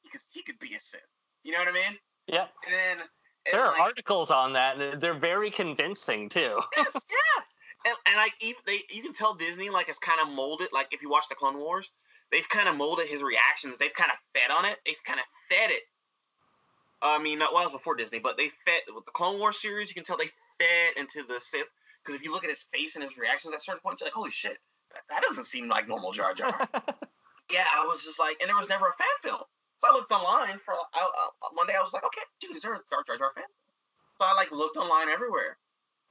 he 0.02 0.10
could 0.10 0.22
he 0.32 0.42
could 0.44 0.60
be 0.60 0.76
a 0.76 0.80
Sith. 0.80 1.02
You 1.44 1.52
know 1.52 1.60
what 1.60 1.68
I 1.68 1.74
mean? 1.74 1.98
Yeah. 2.28 2.48
And 2.66 2.74
then 2.74 2.98
and 3.02 3.10
There 3.54 3.62
are 3.64 3.72
like, 3.74 3.80
articles 3.82 4.32
on 4.32 4.54
that, 4.54 4.80
and 4.80 5.00
they're 5.02 5.20
very 5.20 5.52
convincing 5.52 6.30
too. 6.30 6.60
yes, 6.78 6.94
yeah. 6.94 7.44
And, 7.86 7.96
and 8.06 8.16
like 8.18 8.34
even 8.42 8.62
they, 8.66 8.82
you 8.90 9.04
can 9.04 9.14
tell 9.14 9.36
Disney 9.36 9.70
like 9.70 9.90
it's 9.90 10.00
kind 10.00 10.20
of 10.22 10.34
molded. 10.34 10.70
Like 10.74 10.88
if 10.92 11.02
you 11.02 11.10
watch 11.10 11.26
the 11.30 11.36
Clone 11.36 11.58
Wars, 11.58 11.90
they've 12.32 12.48
kind 12.50 12.68
of 12.68 12.76
molded 12.76 13.08
his 13.08 13.22
reactions. 13.22 13.78
They've 13.80 13.94
kind 13.94 14.12
of 14.12 14.18
fed 14.34 14.52
on 14.52 14.66
it. 14.66 14.78
They've 14.86 15.04
kind 15.06 15.20
of 15.20 15.26
fed 15.50 15.70
it. 15.70 15.84
I 17.02 17.20
mean, 17.20 17.40
not 17.40 17.54
well, 17.54 17.64
it 17.64 17.72
was 17.72 17.80
before 17.80 17.96
Disney, 17.96 18.20
but 18.20 18.38
they 18.38 18.50
fed 18.66 18.82
with 18.94 19.06
the 19.06 19.12
Clone 19.12 19.40
Wars 19.40 19.62
series. 19.62 19.90
You 19.90 19.96
can 19.96 20.04
tell 20.04 20.18
they 20.18 20.32
fed 20.58 20.98
into 20.98 21.22
the 21.28 21.40
Sith 21.40 21.70
because 22.02 22.16
if 22.18 22.24
you 22.24 22.32
look 22.32 22.44
at 22.44 22.50
his 22.50 22.66
face 22.74 22.96
and 22.96 23.04
his 23.04 23.18
reactions 23.18 23.54
at 23.54 23.64
certain 23.64 23.82
points, 23.82 24.02
you're 24.02 24.08
like, 24.08 24.14
holy 24.14 24.32
shit, 24.32 24.58
that, 24.94 25.04
that 25.10 25.22
doesn't 25.22 25.46
seem 25.46 25.68
like 25.68 25.88
normal 25.88 26.12
Jar 26.12 26.34
Jar. 26.34 26.68
yeah, 27.52 27.66
I 27.70 27.86
was 27.86 28.02
just 28.02 28.18
like, 28.18 28.38
and 28.42 28.50
there 28.50 28.58
was 28.58 28.70
never 28.70 28.86
a 28.88 28.96
fan 28.98 29.18
film. 29.22 29.42
So 29.82 29.84
I 29.90 29.94
looked 29.94 30.12
online 30.12 30.58
for 30.64 30.74
I, 30.74 31.02
I, 31.02 31.30
one 31.54 31.68
day. 31.68 31.76
I 31.78 31.84
was 31.84 31.94
like, 31.94 32.06
okay, 32.06 32.22
dude, 32.42 32.56
is 32.56 32.64
there 32.64 32.74
a 32.74 32.82
Jar 32.90 33.04
Jar 33.06 33.18
Jar 33.18 33.32
fan? 33.36 33.50
So 34.18 34.26
I 34.26 34.34
like 34.34 34.52
looked 34.52 34.78
online 34.78 35.10
everywhere, 35.10 35.58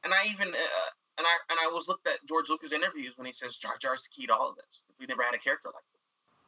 and 0.05 0.13
I 0.13 0.29
even 0.31 0.53
uh, 0.53 0.91
and 1.19 1.27
I 1.27 1.35
and 1.51 1.59
I 1.63 1.71
was 1.71 1.89
looked 1.89 2.07
at 2.07 2.25
George 2.27 2.49
Lucas 2.49 2.73
interviews 2.73 3.15
when 3.17 3.27
he 3.27 3.33
says 3.33 3.57
Jar 3.57 3.77
Jar's 3.81 4.03
the 4.03 4.11
key 4.11 4.27
to 4.27 4.35
all 4.35 4.51
of 4.51 4.57
this. 4.57 4.85
We 4.99 5.07
never 5.07 5.23
had 5.23 5.35
a 5.35 5.39
character 5.39 5.71
like 5.71 5.87
this. 5.93 6.03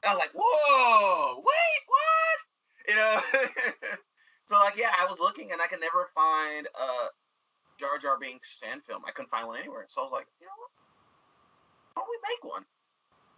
I 0.05 0.14
was 0.14 0.18
like, 0.18 0.35
whoa, 0.35 1.42
wait, 1.42 1.83
what? 1.90 2.38
You 2.88 2.96
know. 2.96 3.16
so 4.48 4.55
like, 4.62 4.76
yeah, 4.76 4.94
I 4.94 5.07
was 5.09 5.18
looking 5.18 5.52
and 5.52 5.61
I 5.61 5.66
could 5.66 5.81
never 5.81 6.11
find 6.14 6.66
a 6.66 7.11
Jar 7.79 7.98
Jar 7.98 8.18
Binks 8.18 8.59
fan 8.62 8.81
film. 8.87 9.02
I 9.07 9.12
couldn't 9.12 9.31
find 9.31 9.46
one 9.46 9.59
anywhere. 9.59 9.87
So 9.90 10.00
I 10.00 10.05
was 10.05 10.14
like, 10.14 10.26
you 10.40 10.46
know 10.46 10.59
what? 10.59 10.72
Why 11.94 12.05
don't 12.05 12.11
we 12.12 12.20
make 12.29 12.42
one? 12.44 12.64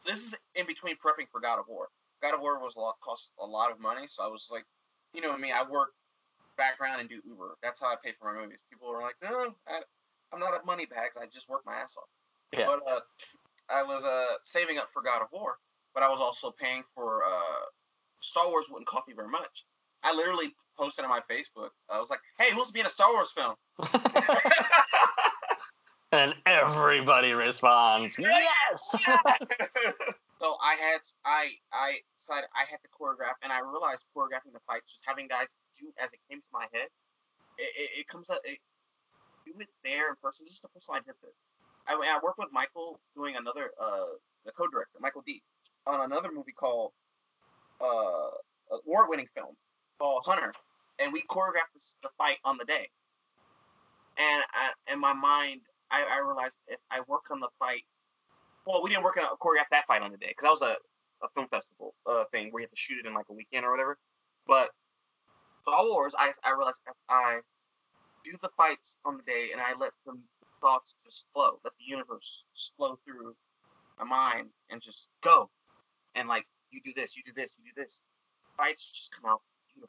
This 0.07 0.21
is 0.25 0.35
in 0.57 0.67
between 0.67 0.97
prepping 0.97 1.29
for 1.31 1.41
God 1.41 1.61
of 1.61 1.69
War. 1.69 1.89
God 2.23 2.35
of 2.35 2.41
War 2.41 2.59
was 2.59 2.75
a 2.77 2.81
lot 2.81 2.97
cost 3.05 3.31
a 3.39 3.47
lot 3.47 3.71
of 3.71 3.79
money, 3.79 4.09
so 4.11 4.25
I 4.25 4.27
was 4.27 4.49
like, 4.51 4.65
you 5.15 5.21
know 5.21 5.37
me, 5.37 5.53
I 5.53 5.63
mean, 5.63 5.69
I 5.69 5.71
work 5.71 5.95
background 6.57 7.01
and 7.01 7.09
do 7.09 7.23
Uber. 7.25 7.57
That's 7.63 7.79
how 7.81 7.87
I 7.87 7.97
pay 8.03 8.13
for 8.19 8.35
my 8.35 8.43
movies. 8.43 8.59
People 8.69 8.91
are 8.91 9.01
like, 9.01 9.15
no, 9.23 9.55
I, 9.69 9.87
I'm 10.33 10.41
not 10.41 10.55
a 10.55 10.65
money 10.65 10.87
bags. 10.87 11.15
I 11.21 11.27
just 11.27 11.49
work 11.49 11.63
my 11.65 11.75
ass 11.75 11.95
off. 11.97 12.09
Yeah. 12.53 12.67
But 12.67 12.81
uh, 12.91 13.01
I 13.71 13.83
was 13.83 14.05
uh 14.05 14.37
saving 14.45 14.79
up 14.79 14.89
for 14.93 15.03
God 15.03 15.23
of 15.23 15.29
War, 15.33 15.57
but 15.95 16.03
I 16.03 16.09
was 16.09 16.19
also 16.21 16.55
paying 16.59 16.83
for 16.95 17.23
uh 17.25 17.65
Star 18.21 18.49
Wars 18.49 18.67
wouldn't 18.71 18.89
cost 18.89 19.09
me 19.09 19.15
very 19.15 19.29
much. 19.29 19.65
I 20.03 20.15
literally 20.15 20.55
posted 20.77 21.05
on 21.05 21.11
my 21.11 21.21
Facebook. 21.31 21.71
I 21.91 22.01
was 22.01 22.11
like, 22.11 22.21
hey, 22.39 22.55
who's 22.55 22.71
be 22.71 22.81
in 22.81 22.87
a 22.87 22.91
Star 22.91 23.13
Wars 23.13 23.31
film? 23.35 23.55
and 26.13 26.35
everybody 26.47 27.33
responds, 27.33 28.17
yes. 28.19 28.81
so 30.41 30.57
I 30.63 30.77
had 30.81 31.01
I 31.25 31.53
I 31.73 32.01
decided 32.17 32.49
I 32.57 32.65
had 32.71 32.81
to 32.81 32.89
choreograph, 32.89 33.37
and 33.43 33.53
I 33.53 33.61
realized 33.61 34.05
choreographing 34.17 34.53
the 34.53 34.61
fights, 34.67 34.87
just 34.89 35.03
having 35.05 35.29
guys 35.29 35.49
do 35.79 35.93
as 36.03 36.11
it 36.13 36.21
came 36.31 36.41
to 36.41 36.53
my 36.53 36.67
head, 36.73 36.89
it, 37.59 37.71
it, 37.77 37.91
it 38.03 38.09
comes 38.09 38.31
up. 38.31 38.41
It, 38.45 38.59
do 39.53 39.61
it 39.61 39.69
there 39.85 40.11
in 40.11 40.17
person. 40.23 40.47
The 40.47 40.69
first 40.75 40.89
I 40.93 40.99
did 41.01 41.17
this. 41.23 41.37
I, 41.89 41.95
I 41.95 42.21
worked 42.23 42.39
with 42.39 42.51
Michael 42.53 43.01
doing 43.17 43.37
another 43.37 43.73
uh 43.81 44.17
the 44.47 44.53
co-director 44.53 44.99
Michael 45.01 45.23
D 45.27 45.43
on 45.87 46.01
another 46.05 46.31
movie 46.33 46.53
called 46.55 46.93
uh 47.81 48.31
award-winning 48.73 49.29
film 49.35 49.57
called 50.01 50.23
Hunter, 50.27 50.55
and 51.01 51.13
we 51.13 51.25
choreographed 51.31 51.73
this, 51.75 51.99
the 52.03 52.11
fight 52.19 52.39
on 52.45 52.59
the 52.59 52.67
day. 52.67 52.89
and 54.19 54.45
I, 54.55 54.93
in 54.93 55.01
my 55.01 55.15
mind, 55.15 55.63
I, 55.91 56.03
I 56.05 56.19
realized 56.27 56.57
if 56.69 56.81
I 56.91 57.01
work 57.09 57.25
on 57.33 57.41
the 57.41 57.49
fight, 57.59 57.85
well, 58.67 58.83
we 58.83 58.91
didn't 58.91 59.05
work 59.05 59.19
on 59.19 59.25
choreograph 59.41 59.71
that 59.73 59.87
fight 59.89 60.03
on 60.03 60.13
the 60.13 60.19
day 60.19 60.29
because 60.37 60.45
that 60.45 60.53
was 60.53 60.63
a, 60.63 60.77
a 61.27 61.31
film 61.35 61.49
festival 61.51 61.95
uh, 62.07 62.25
thing 62.33 62.51
where 62.53 62.63
you 62.63 62.67
have 62.67 62.73
to 62.73 62.77
shoot 62.79 62.99
it 63.05 63.09
in 63.09 63.15
like 63.15 63.27
a 63.31 63.35
weekend 63.35 63.67
or 63.67 63.73
whatever. 63.73 63.99
But 64.47 64.71
Star 65.63 65.85
Wars, 65.87 66.15
I 66.19 66.33
I 66.45 66.53
realized 66.53 66.79
if 66.89 66.95
I 67.11 67.41
do 68.31 68.39
the 68.43 68.49
fights 68.57 68.97
on 69.05 69.17
the 69.17 69.23
day 69.23 69.49
and 69.53 69.61
I 69.61 69.79
let 69.79 69.93
the 70.07 70.13
thoughts 70.61 70.95
just 71.05 71.25
flow, 71.33 71.59
let 71.65 71.73
the 71.79 71.85
universe 71.85 72.45
just 72.55 72.73
flow 72.77 72.99
through 73.05 73.35
my 73.99 74.05
mind 74.05 74.49
and 74.71 74.81
just 74.81 75.09
go, 75.23 75.51
and 76.15 76.29
like 76.29 76.47
you 76.71 76.81
do 76.85 76.93
this, 76.95 77.17
you 77.17 77.23
do 77.25 77.33
this, 77.35 77.55
you 77.59 77.73
do 77.75 77.83
this, 77.83 78.01
fights 78.57 78.91
just 78.93 79.13
come 79.13 79.31
out. 79.31 79.41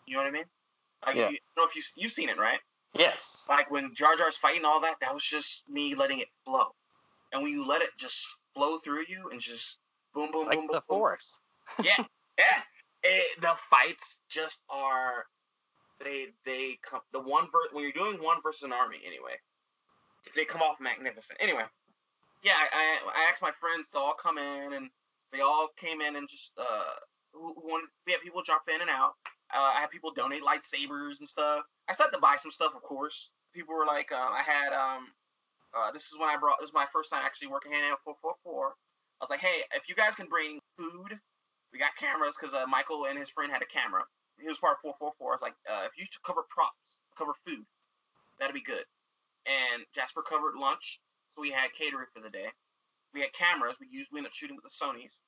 You 0.05 0.15
know 0.17 0.23
what 0.23 0.27
I 0.29 0.31
mean? 0.31 0.45
Like, 1.05 1.15
Yeah. 1.15 1.29
you, 1.29 1.37
I 1.37 1.39
don't 1.55 1.65
know 1.65 1.69
if 1.69 1.75
you 1.75 1.83
you've 1.95 2.11
seen 2.13 2.29
it, 2.29 2.37
right? 2.37 2.59
Yes. 2.93 3.19
like 3.47 3.69
when 3.69 3.93
Jar 3.95 4.15
Jar's 4.15 4.35
fighting 4.37 4.65
all 4.65 4.81
that, 4.81 4.95
that 5.01 5.13
was 5.13 5.23
just 5.23 5.63
me 5.69 5.93
letting 5.95 6.19
it 6.19 6.27
flow. 6.45 6.73
And 7.31 7.43
when 7.43 7.51
you 7.51 7.65
let 7.65 7.81
it 7.81 7.89
just 7.97 8.17
flow 8.55 8.79
through 8.79 9.03
you 9.07 9.29
and 9.31 9.39
just 9.39 9.77
boom, 10.13 10.31
boom, 10.31 10.47
Like 10.47 10.57
boom, 10.57 10.67
the 10.67 10.73
boom, 10.73 10.81
boom. 10.89 10.97
force. 10.99 11.31
Yeah, 11.83 11.97
yeah. 12.37 12.61
It, 13.03 13.41
the 13.41 13.53
fights 13.69 14.17
just 14.29 14.57
are 14.69 15.25
they 16.03 16.27
they 16.45 16.79
come 16.87 17.01
the 17.13 17.21
one 17.21 17.45
ver- 17.51 17.71
when 17.73 17.83
you're 17.83 17.93
doing 17.93 18.23
one 18.23 18.37
versus 18.43 18.63
an 18.63 18.73
army 18.73 18.97
anyway. 19.05 19.35
They 20.35 20.45
come 20.45 20.61
off 20.61 20.77
magnificent. 20.81 21.39
Anyway, 21.41 21.63
yeah, 22.43 22.55
I, 22.57 22.99
I 23.09 23.31
asked 23.31 23.41
my 23.41 23.51
friends 23.59 23.87
to 23.93 23.99
all 23.99 24.15
come 24.15 24.37
in 24.37 24.73
and 24.73 24.89
they 25.33 25.41
all 25.41 25.69
came 25.79 26.01
in 26.01 26.15
and 26.15 26.29
just 26.29 26.53
uh 26.59 26.95
who, 27.33 27.53
who 27.55 27.63
wanted 27.67 27.89
we 28.07 28.13
had 28.13 28.21
people 28.21 28.43
drop 28.43 28.63
in 28.73 28.81
and 28.81 28.89
out. 28.89 29.13
Uh, 29.53 29.73
I 29.77 29.81
had 29.81 29.89
people 29.91 30.13
donate 30.13 30.43
lightsabers 30.43 31.19
and 31.19 31.27
stuff. 31.27 31.65
I 31.89 31.93
started 31.95 32.13
to 32.15 32.21
buy 32.21 32.37
some 32.41 32.51
stuff, 32.51 32.73
of 32.75 32.83
course. 32.83 33.31
People 33.55 33.75
were 33.75 33.85
like, 33.87 34.11
uh, 34.13 34.29
I 34.29 34.43
had 34.45 34.73
um, 34.73 35.09
uh, 35.75 35.91
this 35.91 36.03
is 36.09 36.17
when 36.19 36.29
I 36.29 36.37
brought 36.37 36.57
this 36.61 36.69
is 36.69 36.75
my 36.77 36.87
first 36.93 37.09
time 37.11 37.21
actually 37.25 37.49
working 37.49 37.71
hand 37.71 37.85
in 37.85 37.95
four 38.05 38.15
four 38.21 38.35
four. 38.43 38.75
I 39.21 39.25
was 39.25 39.29
like, 39.31 39.41
hey, 39.41 39.65
if 39.75 39.89
you 39.89 39.95
guys 39.95 40.15
can 40.15 40.27
bring 40.27 40.59
food, 40.77 41.17
we 41.73 41.79
got 41.79 41.91
cameras 41.99 42.35
because 42.39 42.55
uh, 42.55 42.65
Michael 42.67 43.05
and 43.09 43.19
his 43.19 43.29
friend 43.29 43.51
had 43.51 43.61
a 43.61 43.69
camera. 43.69 44.03
He 44.41 44.47
was 44.47 44.57
part 44.57 44.77
of 44.77 44.81
four 44.81 44.95
four 44.99 45.13
four. 45.19 45.31
I 45.31 45.35
was 45.35 45.45
like, 45.45 45.57
uh, 45.69 45.85
if 45.85 45.93
you 45.99 46.05
cover 46.25 46.43
props, 46.49 46.79
cover 47.17 47.33
food, 47.45 47.65
that'd 48.39 48.55
be 48.55 48.63
good. 48.63 48.87
And 49.47 49.83
Jasper 49.93 50.23
covered 50.23 50.55
lunch, 50.55 50.99
so 51.35 51.41
we 51.41 51.51
had 51.51 51.71
catering 51.75 52.07
for 52.13 52.21
the 52.21 52.29
day. 52.29 52.51
We 53.13 53.21
had 53.21 53.33
cameras. 53.33 53.75
We 53.79 53.87
used 53.91 54.09
we 54.11 54.19
ended 54.19 54.31
up 54.31 54.37
shooting 54.37 54.55
with 54.55 54.67
the 54.67 54.73
Sony's, 54.73 55.21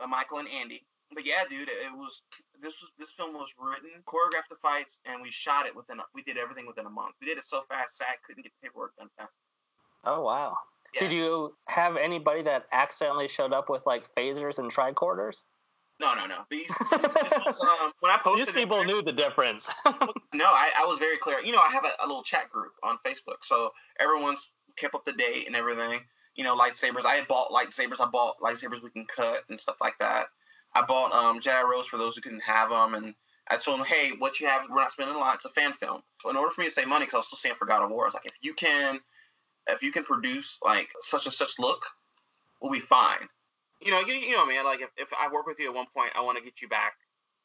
uh, 0.00 0.06
Michael 0.06 0.38
and 0.38 0.48
Andy. 0.48 0.86
But 1.14 1.24
yeah, 1.24 1.46
dude, 1.48 1.68
it 1.68 1.92
was 1.94 2.22
this 2.60 2.74
was 2.82 2.90
this 2.98 3.10
film 3.14 3.34
was 3.34 3.50
written, 3.58 4.02
choreographed 4.06 4.50
the 4.50 4.58
fights, 4.60 4.98
and 5.06 5.22
we 5.22 5.30
shot 5.30 5.66
it 5.66 5.74
within. 5.74 6.00
A, 6.00 6.04
we 6.14 6.22
did 6.22 6.36
everything 6.36 6.66
within 6.66 6.86
a 6.86 6.90
month. 6.90 7.14
We 7.20 7.26
did 7.26 7.38
it 7.38 7.44
so 7.44 7.62
fast, 7.68 7.98
SAG 7.98 8.18
couldn't 8.26 8.42
get 8.42 8.52
the 8.60 8.66
paperwork 8.66 8.96
done 8.96 9.08
fast. 9.16 9.32
Oh 10.04 10.22
wow. 10.22 10.56
Yeah. 10.94 11.00
Did 11.00 11.12
you 11.12 11.54
have 11.66 11.96
anybody 11.96 12.42
that 12.42 12.66
accidentally 12.72 13.28
showed 13.28 13.52
up 13.52 13.68
with 13.68 13.82
like 13.86 14.04
phasers 14.16 14.58
and 14.58 14.72
tricorders? 14.72 15.42
No, 16.00 16.14
no, 16.14 16.26
no. 16.26 16.38
These, 16.50 16.68
this 16.90 17.32
was, 17.46 17.58
um, 17.60 17.92
when 18.00 18.12
I 18.12 18.18
posted 18.22 18.48
These 18.48 18.54
it- 18.54 18.58
people 18.58 18.84
knew 18.84 19.02
the 19.02 19.12
difference. 19.12 19.66
No, 20.34 20.44
I, 20.44 20.68
I 20.78 20.84
was 20.84 20.98
very 20.98 21.16
clear. 21.16 21.40
You 21.40 21.52
know, 21.52 21.60
I 21.66 21.70
have 21.72 21.84
a, 21.86 22.04
a 22.04 22.06
little 22.06 22.22
chat 22.22 22.50
group 22.50 22.72
on 22.82 22.98
Facebook, 23.06 23.40
so 23.42 23.70
everyone's 23.98 24.50
kept 24.76 24.94
up 24.94 25.02
to 25.06 25.12
date 25.12 25.46
and 25.46 25.56
everything. 25.56 26.00
You 26.34 26.44
know, 26.44 26.54
lightsabers. 26.54 27.06
I 27.06 27.14
had 27.14 27.26
bought 27.28 27.50
lightsabers. 27.50 28.00
I 28.00 28.06
bought 28.10 28.38
lightsabers 28.42 28.82
we 28.82 28.90
can 28.90 29.06
cut 29.16 29.44
and 29.48 29.58
stuff 29.58 29.76
like 29.80 29.94
that. 29.98 30.26
I 30.74 30.82
bought 30.84 31.12
um, 31.12 31.40
Jedi 31.40 31.64
Rose 31.64 31.86
for 31.86 31.96
those 31.96 32.14
who 32.16 32.20
couldn't 32.20 32.42
have 32.42 32.68
them, 32.68 32.94
and 32.96 33.14
I 33.48 33.56
told 33.56 33.78
them, 33.80 33.86
hey, 33.86 34.10
what 34.18 34.38
you 34.38 34.46
have, 34.46 34.62
we're 34.68 34.76
not 34.76 34.92
spending 34.92 35.16
a 35.16 35.18
lot. 35.18 35.36
It's 35.36 35.46
a 35.46 35.50
fan 35.50 35.72
film. 35.80 36.02
So 36.20 36.28
in 36.28 36.36
order 36.36 36.50
for 36.52 36.60
me 36.60 36.66
to 36.66 36.72
save 36.74 36.86
money, 36.88 37.06
because 37.06 37.14
I 37.14 37.18
was 37.18 37.26
still 37.28 37.38
saying 37.38 37.54
for 37.58 37.64
God 37.64 37.82
of 37.82 37.90
War, 37.90 38.04
I 38.04 38.08
was 38.08 38.14
like, 38.14 38.26
if 38.26 38.34
you 38.42 38.52
can, 38.52 39.00
if 39.68 39.82
you 39.82 39.90
can 39.90 40.04
produce 40.04 40.58
like 40.62 40.88
such 41.00 41.24
and 41.24 41.32
such 41.34 41.58
look, 41.58 41.82
we'll 42.60 42.72
be 42.72 42.80
fine. 42.80 43.26
You 43.86 43.92
know, 43.92 44.00
you, 44.00 44.14
you 44.14 44.36
know, 44.36 44.44
man. 44.46 44.64
Like 44.64 44.80
if, 44.80 44.90
if 44.96 45.08
I 45.18 45.32
work 45.32 45.46
with 45.46 45.58
you 45.58 45.68
at 45.68 45.74
one 45.74 45.86
point, 45.94 46.10
I 46.16 46.22
want 46.22 46.38
to 46.38 46.44
get 46.44 46.60
you 46.60 46.68
back, 46.68 46.94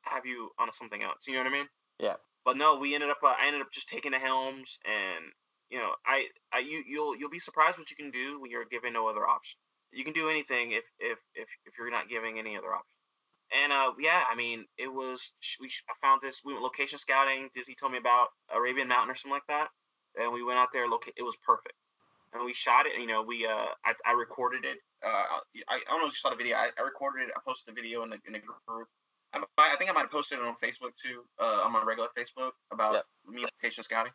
have 0.01 0.25
you 0.25 0.49
on 0.59 0.69
something 0.77 1.01
else. 1.01 1.19
You 1.27 1.35
know 1.35 1.43
what 1.43 1.53
I 1.53 1.57
mean? 1.57 1.69
Yeah. 1.99 2.15
But 2.43 2.57
no, 2.57 2.77
we 2.77 2.95
ended 2.95 3.11
up. 3.11 3.21
Uh, 3.23 3.27
I 3.37 3.45
ended 3.45 3.61
up 3.61 3.71
just 3.71 3.87
taking 3.87 4.11
the 4.11 4.19
helms, 4.19 4.79
and 4.85 5.29
you 5.69 5.77
know, 5.77 5.93
I, 6.05 6.25
I, 6.51 6.59
you, 6.59 6.83
you'll, 6.85 7.15
you'll 7.15 7.29
be 7.29 7.39
surprised 7.39 7.77
what 7.77 7.89
you 7.89 7.95
can 7.95 8.11
do 8.11 8.41
when 8.41 8.51
you're 8.51 8.65
given 8.65 8.91
no 8.91 9.07
other 9.07 9.25
option. 9.25 9.57
You 9.91 10.03
can 10.03 10.13
do 10.13 10.29
anything 10.29 10.71
if, 10.73 10.83
if, 10.99 11.17
if, 11.33 11.47
if 11.65 11.73
you're 11.77 11.91
not 11.91 12.09
giving 12.09 12.39
any 12.39 12.57
other 12.57 12.73
option. 12.73 12.97
And 13.51 13.71
uh, 13.71 13.91
yeah, 13.99 14.23
I 14.31 14.35
mean, 14.35 14.65
it 14.77 14.87
was. 14.87 15.19
We 15.59 15.67
I 15.67 15.93
found 16.01 16.21
this. 16.23 16.39
We 16.43 16.53
went 16.53 16.63
location 16.63 16.99
scouting. 16.99 17.49
Disney 17.53 17.75
told 17.75 17.91
me 17.91 17.97
about 17.99 18.29
Arabian 18.49 18.87
Mountain 18.87 19.11
or 19.11 19.15
something 19.15 19.35
like 19.35 19.47
that, 19.47 19.67
and 20.15 20.31
we 20.31 20.43
went 20.43 20.57
out 20.59 20.69
there. 20.71 20.87
Loca- 20.87 21.15
it 21.17 21.23
was 21.23 21.35
perfect, 21.45 21.75
and 22.33 22.45
we 22.45 22.53
shot 22.53 22.85
it. 22.85 22.99
You 22.99 23.07
know, 23.07 23.21
we 23.21 23.45
uh, 23.45 23.71
I, 23.85 23.93
I 24.05 24.13
recorded 24.13 24.65
it. 24.65 24.77
Uh, 25.05 25.09
I, 25.67 25.75
I 25.75 25.79
don't 25.87 26.01
know 26.01 26.07
if 26.07 26.13
you 26.13 26.19
saw 26.21 26.29
the 26.29 26.35
video. 26.35 26.55
I, 26.55 26.69
I 26.77 26.83
recorded 26.83 27.23
it. 27.23 27.33
I 27.35 27.39
posted 27.45 27.73
the 27.73 27.81
video 27.81 28.03
in 28.03 28.09
the 28.09 28.17
in 28.25 28.33
the 28.33 28.39
group. 28.39 28.87
I, 29.33 29.39
I 29.57 29.75
think 29.77 29.89
I 29.89 29.93
might 29.93 30.01
have 30.01 30.11
posted 30.11 30.39
it 30.39 30.45
on 30.45 30.55
Facebook 30.61 30.91
too, 31.01 31.23
uh, 31.39 31.63
on 31.63 31.71
my 31.71 31.83
regular 31.83 32.09
Facebook 32.17 32.51
about 32.71 32.93
Yep. 32.93 33.05
me 33.29 33.41
location 33.41 33.83
scouting. 33.83 34.11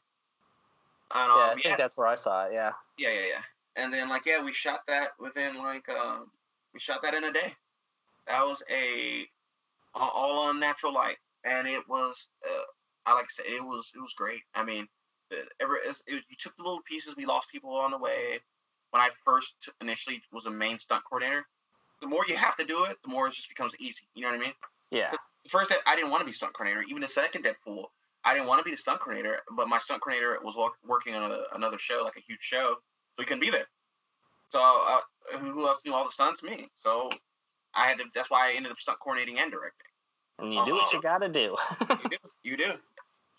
And, 1.15 1.29
yeah, 1.29 1.43
I 1.43 1.53
um, 1.53 1.59
think 1.59 1.79
that's 1.79 1.97
where 1.97 2.07
I 2.07 2.17
saw 2.17 2.47
it. 2.47 2.53
Yeah. 2.53 2.73
yeah, 2.99 3.11
yeah, 3.11 3.27
yeah. 3.29 3.43
And 3.83 3.93
then 3.93 4.09
like 4.09 4.23
yeah, 4.27 4.43
we 4.43 4.53
shot 4.53 4.81
that 4.89 5.11
within 5.19 5.59
like 5.59 5.89
um 5.89 6.31
we 6.75 6.81
shot 6.81 7.01
that 7.03 7.15
in 7.15 7.25
a 7.25 7.33
day. 7.33 7.55
That 8.27 8.45
was 8.45 8.63
a 8.71 9.27
all- 9.95 10.49
on 10.49 10.61
natural 10.61 10.93
light, 10.93 11.17
and 11.45 11.67
it 11.69 11.83
was 11.89 12.29
uh, 12.45 12.65
I 13.07 13.15
like 13.15 13.29
to 13.29 13.35
say 13.35 13.45
it 13.45 13.63
was 13.63 13.91
it 13.95 14.01
was 14.01 14.15
great. 14.15 14.41
I 14.55 14.65
mean, 14.65 14.89
ever 15.61 15.77
it, 15.77 15.97
it, 16.07 16.25
you 16.29 16.37
took 16.39 16.57
the 16.57 16.63
little 16.63 16.83
pieces. 16.89 17.15
We 17.17 17.27
lost 17.27 17.49
people 17.51 17.75
on 17.75 17.91
the 17.91 17.99
way. 17.99 18.41
When 18.91 19.01
I 19.03 19.11
first 19.25 19.69
initially 19.81 20.23
was 20.33 20.47
a 20.47 20.51
main 20.51 20.79
stunt 20.79 21.05
coordinator, 21.05 21.45
the 22.01 22.07
more 22.07 22.25
you 22.27 22.37
have 22.37 22.57
to 22.57 22.65
do 22.65 22.85
it, 22.85 22.97
the 23.03 23.11
more 23.11 23.29
it 23.29 23.35
just 23.35 23.49
becomes 23.49 23.75
easy. 23.79 24.09
You 24.15 24.23
know 24.23 24.29
what 24.29 24.41
I 24.41 24.45
mean? 24.45 24.53
Yeah. 24.91 25.13
first 25.51 25.73
I- 25.87 25.97
didn't 25.97 26.11
want 26.11 26.21
to 26.21 26.27
be 26.27 26.33
stunt 26.33 26.55
coordinator. 26.55 26.85
Even 26.89 27.03
the 27.03 27.09
second 27.09 27.45
Deadpool, 27.45 27.87
I 28.25 28.35
didn't 28.35 28.47
want 28.49 28.61
to 28.61 28.65
be 28.65 28.71
the 28.71 28.77
stunt 28.77 29.01
coordinator. 29.01 29.41
But 29.57 29.69
my 29.69 29.79
stunt 29.79 30.03
coordinator 30.03 30.39
was 30.43 30.55
working 30.87 31.15
on 31.15 31.33
a, 31.33 31.43
another 31.55 31.79
show, 31.79 32.03
like 32.05 32.17
a 32.17 32.21
huge 32.21 32.41
show, 32.41 32.77
so 33.17 33.23
he 33.23 33.25
couldn't 33.25 33.41
be 33.41 33.51
there. 33.51 33.67
So 34.51 34.61
uh, 34.61 35.39
who 35.39 35.67
else 35.67 35.81
knew 35.85 35.93
all 35.93 36.05
the 36.05 36.13
stunts? 36.13 36.43
Me. 36.43 36.69
So 36.83 37.11
I 37.75 37.89
had 37.89 37.99
to. 37.99 38.05
That's 38.15 38.31
why 38.31 38.51
I 38.51 38.53
ended 38.55 38.73
up 38.73 38.79
stunt 38.79 38.99
coordinating 39.01 39.39
and 39.39 39.51
directing. 39.51 39.87
And 40.39 40.55
you 40.55 40.65
do 40.65 40.75
what 40.75 40.93
you 40.93 41.01
gotta 41.01 41.29
do. 41.29 41.57
You 41.81 42.09
do. 42.11 42.17
You 42.43 42.57
do. 42.57 42.73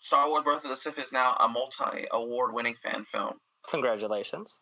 Star 0.00 0.28
Wars: 0.28 0.44
Birth 0.44 0.64
of 0.64 0.70
the 0.70 0.76
Sith 0.76 0.98
is 0.98 1.12
now 1.12 1.34
a 1.40 1.48
multi-award-winning 1.48 2.76
fan 2.82 3.06
film. 3.12 3.34
Congratulations. 3.70 4.54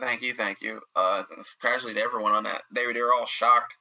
Thank 0.00 0.22
you, 0.22 0.34
thank 0.34 0.60
you. 0.60 0.80
Uh, 0.96 1.22
congratulations 1.60 1.96
to 1.96 2.02
everyone 2.02 2.32
on 2.32 2.44
that. 2.44 2.62
They 2.74 2.86
were, 2.86 2.92
they 2.92 3.00
were 3.00 3.12
all 3.12 3.26
shocked. 3.26 3.72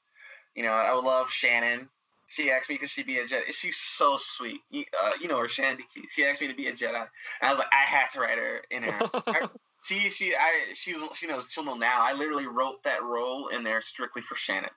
You 0.56 0.64
know, 0.64 0.72
I 0.72 0.94
would 0.94 1.04
love 1.06 1.30
Shannon. 1.30 1.90
She 2.28 2.52
asked 2.52 2.70
me 2.70 2.78
could 2.78 2.90
she 2.90 3.04
be 3.04 3.20
a 3.20 3.26
Jedi. 3.26 3.52
She's 3.54 3.78
so 3.98 4.18
sweet. 4.20 4.62
You, 4.70 4.86
uh, 5.04 5.12
you 5.20 5.28
know 5.28 5.38
her, 5.40 5.48
Shandy. 5.48 5.84
She 6.10 6.26
asked 6.26 6.42
me 6.42 6.48
to 6.48 6.54
be 6.56 6.68
a 6.68 6.74
Jedi. 6.74 6.96
And 6.96 7.08
I 7.42 7.50
was 7.50 7.60
like, 7.60 7.68
I 7.72 7.86
had 7.90 8.08
to 8.14 8.20
write 8.20 8.38
her 8.38 8.62
in 8.72 8.84
there. 8.84 9.02
I- 9.28 9.48
she, 9.84 10.10
she, 10.10 10.36
I, 10.36 10.74
she, 10.74 10.96
she 11.16 11.28
knows. 11.28 11.48
She'll 11.52 11.64
know 11.64 11.76
now. 11.76 12.02
I 12.02 12.14
literally 12.14 12.48
wrote 12.48 12.84
that 12.84 13.04
role 13.04 13.50
in 13.50 13.64
there 13.64 13.82
strictly 13.82 14.22
for 14.22 14.36
Shannon. 14.36 14.70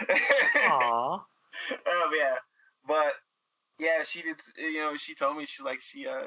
Aw. 0.10 1.14
um, 1.14 1.22
yeah, 2.16 2.36
but 2.86 3.12
yeah, 3.78 4.04
she 4.04 4.22
did. 4.22 4.36
You 4.56 4.78
know, 4.78 4.96
she 4.96 5.14
told 5.14 5.36
me 5.36 5.46
she's 5.46 5.64
like 5.64 5.80
she 5.80 6.06
uh, 6.06 6.24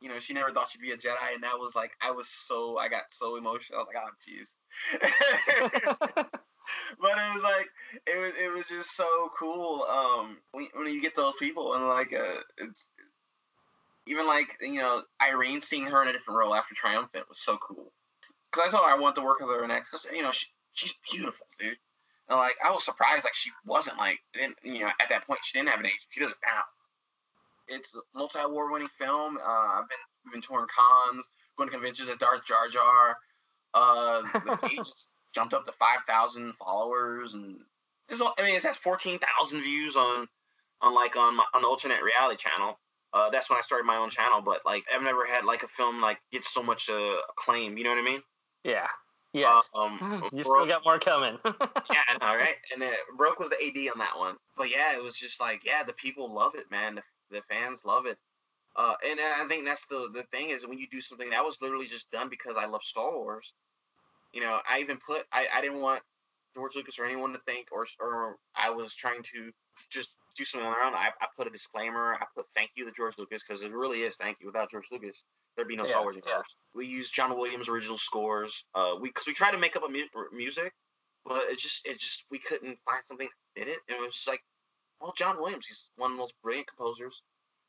you 0.00 0.08
know, 0.08 0.20
she 0.20 0.34
never 0.34 0.52
thought 0.52 0.68
she'd 0.68 0.82
be 0.82 0.92
a 0.92 0.96
Jedi, 0.96 1.34
and 1.34 1.42
that 1.42 1.58
was 1.58 1.74
like 1.74 1.92
I 2.02 2.10
was 2.10 2.28
so 2.46 2.76
I 2.76 2.88
got 2.88 3.04
so 3.10 3.36
emotional. 3.36 3.80
I 3.80 3.82
was 3.82 3.88
like, 3.94 4.04
oh 4.04 4.10
jeez. 4.20 4.50
but 7.00 7.18
it 7.18 7.34
was 7.34 7.42
like 7.42 7.66
it 8.06 8.18
was 8.18 8.32
it 8.38 8.52
was 8.52 8.64
just 8.68 8.94
so 8.96 9.30
cool. 9.38 9.84
Um, 9.88 10.38
when, 10.52 10.92
you 10.92 11.00
get 11.00 11.16
those 11.16 11.34
people 11.38 11.74
and 11.74 11.88
like 11.88 12.12
uh, 12.12 12.40
it's 12.58 12.86
even 14.06 14.26
like 14.26 14.58
you 14.60 14.78
know 14.80 15.02
Irene 15.22 15.62
seeing 15.62 15.84
her 15.84 16.02
in 16.02 16.08
a 16.08 16.12
different 16.12 16.38
role 16.38 16.54
after 16.54 16.74
Triumphant 16.74 17.28
was 17.28 17.40
so 17.40 17.56
cool. 17.56 17.90
Cause 18.52 18.68
I 18.68 18.70
told 18.70 18.84
her 18.84 18.90
I 18.90 18.98
want 18.98 19.16
to 19.16 19.22
work 19.22 19.40
with 19.40 19.48
her 19.48 19.66
next. 19.66 19.88
Cause 19.90 20.06
you 20.12 20.22
know 20.22 20.32
she, 20.32 20.46
she's 20.72 20.94
beautiful, 21.10 21.46
dude. 21.58 21.76
And 22.28 22.38
like 22.38 22.56
I 22.62 22.70
was 22.70 22.84
surprised 22.84 23.24
like 23.24 23.34
she 23.34 23.50
wasn't 23.64 23.96
like 23.96 24.18
didn't 24.34 24.56
you 24.62 24.80
know 24.80 24.90
at 25.00 25.08
that 25.08 25.26
point 25.26 25.40
she 25.44 25.58
didn't 25.58 25.70
have 25.70 25.80
an 25.80 25.86
agent. 25.86 26.02
She 26.10 26.20
does 26.20 26.34
now. 26.44 26.62
It's 27.68 27.94
a 27.94 28.00
multi 28.14 28.38
award 28.40 28.72
winning 28.72 28.88
film. 28.98 29.38
Uh, 29.38 29.40
I've 29.80 29.88
been 29.88 29.98
we've 30.24 30.32
been 30.32 30.42
touring 30.42 30.66
cons, 30.74 31.24
going 31.56 31.68
to 31.68 31.72
conventions 31.74 32.08
as 32.08 32.16
Darth 32.18 32.44
Jar 32.46 32.68
Jar. 32.68 33.16
Uh, 33.74 34.22
the 34.46 34.56
page 34.68 34.78
jumped 35.34 35.54
up 35.54 35.66
to 35.66 35.72
five 35.78 36.00
thousand 36.06 36.52
followers, 36.54 37.34
and 37.34 37.56
it's, 38.08 38.20
all- 38.20 38.34
I 38.38 38.42
mean 38.42 38.54
it 38.56 38.62
has 38.64 38.76
fourteen 38.76 39.18
thousand 39.18 39.62
views 39.62 39.96
on 39.96 40.26
on 40.82 40.94
like 40.94 41.16
on 41.16 41.36
my, 41.36 41.44
on 41.54 41.62
the 41.62 41.68
alternate 41.68 42.02
reality 42.02 42.36
channel. 42.42 42.78
Uh, 43.12 43.30
that's 43.30 43.48
when 43.48 43.58
I 43.58 43.62
started 43.62 43.84
my 43.86 43.96
own 43.96 44.10
channel, 44.10 44.42
but 44.42 44.60
like 44.66 44.84
I've 44.94 45.02
never 45.02 45.24
had 45.24 45.44
like 45.44 45.62
a 45.62 45.68
film 45.68 46.00
like 46.00 46.18
get 46.32 46.44
so 46.44 46.62
much 46.62 46.88
uh, 46.90 47.14
acclaim. 47.30 47.78
You 47.78 47.84
know 47.84 47.90
what 47.90 47.98
I 47.98 48.04
mean? 48.04 48.22
yeah. 48.64 48.86
Yes. 49.32 49.64
Um, 49.74 49.98
you 50.32 50.44
Bro- 50.44 50.60
still 50.64 50.66
got 50.66 50.84
more 50.84 51.00
coming. 51.00 51.36
yeah, 51.44 52.18
know, 52.20 52.36
right? 52.36 52.54
And 52.72 52.80
then 52.80 52.92
Brooke 53.16 53.40
was 53.40 53.50
the 53.50 53.56
AD 53.56 53.92
on 53.92 53.98
that 53.98 54.16
one. 54.16 54.36
But 54.56 54.70
yeah, 54.70 54.96
it 54.96 55.02
was 55.02 55.16
just 55.16 55.40
like, 55.40 55.62
yeah, 55.64 55.82
the 55.82 55.92
people 55.94 56.32
love 56.32 56.52
it, 56.54 56.70
man. 56.70 56.94
The, 56.94 57.02
the 57.30 57.42
fans 57.48 57.84
love 57.84 58.06
it. 58.06 58.18
Uh, 58.76 58.94
and 59.08 59.20
I 59.20 59.46
think 59.48 59.64
that's 59.64 59.86
the 59.88 60.08
the 60.12 60.24
thing 60.32 60.50
is 60.50 60.66
when 60.66 60.78
you 60.78 60.86
do 60.90 61.00
something 61.00 61.30
that 61.30 61.44
was 61.44 61.58
literally 61.62 61.86
just 61.86 62.10
done 62.10 62.28
because 62.28 62.56
I 62.58 62.66
love 62.66 62.82
Star 62.82 63.12
Wars. 63.12 63.52
You 64.32 64.40
know, 64.42 64.58
I 64.68 64.80
even 64.80 64.98
put 64.98 65.22
I, 65.32 65.46
I 65.54 65.60
didn't 65.60 65.80
want 65.80 66.02
George 66.54 66.74
Lucas 66.74 66.98
or 66.98 67.04
anyone 67.04 67.32
to 67.32 67.38
think 67.46 67.68
or 67.72 67.86
or 68.00 68.36
I 68.56 68.70
was 68.70 68.94
trying 68.94 69.22
to 69.34 69.52
just 69.90 70.08
do 70.36 70.44
something 70.44 70.66
on 70.66 70.72
their 70.74 70.82
own. 70.84 70.94
I, 70.94 71.10
I 71.20 71.26
put 71.36 71.46
a 71.46 71.50
disclaimer. 71.50 72.14
I 72.14 72.24
put 72.34 72.46
thank 72.54 72.70
you 72.74 72.84
to 72.84 72.92
George 72.96 73.14
Lucas 73.18 73.42
because 73.46 73.62
it 73.62 73.70
really 73.72 74.02
is 74.02 74.16
thank 74.16 74.38
you. 74.40 74.46
Without 74.46 74.70
George 74.70 74.86
Lucas, 74.90 75.22
there'd 75.56 75.68
be 75.68 75.76
no 75.76 75.84
Yeah, 75.84 75.90
Star 75.90 76.02
Wars 76.02 76.16
yeah. 76.16 76.30
universe. 76.30 76.56
We 76.74 76.86
use 76.86 77.10
John 77.10 77.36
Williams 77.36 77.68
original 77.68 77.98
scores. 77.98 78.64
Uh, 78.74 78.94
we 79.00 79.08
because 79.10 79.26
we 79.26 79.34
tried 79.34 79.52
to 79.52 79.58
make 79.58 79.76
up 79.76 79.84
a 79.84 79.88
mu- 79.88 80.08
music, 80.36 80.72
but 81.24 81.42
it 81.50 81.58
just 81.58 81.86
it 81.86 82.00
just 82.00 82.24
we 82.30 82.40
couldn't 82.40 82.78
find 82.84 83.02
something 83.06 83.28
that 83.54 83.60
did 83.64 83.68
it. 83.70 83.78
And 83.88 83.98
it 83.98 84.00
was 84.00 84.14
just 84.14 84.28
like, 84.28 84.42
well, 85.04 85.12
John 85.18 85.36
Williams, 85.38 85.66
he's 85.66 85.90
one 85.96 86.12
of 86.12 86.16
the 86.16 86.22
most 86.22 86.32
brilliant 86.42 86.66
composers 86.66 87.20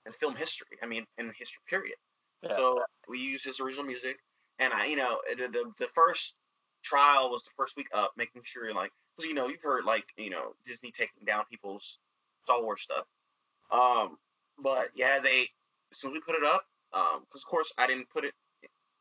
in 0.06 0.14
film 0.14 0.38
history. 0.38 0.78
I 0.82 0.86
mean, 0.86 1.06
in 1.18 1.28
history 1.38 1.60
period. 1.70 1.98
Yeah. 2.42 2.56
So 2.56 2.82
we 3.10 3.20
used 3.20 3.44
his 3.44 3.60
original 3.60 3.84
music, 3.84 4.20
and 4.60 4.72
I, 4.74 4.86
you 4.86 4.96
know, 4.96 5.20
the, 5.38 5.48
the 5.50 5.72
the 5.78 5.88
first 5.94 6.36
trial 6.82 7.30
was 7.30 7.44
the 7.44 7.50
first 7.58 7.76
week 7.76 7.88
up, 7.94 8.14
making 8.16 8.44
sure 8.46 8.74
like, 8.74 8.92
because 9.18 9.28
you 9.28 9.36
know, 9.36 9.50
you've 9.50 9.62
heard 9.62 9.84
like, 9.84 10.06
you 10.18 10.30
know, 10.30 10.54
Disney 10.66 10.92
taking 10.92 11.26
down 11.26 11.44
people's 11.52 11.98
Star 12.44 12.64
Wars 12.64 12.82
stuff. 12.82 13.06
Um, 13.70 14.18
but 14.58 14.88
yeah, 14.96 15.20
they 15.20 15.50
as 15.92 16.00
soon 16.00 16.12
as 16.12 16.14
we 16.14 16.22
put 16.22 16.42
it 16.42 16.46
up, 16.46 16.64
um, 16.94 17.26
because 17.28 17.42
of 17.42 17.48
course 17.48 17.74
I 17.78 17.86
didn't 17.86 18.10
put 18.10 18.24
it, 18.24 18.34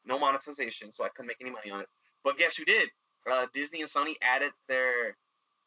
no 0.04 0.18
monetization, 0.18 0.92
so 0.92 1.04
I 1.04 1.08
couldn't 1.14 1.28
make 1.28 1.40
any 1.40 1.50
money 1.50 1.70
on 1.70 1.80
it. 1.82 1.88
But 2.24 2.36
guess 2.36 2.56
who 2.56 2.64
did? 2.64 2.88
Uh, 3.30 3.46
Disney 3.54 3.80
and 3.82 3.90
Sony 3.90 4.14
added 4.22 4.50
their, 4.68 5.16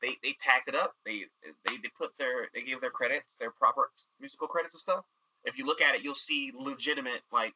they 0.01 0.17
they 0.23 0.35
tagged 0.41 0.67
it 0.67 0.75
up. 0.75 0.93
They 1.05 1.25
they 1.65 1.77
they 1.81 1.89
put 1.97 2.11
their 2.17 2.47
they 2.53 2.61
gave 2.61 2.81
their 2.81 2.89
credits, 2.91 3.35
their 3.39 3.51
proper 3.51 3.89
musical 4.19 4.47
credits 4.47 4.73
and 4.75 4.81
stuff. 4.81 5.05
If 5.45 5.57
you 5.57 5.65
look 5.65 5.81
at 5.81 5.95
it, 5.95 6.01
you'll 6.03 6.15
see 6.15 6.51
legitimate 6.57 7.21
like 7.31 7.53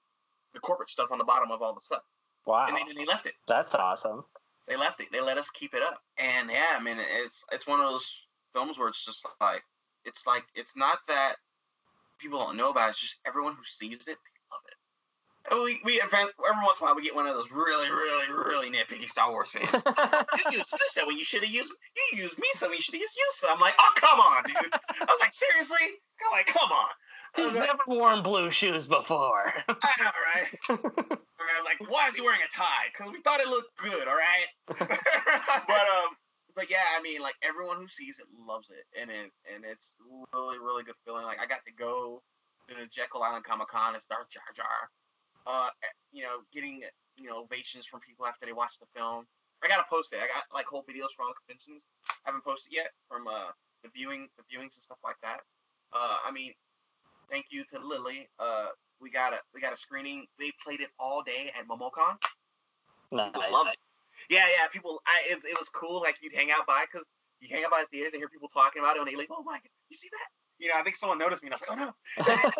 the 0.54 0.60
corporate 0.60 0.89
stuff 0.89 1.10
on 1.12 1.18
the 1.18 1.24
bottom 1.24 1.52
of 1.52 1.62
all 1.62 1.74
the 1.74 1.82
stuff, 1.82 2.02
Wow. 2.46 2.68
and 2.68 2.78
they, 2.78 2.94
they 2.94 3.06
left 3.06 3.26
it. 3.26 3.34
That's 3.48 3.74
awesome. 3.76 4.24
They 4.68 4.76
left 4.78 5.00
it. 5.02 5.08
They 5.12 5.22
let 5.22 5.38
us 5.38 5.50
keep 5.54 5.74
it 5.74 5.82
up. 5.82 6.02
And 6.18 6.50
yeah, 6.50 6.76
I 6.78 6.82
mean, 6.84 6.98
it's 7.00 7.44
it's 7.52 7.68
one 7.68 7.80
of 7.80 7.89
those 7.89 8.06
films 8.54 8.78
where 8.78 8.88
it's 8.89 9.04
just 9.06 9.26
like 9.39 9.64
it's 10.06 10.26
like 10.28 10.44
it's 10.56 10.76
not 10.76 11.00
that 11.08 11.36
people 12.20 12.39
don't 12.39 12.58
know 12.58 12.70
about 12.70 12.88
it. 12.88 12.92
It's 12.92 13.02
just 13.02 13.16
everyone 13.26 13.54
who 13.56 13.64
sees 13.64 14.02
it, 14.02 14.06
they 14.06 14.39
love 14.52 14.64
it. 14.68 14.78
And 15.50 15.64
we 15.64 15.82
we 15.84 16.02
every 16.02 16.20
once 16.20 16.78
in 16.80 16.84
a 16.84 16.86
while 16.86 16.96
we 16.96 17.04
get 17.04 17.16
one 17.16 17.26
of 17.26 17.34
those 17.34 17.50
really 17.52 17.89
really 17.89 18.28
really 18.30 18.70
nitpicky 18.70 19.10
Star 19.10 19.32
Wars 19.32 19.50
fans. 19.50 19.70
you 19.74 20.60
used 20.60 20.72
this 20.72 21.06
when 21.06 21.18
you 21.18 21.26
should 21.26 21.42
have 21.42 21.52
used 21.52 21.72
you 22.12 22.24
used 22.24 22.38
me 22.38 22.48
some. 22.56 22.72
You 22.72 22.82
should 22.82 22.94
have 22.94 23.02
used 23.02 23.16
you 23.16 23.30
some. 23.36 23.56
I'm 23.56 23.60
like, 23.60 23.74
oh 23.80 23.92
come 23.96 24.20
on, 24.20 24.44
dude. 24.44 24.56
I 25.02 25.06
was 25.10 25.20
like, 25.20 25.34
seriously? 25.34 25.98
I'm 26.26 26.32
like, 26.32 26.48
come 26.48 26.72
on. 26.72 26.89
He's 27.36 27.46
like, 27.56 27.68
never 27.68 27.88
worn 27.88 28.24
blue 28.24 28.52
shoes 28.52 28.86
before. 28.86 29.54
I 29.68 29.92
know, 30.00 30.12
right? 30.36 30.52
I 31.42 31.58
was 31.58 31.66
like, 31.66 31.89
why 31.89 32.08
is 32.08 32.16
he 32.16 32.22
wearing 32.22 32.44
a 32.44 32.52
tie? 32.56 32.92
Because 32.92 33.12
we 33.12 33.22
thought 33.24 33.39
it 33.39 33.48
looked 33.48 33.72
good, 33.82 34.08
all 34.08 34.20
right? 34.20 34.48
but 34.68 35.86
um, 35.89 36.12
but 36.56 36.70
yeah, 36.70 36.86
I 36.98 37.02
mean, 37.02 37.22
like 37.22 37.36
everyone 37.42 37.78
who 37.78 37.88
sees 37.88 38.20
it 38.20 38.28
loves 38.36 38.68
it, 38.70 38.84
and 39.00 39.10
it 39.10 39.32
and 39.48 39.64
it's 39.64 39.96
really 40.32 40.60
really 40.60 40.84
good 40.84 41.00
feeling. 41.06 41.24
Like 41.24 41.39
I 41.39 41.48
got 41.48 41.64
to 41.66 41.74
go 41.74 42.22
to 42.70 42.74
the 42.76 42.88
Jekyll 42.92 43.24
Island 43.24 43.48
Comic 43.48 43.72
Con 43.72 43.96
and 43.96 44.04
start 44.04 44.30
Jar 44.30 44.52
Jar. 44.56 44.92
Uh, 45.46 45.70
you 46.12 46.24
know, 46.24 46.46
getting 46.54 46.82
you 47.18 47.28
know 47.30 47.44
ovations 47.44 47.86
from 47.86 48.00
people 48.00 48.26
after 48.26 48.46
they 48.46 48.54
watch 48.54 48.78
the 48.80 48.88
film. 48.94 49.26
I 49.64 49.68
gotta 49.68 49.86
post 49.89 50.14
it. 50.14 50.18
I 50.18 50.28
got 50.30 50.50
like 50.54 50.66
whole 50.66 50.86
videos 50.86 51.14
from 51.14 51.30
all 51.30 51.34
the 51.34 51.42
conventions. 51.46 51.86
I 52.26 52.34
haven't 52.34 52.44
posted 52.44 52.74
yet 52.74 52.94
from 53.10 53.28
uh 53.28 53.54
the 53.84 53.89
viewing 53.94 54.30
the 54.38 54.46
viewings 54.50 54.74
and 54.78 54.84
stuff 54.86 55.02
like 55.04 55.18
that. 55.22 55.42
Uh, 55.94 56.18
I 56.26 56.32
mean, 56.32 56.54
thank 57.30 57.48
you 57.50 57.64
to 57.74 57.80
Lily. 57.80 58.30
Uh, 58.39 58.74
we 59.02 59.10
got 59.10 59.34
a 59.34 59.39
we 59.54 59.62
got 59.62 59.74
a 59.74 59.78
screening. 59.78 60.26
They 60.39 60.52
played 60.64 60.82
it 60.82 60.89
all 61.00 61.22
day 61.22 61.52
at 61.58 61.68
MomoCon. 61.68 62.18
nice. 63.12 63.34
People 63.34 63.54
love 63.54 63.68
it. 63.68 63.78
Yeah, 64.30 64.46
yeah. 64.48 64.70
People, 64.72 65.02
I 65.06 65.34
it, 65.34 65.39
it 65.44 65.58
was 65.58 65.68
cool. 65.74 66.02
Like 66.02 66.16
you'd 66.22 66.34
hang 66.34 66.52
out 66.52 66.66
by 66.66 66.86
because 66.86 67.08
you 67.42 67.50
hang 67.50 67.66
out 67.66 67.72
by 67.72 67.84
the 67.84 67.89
theaters 67.89 68.14
and 68.14 68.22
hear 68.22 68.30
people 68.30 68.50
talking 68.54 68.82
about 68.82 68.96
it, 68.96 69.02
and 69.02 69.10
they 69.10 69.18
like, 69.18 69.34
oh 69.34 69.44
my, 69.44 69.58
god, 69.58 69.74
you 69.89 69.98
see 69.98 70.10
that? 70.14 70.30
You 70.62 70.68
know, 70.70 70.76
I 70.78 70.84
think 70.84 70.95
someone 70.95 71.18
noticed 71.18 71.41
me, 71.41 71.49
and 71.49 71.55
I 71.55 71.57
was 71.57 71.66
like, 71.66 71.74
oh 71.74 71.82
no, 71.82 71.91
because 72.22 72.53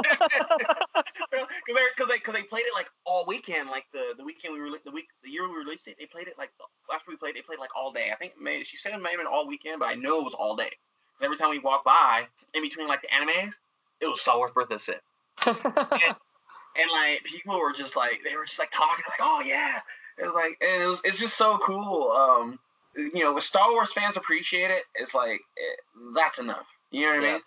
they 1.32 1.86
because 1.94 2.10
they 2.10 2.18
because 2.18 2.34
they 2.34 2.42
played 2.42 2.66
it 2.66 2.74
like 2.74 2.88
all 3.06 3.26
weekend, 3.28 3.70
like 3.70 3.86
the 3.94 4.18
the 4.18 4.24
weekend 4.24 4.56
we 4.56 4.60
released 4.60 4.86
the 4.86 4.92
week 4.92 5.06
the 5.24 5.30
year 5.30 5.48
we 5.48 5.56
released 5.56 5.88
it, 5.88 5.98
they 6.00 6.08
played 6.08 6.28
it 6.28 6.34
like 6.38 6.50
after 6.94 7.12
we 7.12 7.16
played, 7.18 7.36
they 7.36 7.42
played 7.46 7.60
like 7.60 7.70
all 7.78 7.94
day. 7.94 8.10
I 8.12 8.16
think 8.18 8.34
maybe 8.42 8.64
she 8.64 8.76
said 8.78 8.94
it 8.94 8.98
may 9.02 9.12
have 9.12 9.20
been 9.20 9.28
all 9.28 9.48
weekend, 9.48 9.80
but 9.80 9.86
I 9.86 9.94
know 9.94 10.20
it 10.20 10.24
was 10.26 10.34
all 10.34 10.56
day. 10.56 10.72
'Cause 11.18 11.26
every 11.26 11.38
time 11.38 11.52
we 11.52 11.60
walked 11.60 11.86
by, 11.86 12.26
in 12.56 12.64
between 12.64 12.88
like 12.88 13.02
the 13.04 13.08
animes, 13.10 13.54
it 14.02 14.08
was 14.08 14.20
Star 14.20 14.38
Wars 14.38 14.52
Birth 14.54 14.72
of 14.72 14.80
the 14.80 14.80
Sith. 14.80 15.02
and 15.46 16.90
like 16.92 17.24
people 17.24 17.60
were 17.60 17.74
just 17.74 17.96
like 17.96 18.22
they 18.24 18.36
were 18.36 18.46
just 18.46 18.60
like 18.60 18.72
talking 18.72 19.04
like 19.10 19.20
oh 19.22 19.42
yeah 19.46 19.80
it 20.18 20.26
was 20.26 20.34
like 20.34 20.58
and 20.62 20.82
it 20.84 20.86
was 20.88 21.02
it's 21.04 21.18
just 21.18 21.38
so 21.38 21.58
cool 21.60 22.12
um 22.12 22.60
you 22.96 23.24
know 23.24 23.38
if 23.38 23.44
Star 23.44 23.72
Wars 23.72 23.92
fans 23.94 24.18
appreciate 24.18 24.72
it 24.72 24.84
it's 24.96 25.14
like 25.14 25.42
it, 25.56 25.80
that's 26.16 26.40
enough 26.40 26.66
you 26.92 27.02
know 27.06 27.08
what 27.14 27.16
I 27.18 27.32
mean 27.34 27.42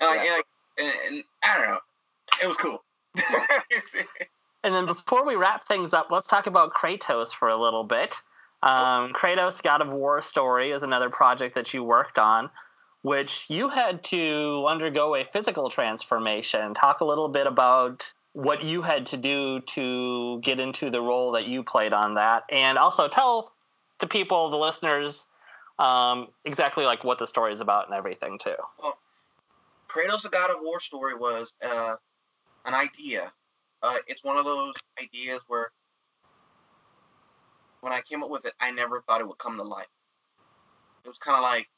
and 0.00 0.08
like, 0.10 0.20
Yeah. 0.24 0.24
and, 0.24 0.30
like 0.36 0.46
and, 0.78 1.14
and 1.14 1.24
I 1.42 1.58
don't 1.58 1.68
know 1.68 1.78
it 2.42 2.46
was 2.46 2.56
cool 2.56 2.82
And 4.64 4.74
then 4.74 4.86
before 4.86 5.24
we 5.24 5.36
wrap 5.36 5.68
things 5.68 5.94
up, 5.94 6.08
let's 6.10 6.26
talk 6.26 6.48
about 6.48 6.74
Kratos 6.74 7.28
for 7.32 7.48
a 7.48 7.56
little 7.56 7.84
bit. 7.84 8.12
Um, 8.64 9.12
Kratos 9.12 9.62
God 9.62 9.80
of 9.80 9.88
War 9.88 10.20
story 10.22 10.72
is 10.72 10.82
another 10.82 11.08
project 11.08 11.54
that 11.54 11.72
you 11.72 11.84
worked 11.84 12.18
on, 12.18 12.50
which 13.02 13.44
you 13.48 13.68
had 13.68 14.02
to 14.04 14.66
undergo 14.68 15.14
a 15.14 15.24
physical 15.32 15.70
transformation. 15.70 16.74
Talk 16.74 17.00
a 17.00 17.04
little 17.04 17.28
bit 17.28 17.46
about 17.46 18.04
what 18.32 18.64
you 18.64 18.82
had 18.82 19.06
to 19.06 19.16
do 19.16 19.60
to 19.74 20.40
get 20.42 20.58
into 20.58 20.90
the 20.90 21.00
role 21.00 21.30
that 21.32 21.46
you 21.46 21.62
played 21.62 21.92
on 21.92 22.14
that, 22.14 22.42
and 22.50 22.76
also 22.76 23.06
tell 23.06 23.52
the 24.00 24.08
people, 24.08 24.50
the 24.50 24.56
listeners, 24.56 25.26
um, 25.78 26.26
exactly 26.44 26.84
like 26.84 27.04
what 27.04 27.20
the 27.20 27.26
story 27.28 27.54
is 27.54 27.60
about 27.60 27.86
and 27.86 27.94
everything 27.94 28.36
too. 28.42 28.56
Kratos 29.96 30.22
the 30.22 30.28
God 30.28 30.50
of 30.50 30.56
War 30.60 30.80
story 30.80 31.14
was 31.14 31.52
uh, 31.64 31.96
an 32.64 32.74
idea 32.74 33.32
uh, 33.82 33.94
it's 34.06 34.24
one 34.24 34.36
of 34.36 34.44
those 34.44 34.74
ideas 35.02 35.40
where 35.48 35.70
when 37.80 37.92
I 37.92 38.00
came 38.02 38.22
up 38.22 38.30
with 38.30 38.44
it, 38.44 38.54
I 38.60 38.70
never 38.70 39.02
thought 39.02 39.20
it 39.20 39.28
would 39.28 39.38
come 39.38 39.56
to 39.56 39.62
life. 39.62 39.86
It 41.04 41.08
was 41.08 41.18
kind 41.18 41.36
of 41.36 41.42
like 41.42 41.68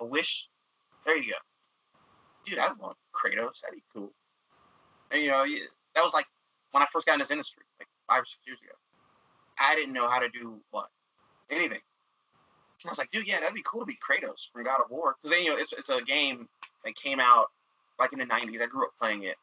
a 0.00 0.04
wish. 0.04 0.48
There 1.06 1.16
you 1.16 1.32
go, 1.32 1.38
dude. 2.44 2.58
I 2.58 2.72
want 2.72 2.96
Kratos. 3.14 3.60
That'd 3.62 3.76
be 3.76 3.84
cool. 3.94 4.12
And 5.10 5.22
you 5.22 5.28
know, 5.28 5.44
that 5.94 6.02
was 6.02 6.12
like 6.12 6.26
when 6.72 6.82
I 6.82 6.86
first 6.92 7.06
got 7.06 7.14
in 7.14 7.20
this 7.20 7.30
industry, 7.30 7.62
like 7.78 7.88
five 8.08 8.22
or 8.22 8.26
six 8.26 8.40
years 8.46 8.58
ago. 8.62 8.74
I 9.58 9.76
didn't 9.76 9.92
know 9.92 10.10
how 10.10 10.18
to 10.18 10.28
do 10.28 10.60
what 10.70 10.88
anything. 11.50 11.80
I 12.84 12.88
was 12.88 12.98
like, 12.98 13.12
dude, 13.12 13.28
yeah, 13.28 13.38
that'd 13.38 13.54
be 13.54 13.62
cool 13.64 13.80
to 13.80 13.86
be 13.86 13.94
Kratos 13.96 14.50
from 14.52 14.64
God 14.64 14.80
of 14.84 14.90
War, 14.90 15.14
because 15.22 15.38
you 15.38 15.50
know, 15.50 15.56
it's 15.56 15.72
it's 15.72 15.88
a 15.88 16.02
game 16.02 16.48
that 16.84 16.94
came 16.96 17.20
out 17.20 17.46
like 17.98 18.12
in 18.12 18.18
the 18.18 18.24
'90s. 18.26 18.60
I 18.60 18.66
grew 18.66 18.84
up 18.84 18.92
playing 18.98 19.24
it. 19.24 19.36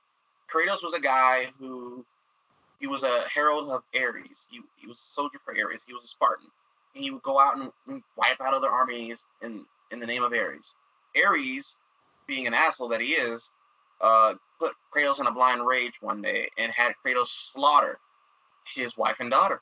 Kratos 0.53 0.83
was 0.83 0.93
a 0.93 0.99
guy 0.99 1.47
who 1.59 2.05
he 2.79 2.87
was 2.87 3.03
a 3.03 3.23
herald 3.33 3.69
of 3.69 3.83
Ares. 3.95 4.47
He, 4.49 4.61
he 4.77 4.87
was 4.87 5.01
a 5.01 5.05
soldier 5.05 5.37
for 5.43 5.53
Ares. 5.53 5.81
He 5.85 5.93
was 5.93 6.05
a 6.05 6.07
Spartan. 6.07 6.47
And 6.95 7.03
he 7.03 7.11
would 7.11 7.21
go 7.23 7.39
out 7.39 7.57
and, 7.57 7.71
and 7.87 8.01
wipe 8.17 8.41
out 8.41 8.53
other 8.53 8.69
armies 8.69 9.23
in, 9.43 9.65
in 9.91 9.99
the 9.99 10.05
name 10.05 10.23
of 10.23 10.31
Ares. 10.33 10.73
Ares, 11.15 11.75
being 12.25 12.47
an 12.47 12.53
asshole 12.53 12.87
that 12.89 13.01
he 13.01 13.09
is, 13.09 13.51
uh, 14.01 14.33
put 14.59 14.71
Kratos 14.95 15.19
in 15.19 15.27
a 15.27 15.31
blind 15.31 15.65
rage 15.65 15.93
one 16.01 16.21
day 16.21 16.49
and 16.57 16.71
had 16.71 16.93
Kratos 17.05 17.27
slaughter 17.51 17.99
his 18.75 18.97
wife 18.97 19.17
and 19.19 19.29
daughter. 19.29 19.61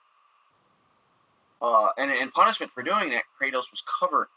Uh, 1.59 1.87
and 1.97 2.11
in 2.11 2.29
punishment 2.31 2.71
for 2.71 2.83
doing 2.83 3.09
that, 3.09 3.23
Kratos 3.41 3.71
was 3.71 3.83
covered 3.99 4.27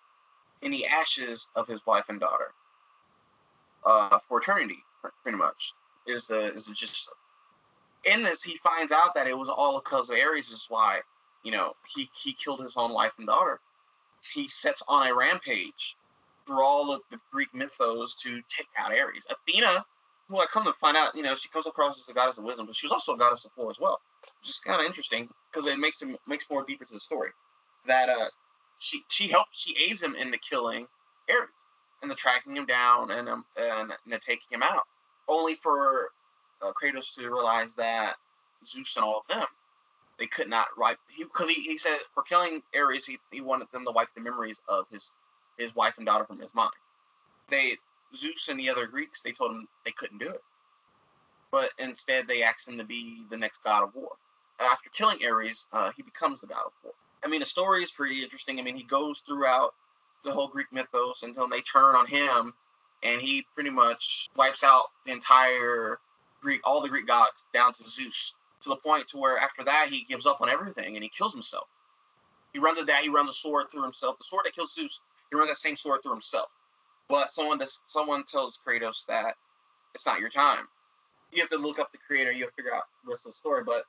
in 0.62 0.70
the 0.70 0.86
ashes 0.86 1.47
of 1.55 1.68
his 1.68 1.80
wife 1.86 2.05
and 2.09 2.18
daughter 2.18 2.53
uh, 3.85 4.18
for 4.28 4.41
eternity, 4.41 4.78
pretty 5.22 5.39
much. 5.39 5.72
Is 6.07 6.26
the 6.26 6.55
is 6.55 6.66
the 6.66 6.72
just 6.72 7.09
in 8.05 8.22
this 8.22 8.43
he 8.43 8.59
finds 8.62 8.93
out 8.93 9.14
that 9.14 9.26
it 9.26 9.37
was 9.37 9.49
all 9.49 9.81
because 9.81 10.09
of 10.09 10.16
Ares 10.16 10.51
is 10.51 10.66
why 10.68 11.01
you 11.45 11.53
know 11.53 11.74
he 11.95 12.09
he 12.22 12.33
killed 12.33 12.62
his 12.62 12.74
own 12.76 12.93
wife 12.93 13.12
and 13.18 13.26
daughter. 13.26 13.61
He 14.35 14.49
sets 14.49 14.83
on 14.89 15.07
a 15.07 15.14
rampage 15.14 15.97
through 16.47 16.62
all 16.62 16.93
of 16.93 17.03
the 17.11 17.18
Greek 17.31 17.55
mythos 17.55 18.14
to 18.22 18.43
take 18.55 18.66
out 18.78 18.93
Ares. 18.93 19.24
Athena, 19.31 19.85
who 20.28 20.39
I 20.39 20.47
come 20.47 20.64
to 20.64 20.72
find 20.81 20.97
out, 20.97 21.14
you 21.14 21.22
know, 21.22 21.37
she 21.37 21.49
comes 21.49 21.66
across 21.66 21.99
as 21.99 22.09
a 22.09 22.12
goddess 22.12 22.39
of 22.39 22.45
wisdom, 22.45 22.66
but 22.66 22.76
she 22.76 22.87
was 22.87 22.93
also 22.93 23.14
a 23.14 23.18
goddess 23.18 23.45
of 23.45 23.51
war 23.57 23.70
as 23.70 23.78
well, 23.81 24.01
which 24.41 24.51
is 24.51 24.61
kind 24.64 24.81
of 24.81 24.87
interesting 24.87 25.28
because 25.53 25.66
it 25.70 25.78
makes 25.78 26.01
him 26.03 26.16
makes 26.26 26.45
more 26.51 26.64
deeper 26.64 26.85
to 26.85 26.95
the 26.95 27.01
story. 27.01 27.31
That 27.87 28.09
uh, 28.09 28.28
she 28.78 29.03
she 29.09 29.28
helps 29.28 29.51
she 29.53 29.74
aids 29.89 30.03
him 30.03 30.14
in 30.14 30.31
the 30.31 30.39
killing 30.39 30.87
Ares 31.31 31.49
and 32.03 32.11
the 32.11 32.14
tracking 32.16 32.57
him 32.57 32.66
down 32.66 33.11
and 33.12 33.28
um 33.28 33.44
and, 33.57 33.92
and 33.92 34.12
the 34.12 34.18
taking 34.20 34.48
him 34.53 34.62
out 34.62 34.84
only 35.28 35.57
for 35.57 36.11
uh, 36.62 36.72
Kratos 36.80 37.14
to 37.16 37.22
realize 37.30 37.74
that 37.76 38.14
Zeus 38.66 38.94
and 38.96 39.05
all 39.05 39.18
of 39.18 39.36
them, 39.36 39.46
they 40.18 40.26
could 40.26 40.48
not 40.51 40.68
wipe. 40.78 40.98
He 41.11 41.24
because 41.24 41.48
he, 41.51 41.62
he 41.62 41.78
said 41.78 41.98
for 42.14 42.22
killing 42.24 42.62
Ares, 42.76 43.07
he, 43.07 43.18
he 43.32 43.40
wanted 43.42 43.68
them 43.72 43.84
to 43.86 43.92
wipe 43.92 44.09
the 44.14 44.20
memories 44.22 44.59
of 44.68 44.86
his 44.92 45.11
his 45.59 45.74
wife 45.74 45.94
and 45.98 46.07
daughter 46.07 46.24
from 46.26 46.40
his 46.40 46.55
mind. 46.55 46.72
They 47.51 47.78
Zeus 48.16 48.48
and 48.48 48.61
the 48.61 48.70
other 48.70 48.86
Greeks, 48.86 49.22
they 49.22 49.32
told 49.32 49.53
him 49.53 49.68
they 49.84 49.92
couldn't 49.92 50.18
do 50.18 50.30
it. 50.30 50.42
but 51.53 51.70
instead 51.78 52.28
they 52.28 52.44
asked 52.44 52.68
him 52.68 52.78
to 52.78 52.84
be 52.84 53.26
the 53.30 53.38
next 53.38 53.61
god 53.64 53.84
of 53.84 53.96
war. 53.96 54.12
After 54.61 54.90
killing 54.90 55.20
Ares, 55.26 55.66
uh, 55.72 55.92
he 55.96 56.03
becomes 56.03 56.42
the 56.42 56.48
god 56.48 56.66
of 56.66 56.72
war. 56.84 56.94
I 57.24 57.28
mean, 57.28 57.40
the 57.40 57.46
story 57.46 57.84
is 57.84 57.92
pretty 57.92 58.24
interesting. 58.24 58.61
I 58.61 58.64
mean, 58.64 58.76
he 58.76 58.84
goes 58.84 59.22
throughout 59.26 59.74
the 60.24 60.32
whole 60.32 60.48
Greek 60.48 60.66
mythos 60.72 61.22
until 61.22 61.48
they 61.48 61.60
turn 61.60 61.94
on 61.94 62.06
him, 62.06 62.54
and 63.02 63.20
he 63.20 63.46
pretty 63.54 63.70
much 63.70 64.28
wipes 64.36 64.62
out 64.62 64.86
the 65.06 65.12
entire 65.12 65.98
Greek, 66.42 66.60
all 66.64 66.80
the 66.80 66.88
Greek 66.88 67.06
gods 67.06 67.44
down 67.52 67.72
to 67.74 67.88
Zeus, 67.88 68.34
to 68.62 68.68
the 68.68 68.76
point 68.76 69.08
to 69.08 69.18
where 69.18 69.38
after 69.38 69.64
that 69.64 69.88
he 69.88 70.04
gives 70.04 70.26
up 70.26 70.40
on 70.40 70.48
everything 70.48 70.96
and 70.96 71.02
he 71.02 71.08
kills 71.08 71.32
himself. 71.32 71.68
He 72.52 72.58
runs 72.58 72.78
a 72.78 72.84
that 72.84 73.02
he 73.02 73.08
runs 73.08 73.30
a 73.30 73.34
sword 73.34 73.66
through 73.70 73.84
himself. 73.84 74.18
The 74.18 74.24
sword 74.24 74.42
that 74.44 74.54
kills 74.54 74.74
Zeus, 74.74 75.00
he 75.30 75.36
runs 75.36 75.50
that 75.50 75.58
same 75.58 75.76
sword 75.76 76.02
through 76.02 76.12
himself. 76.12 76.48
But 77.08 77.30
someone 77.30 77.58
does, 77.58 77.78
someone 77.86 78.24
tells 78.24 78.58
Kratos 78.66 79.06
that 79.06 79.36
it's 79.94 80.06
not 80.06 80.20
your 80.20 80.30
time. 80.30 80.66
You 81.32 81.42
have 81.42 81.50
to 81.50 81.58
look 81.58 81.78
up 81.78 81.92
the 81.92 81.98
creator. 81.98 82.32
You'll 82.32 82.50
figure 82.56 82.74
out 82.74 82.84
the 83.04 83.12
rest 83.12 83.26
of 83.26 83.32
the 83.32 83.36
story. 83.36 83.62
But 83.64 83.84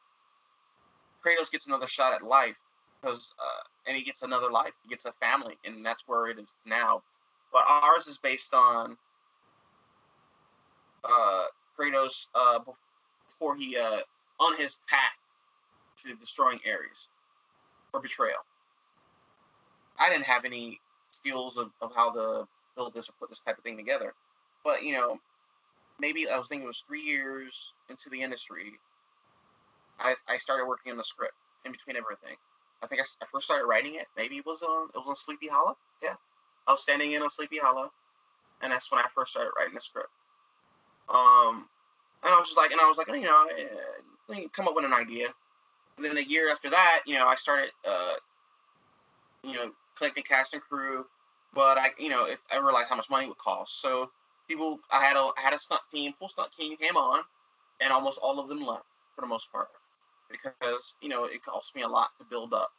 Kratos 1.25 1.51
gets 1.51 1.65
another 1.65 1.87
shot 1.87 2.13
at 2.13 2.23
life 2.23 2.55
because, 3.01 3.33
uh, 3.39 3.63
and 3.87 3.97
he 3.97 4.03
gets 4.03 4.21
another 4.21 4.51
life. 4.51 4.73
He 4.83 4.89
gets 4.89 5.05
a 5.05 5.13
family, 5.13 5.57
and 5.65 5.85
that's 5.85 6.03
where 6.07 6.27
it 6.27 6.39
is 6.39 6.49
now. 6.65 7.01
But 7.51 7.63
ours 7.67 8.07
is 8.07 8.17
based 8.17 8.53
on 8.53 8.97
uh, 11.03 11.45
Kratos 11.77 12.27
uh, 12.35 12.59
before 13.27 13.55
he 13.55 13.77
uh, 13.77 13.99
on 14.39 14.57
his 14.57 14.75
path 14.87 15.17
to 16.03 16.15
destroying 16.15 16.59
Ares 16.67 17.07
for 17.91 17.99
betrayal. 17.99 18.39
I 19.99 20.09
didn't 20.09 20.25
have 20.25 20.45
any 20.45 20.79
skills 21.11 21.57
of, 21.57 21.71
of 21.81 21.91
how 21.95 22.11
to 22.11 22.47
build 22.75 22.93
this 22.93 23.09
or 23.09 23.13
put 23.19 23.29
this 23.29 23.39
type 23.39 23.57
of 23.57 23.63
thing 23.63 23.77
together. 23.77 24.13
But 24.63 24.83
you 24.83 24.93
know, 24.93 25.19
maybe 25.99 26.29
I 26.29 26.37
was 26.37 26.47
thinking 26.47 26.65
it 26.65 26.67
was 26.67 26.83
three 26.87 27.01
years 27.01 27.53
into 27.89 28.09
the 28.09 28.21
industry. 28.21 28.73
I, 29.99 30.15
I 30.27 30.37
started 30.37 30.65
working 30.65 30.91
on 30.91 30.97
the 30.97 31.03
script 31.03 31.35
in 31.65 31.71
between 31.71 31.95
everything. 31.95 32.35
I 32.83 32.87
think 32.87 33.01
I, 33.01 33.05
I 33.23 33.27
first 33.31 33.45
started 33.45 33.65
writing 33.65 33.95
it. 33.95 34.07
Maybe 34.17 34.37
it 34.37 34.45
was 34.45 34.61
on 34.61 34.89
it 34.93 34.97
was 34.97 35.07
on 35.07 35.15
Sleepy 35.15 35.47
Hollow. 35.47 35.77
Yeah, 36.01 36.15
I 36.67 36.71
was 36.71 36.81
standing 36.81 37.13
in 37.13 37.21
on 37.21 37.29
Sleepy 37.29 37.57
Hollow, 37.57 37.91
and 38.61 38.71
that's 38.71 38.91
when 38.91 38.99
I 38.99 39.05
first 39.15 39.31
started 39.31 39.51
writing 39.57 39.75
the 39.75 39.81
script. 39.81 40.09
Um, 41.09 41.67
and 42.23 42.33
I 42.33 42.37
was 42.37 42.47
just 42.47 42.57
like, 42.57 42.71
and 42.71 42.79
I 42.79 42.87
was 42.87 42.97
like, 42.97 43.07
you 43.07 43.21
know, 43.21 43.47
come 44.55 44.67
up 44.67 44.75
with 44.75 44.85
an 44.85 44.93
idea. 44.93 45.27
And 45.97 46.05
then 46.05 46.17
a 46.17 46.21
year 46.21 46.51
after 46.51 46.69
that, 46.69 47.01
you 47.05 47.15
know, 47.15 47.27
I 47.27 47.35
started, 47.35 47.71
uh, 47.87 48.15
you 49.43 49.53
know, 49.53 49.71
collecting 49.97 50.23
cast 50.23 50.53
and 50.53 50.61
crew. 50.61 51.05
But 51.53 51.77
I, 51.77 51.89
you 51.99 52.09
know, 52.09 52.27
I 52.49 52.57
realized 52.57 52.87
how 52.87 52.95
much 52.95 53.09
money 53.09 53.25
it 53.25 53.27
would 53.27 53.37
cost. 53.37 53.81
So 53.81 54.09
people, 54.47 54.79
I 54.89 55.03
had 55.03 55.17
a, 55.17 55.29
I 55.37 55.41
had 55.43 55.53
a 55.53 55.59
stunt 55.59 55.81
team, 55.91 56.13
full 56.17 56.29
stunt 56.29 56.51
team 56.57 56.77
came 56.77 56.95
on, 56.95 57.23
and 57.81 57.91
almost 57.91 58.19
all 58.19 58.39
of 58.39 58.47
them 58.47 58.65
left 58.65 58.85
for 59.15 59.21
the 59.21 59.27
most 59.27 59.51
part 59.51 59.67
because 60.31 60.93
you 61.01 61.09
know 61.09 61.25
it 61.25 61.43
cost 61.43 61.75
me 61.75 61.81
a 61.83 61.87
lot 61.87 62.09
to 62.19 62.25
build 62.29 62.53
up. 62.53 62.71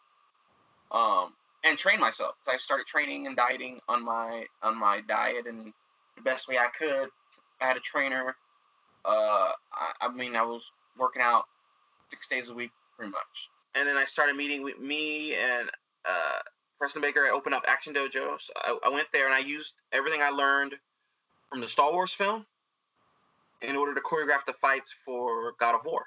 Um, 0.90 1.32
and 1.64 1.78
train 1.78 2.00
myself. 2.00 2.34
So 2.44 2.53
I 2.53 2.57
started 2.57 2.86
training 2.86 3.26
and 3.26 3.36
dieting 3.36 3.80
on 3.88 4.05
my 4.05 4.44
on 4.62 4.78
my 4.78 5.00
diet 5.09 5.46
and 5.46 5.72
the 6.16 6.22
best 6.22 6.48
way 6.48 6.57
I 6.59 6.68
could. 6.76 7.09
I 7.61 7.66
had 7.66 7.76
a 7.76 7.80
trainer. 7.80 8.34
Uh, 9.05 9.50
I, 9.72 9.92
I 10.03 10.12
mean, 10.14 10.36
I 10.36 10.42
was 10.42 10.62
working 10.98 11.22
out 11.22 11.44
six 12.11 12.28
days 12.28 12.48
a 12.48 12.55
week 12.55 12.70
pretty 12.96 13.11
much. 13.11 13.48
And 13.74 13.88
then 13.88 13.96
I 13.96 14.05
started 14.05 14.36
meeting 14.36 14.62
with 14.62 14.78
me 14.78 15.34
and 15.34 15.70
uh, 16.05 16.42
Preston 16.78 17.00
Baker. 17.00 17.24
I 17.26 17.30
opened 17.30 17.55
up 17.55 17.62
Action 17.66 17.94
Dojo. 17.94 18.36
So 18.40 18.53
I, 18.57 18.78
I 18.84 18.88
went 18.90 19.09
there 19.12 19.26
and 19.26 19.34
I 19.34 19.38
used 19.38 19.72
everything 19.92 20.20
I 20.20 20.30
learned 20.30 20.74
from 21.48 21.61
the 21.61 21.68
Star 21.68 21.92
Wars 21.92 22.12
film 22.12 22.44
in 23.62 23.76
order 23.76 23.94
to 23.94 24.00
choreograph 24.00 24.44
the 24.46 24.55
fights 24.61 24.90
for 25.05 25.53
God 25.59 25.74
of 25.74 25.82
War. 25.84 26.05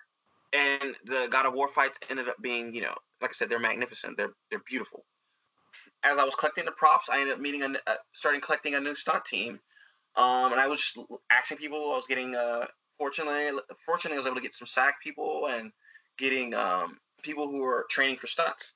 And 0.56 0.96
the 1.06 1.28
God 1.32 1.46
of 1.46 1.54
War 1.54 1.70
fights 1.74 1.98
ended 2.10 2.30
up 2.30 2.38
being, 2.42 2.74
you 2.74 2.82
know, 2.82 2.96
like 3.22 3.32
I 3.32 3.34
said, 3.34 3.50
they're 3.50 3.60
magnificent. 3.60 4.16
They're 4.16 4.34
they're 4.50 4.62
beautiful. 4.68 5.04
As 6.04 6.18
I 6.18 6.24
was 6.24 6.36
collecting 6.36 6.66
the 6.66 6.72
props, 6.72 7.08
I 7.12 7.20
ended 7.20 7.34
up 7.34 7.40
meeting 7.42 7.64
a, 7.64 7.68
uh, 7.90 7.96
starting 8.14 8.42
collecting 8.42 8.76
a 8.76 8.80
new 8.80 8.96
stunt 8.96 9.26
team, 9.26 9.60
um, 10.16 10.52
and 10.52 10.62
I 10.62 10.68
was 10.68 10.80
just 10.80 10.98
asking 11.32 11.58
people. 11.58 11.78
I 11.94 11.98
was 11.98 12.06
getting, 12.08 12.36
uh, 12.36 12.66
fortunately, 12.98 13.60
fortunately, 13.86 14.16
I 14.16 14.20
was 14.20 14.28
able 14.28 14.36
to 14.36 14.42
get 14.42 14.54
some 14.54 14.68
SAG 14.68 14.94
people 15.04 15.48
and 15.50 15.72
getting 16.18 16.54
um, 16.54 17.00
people 17.22 17.50
who 17.50 17.58
were 17.58 17.86
training 17.90 18.18
for 18.18 18.28
stunts, 18.28 18.74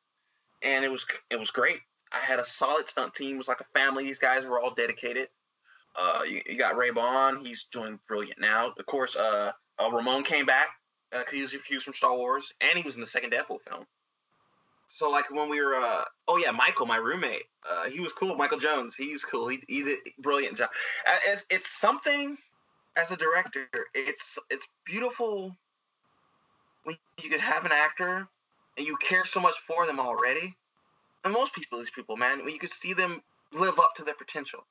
and 0.64 0.84
it 0.84 0.90
was 0.90 1.06
it 1.30 1.40
was 1.40 1.52
great. 1.52 1.80
I 2.12 2.26
had 2.26 2.40
a 2.40 2.46
solid 2.46 2.90
stunt 2.90 3.14
team. 3.14 3.36
It 3.36 3.38
was 3.38 3.48
like 3.48 3.62
a 3.62 3.80
family. 3.80 4.06
These 4.06 4.20
guys 4.20 4.44
were 4.44 4.60
all 4.60 4.74
dedicated. 4.74 5.30
Uh, 5.98 6.24
you, 6.24 6.42
you 6.46 6.58
got 6.58 6.76
Ray 6.76 6.92
Bond. 6.92 7.46
He's 7.46 7.68
doing 7.72 8.00
brilliant 8.08 8.40
now. 8.40 8.74
Of 8.78 8.86
course, 8.88 9.16
uh, 9.16 9.52
uh 9.80 9.92
Ramon 9.92 10.24
came 10.24 10.46
back 10.46 10.70
because 11.12 11.54
uh, 11.54 11.58
he 11.68 11.76
was 11.76 11.84
from 11.84 11.94
Star 11.94 12.16
Wars, 12.16 12.54
and 12.62 12.78
he 12.78 12.84
was 12.84 12.96
in 12.96 13.02
the 13.02 13.08
second 13.08 13.32
Deadpool 13.34 13.62
film. 13.68 13.86
So 14.90 15.10
like 15.10 15.30
when 15.30 15.50
we 15.50 15.62
were, 15.62 15.76
uh, 15.76 16.04
oh 16.28 16.38
yeah, 16.38 16.52
Michael, 16.52 16.86
my 16.86 16.98
roommate, 16.98 17.44
uh, 17.70 17.90
he 17.90 18.00
was 18.00 18.12
cool. 18.14 18.36
Michael 18.36 18.60
Jones, 18.60 18.96
he's 18.96 19.24
cool. 19.24 19.48
He 19.48 19.62
he 19.68 19.84
did 19.84 20.00
brilliant 20.20 20.58
job. 20.58 20.70
It's, 21.28 21.46
it's 21.50 21.80
something 21.80 22.38
as 22.98 23.12
a 23.12 23.18
director. 23.18 23.68
It's 23.94 24.38
it's 24.50 24.66
beautiful 24.86 25.56
when 26.84 26.98
you 27.22 27.30
could 27.30 27.40
have 27.40 27.66
an 27.66 27.72
actor 27.72 28.28
and 28.78 28.88
you 28.88 28.98
care 28.98 29.26
so 29.26 29.40
much 29.40 29.56
for 29.68 29.86
them 29.86 30.00
already. 30.00 30.56
And 31.24 31.34
most 31.34 31.54
people, 31.54 31.80
these 31.80 31.92
people, 31.92 32.18
man, 32.18 32.44
when 32.44 32.54
you 32.54 32.60
could 32.60 32.72
see 32.72 32.94
them 32.94 33.22
live 33.52 33.78
up 33.78 33.94
to 33.98 34.04
their 34.04 34.16
potential, 34.16 34.66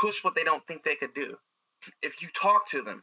push 0.00 0.22
what 0.22 0.34
they 0.34 0.44
don't 0.44 0.66
think 0.66 0.82
they 0.82 0.94
could 0.94 1.12
do. 1.14 1.36
If 2.02 2.22
you 2.22 2.28
talk 2.40 2.70
to 2.70 2.82
them 2.82 3.02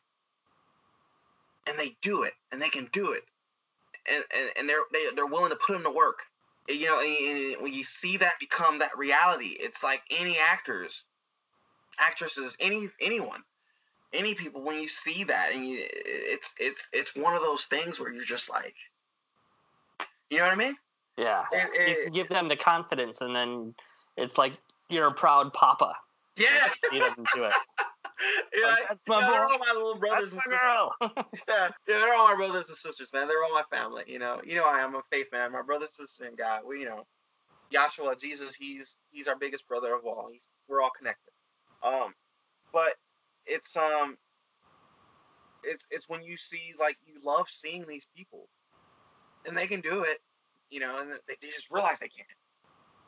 and 1.67 1.77
they 1.79 1.95
do 2.01 2.23
it 2.23 2.33
and 2.51 2.61
they 2.61 2.69
can 2.69 2.89
do 2.93 3.11
it. 3.11 3.23
And, 4.07 4.23
and, 4.37 4.49
and 4.57 4.69
they're 4.69 4.83
they, 4.91 5.15
they're 5.15 5.25
willing 5.27 5.51
to 5.51 5.57
put 5.65 5.73
them 5.73 5.83
to 5.83 5.91
work. 5.91 6.19
You 6.69 6.85
know 6.85 6.99
and, 7.01 7.53
and 7.55 7.61
when 7.61 7.73
you 7.73 7.83
see 7.83 8.15
that 8.17 8.33
become 8.39 8.79
that 8.79 8.97
reality 8.97 9.57
it's 9.59 9.83
like 9.83 10.01
any 10.09 10.37
actors 10.37 11.03
actresses 11.99 12.55
any 12.59 12.89
anyone 13.01 13.41
any 14.13 14.33
people 14.33 14.61
when 14.63 14.79
you 14.81 14.87
see 14.87 15.25
that 15.25 15.51
and 15.53 15.67
you 15.67 15.77
it's 15.81 16.53
it's 16.57 16.87
it's 16.93 17.13
one 17.17 17.35
of 17.35 17.41
those 17.41 17.65
things 17.65 17.99
where 17.99 18.13
you're 18.13 18.23
just 18.23 18.49
like 18.49 18.75
you 20.29 20.37
know 20.37 20.45
what 20.45 20.53
i 20.53 20.55
mean? 20.55 20.75
Yeah. 21.17 21.43
It- 21.51 21.69
it- 21.75 22.05
you 22.05 22.11
give 22.11 22.29
them 22.29 22.47
the 22.47 22.55
confidence 22.55 23.19
and 23.19 23.35
then 23.35 23.75
it's 24.15 24.37
like 24.37 24.53
you're 24.89 25.07
a 25.07 25.13
proud 25.13 25.51
papa. 25.53 25.93
Yeah. 26.37 26.69
He 26.91 26.99
doesn't 26.99 27.27
do 27.35 27.43
it 27.43 27.53
yeah, 28.55 28.67
Like, 28.67 28.79
that's 28.89 29.01
my 29.07 29.19
yeah, 29.19 29.31
they're 29.31 29.45
all 29.45 29.59
my 29.59 29.73
little 29.73 29.95
brothers 29.99 30.31
That's 30.31 30.45
and 30.45 30.59
sisters 30.59 30.61
yeah, 31.47 31.69
yeah, 31.87 31.99
they're 31.99 32.13
all 32.15 32.27
my 32.29 32.35
brothers 32.35 32.69
and 32.69 32.77
sisters, 32.77 33.09
man. 33.13 33.27
They're 33.27 33.43
all 33.43 33.53
my 33.53 33.63
family. 33.69 34.03
You 34.07 34.19
know, 34.19 34.41
you 34.43 34.55
know, 34.55 34.65
I 34.65 34.79
am 34.79 34.95
a 34.95 35.01
faith 35.11 35.27
man. 35.31 35.51
My 35.51 35.61
brother, 35.61 35.87
sister, 35.95 36.25
and 36.25 36.37
God. 36.37 36.61
We, 36.67 36.79
you 36.81 36.85
know, 36.85 37.05
Joshua, 37.71 38.15
Jesus, 38.19 38.55
he's 38.55 38.95
he's 39.11 39.27
our 39.27 39.37
biggest 39.37 39.67
brother 39.67 39.93
of 39.95 40.05
all. 40.05 40.29
He's 40.31 40.41
we're 40.67 40.81
all 40.81 40.91
connected. 40.97 41.31
Um, 41.83 42.13
but 42.71 42.93
it's 43.45 43.75
um, 43.75 44.17
it's 45.63 45.85
it's 45.91 46.09
when 46.09 46.23
you 46.23 46.37
see 46.37 46.73
like 46.79 46.97
you 47.05 47.15
love 47.23 47.47
seeing 47.49 47.85
these 47.87 48.05
people, 48.15 48.47
and 49.45 49.57
they 49.57 49.67
can 49.67 49.81
do 49.81 50.03
it, 50.03 50.19
you 50.69 50.79
know, 50.79 50.99
and 50.99 51.11
they, 51.27 51.35
they 51.41 51.47
just 51.47 51.71
realize 51.71 51.99
they 51.99 52.09
can't. 52.09 52.27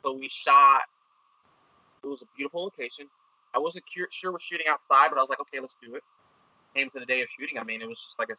So 0.03 0.13
we 0.13 0.29
shot. 0.29 0.81
It 2.03 2.07
was 2.07 2.21
a 2.21 2.25
beautiful 2.37 2.63
location. 2.63 3.07
I 3.55 3.59
wasn't 3.59 3.85
cur- 3.87 4.09
sure 4.11 4.31
we're 4.31 4.39
shooting 4.39 4.67
outside, 4.69 5.09
but 5.09 5.17
I 5.17 5.21
was 5.21 5.29
like, 5.29 5.39
okay, 5.41 5.59
let's 5.59 5.75
do 5.81 5.95
it. 5.95 6.03
Came 6.75 6.89
to 6.91 6.99
the 6.99 7.05
day 7.05 7.21
of 7.21 7.27
shooting. 7.39 7.57
I 7.57 7.63
mean, 7.63 7.81
it 7.81 7.87
was 7.87 7.97
just 7.97 8.19
like 8.19 8.29
a, 8.29 8.35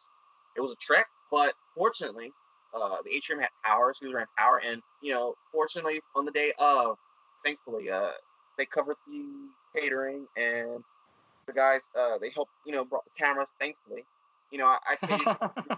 it 0.55 0.61
was 0.61 0.71
a 0.71 0.79
trek, 0.79 1.07
but 1.31 1.53
fortunately, 1.75 2.31
uh, 2.75 2.97
the 3.03 3.11
atrium 3.15 3.41
had 3.41 3.49
power, 3.63 3.93
so 3.93 4.07
we 4.07 4.13
ran 4.13 4.27
power, 4.37 4.61
and 4.65 4.81
you 5.01 5.13
know, 5.13 5.33
fortunately, 5.51 6.01
on 6.15 6.25
the 6.25 6.31
day 6.31 6.53
of, 6.59 6.97
thankfully, 7.43 7.89
uh, 7.89 8.11
they 8.57 8.65
covered 8.65 8.97
the 9.07 9.49
catering 9.73 10.25
and 10.35 10.83
the 11.47 11.53
guys, 11.53 11.81
uh, 11.97 12.17
they 12.19 12.29
helped, 12.33 12.51
you 12.65 12.73
know, 12.73 12.83
brought 12.83 13.05
the 13.05 13.11
cameras. 13.17 13.47
Thankfully, 13.59 14.03
you 14.51 14.57
know, 14.57 14.65
I, 14.65 14.77
I 14.91 15.07
paid. 15.07 15.25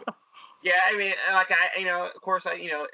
yeah, 0.64 0.80
I 0.92 0.98
mean, 0.98 1.14
like 1.32 1.52
I, 1.52 1.80
you 1.80 1.86
know, 1.86 2.10
of 2.14 2.22
course, 2.22 2.46
I, 2.46 2.54
you 2.54 2.72
know, 2.72 2.88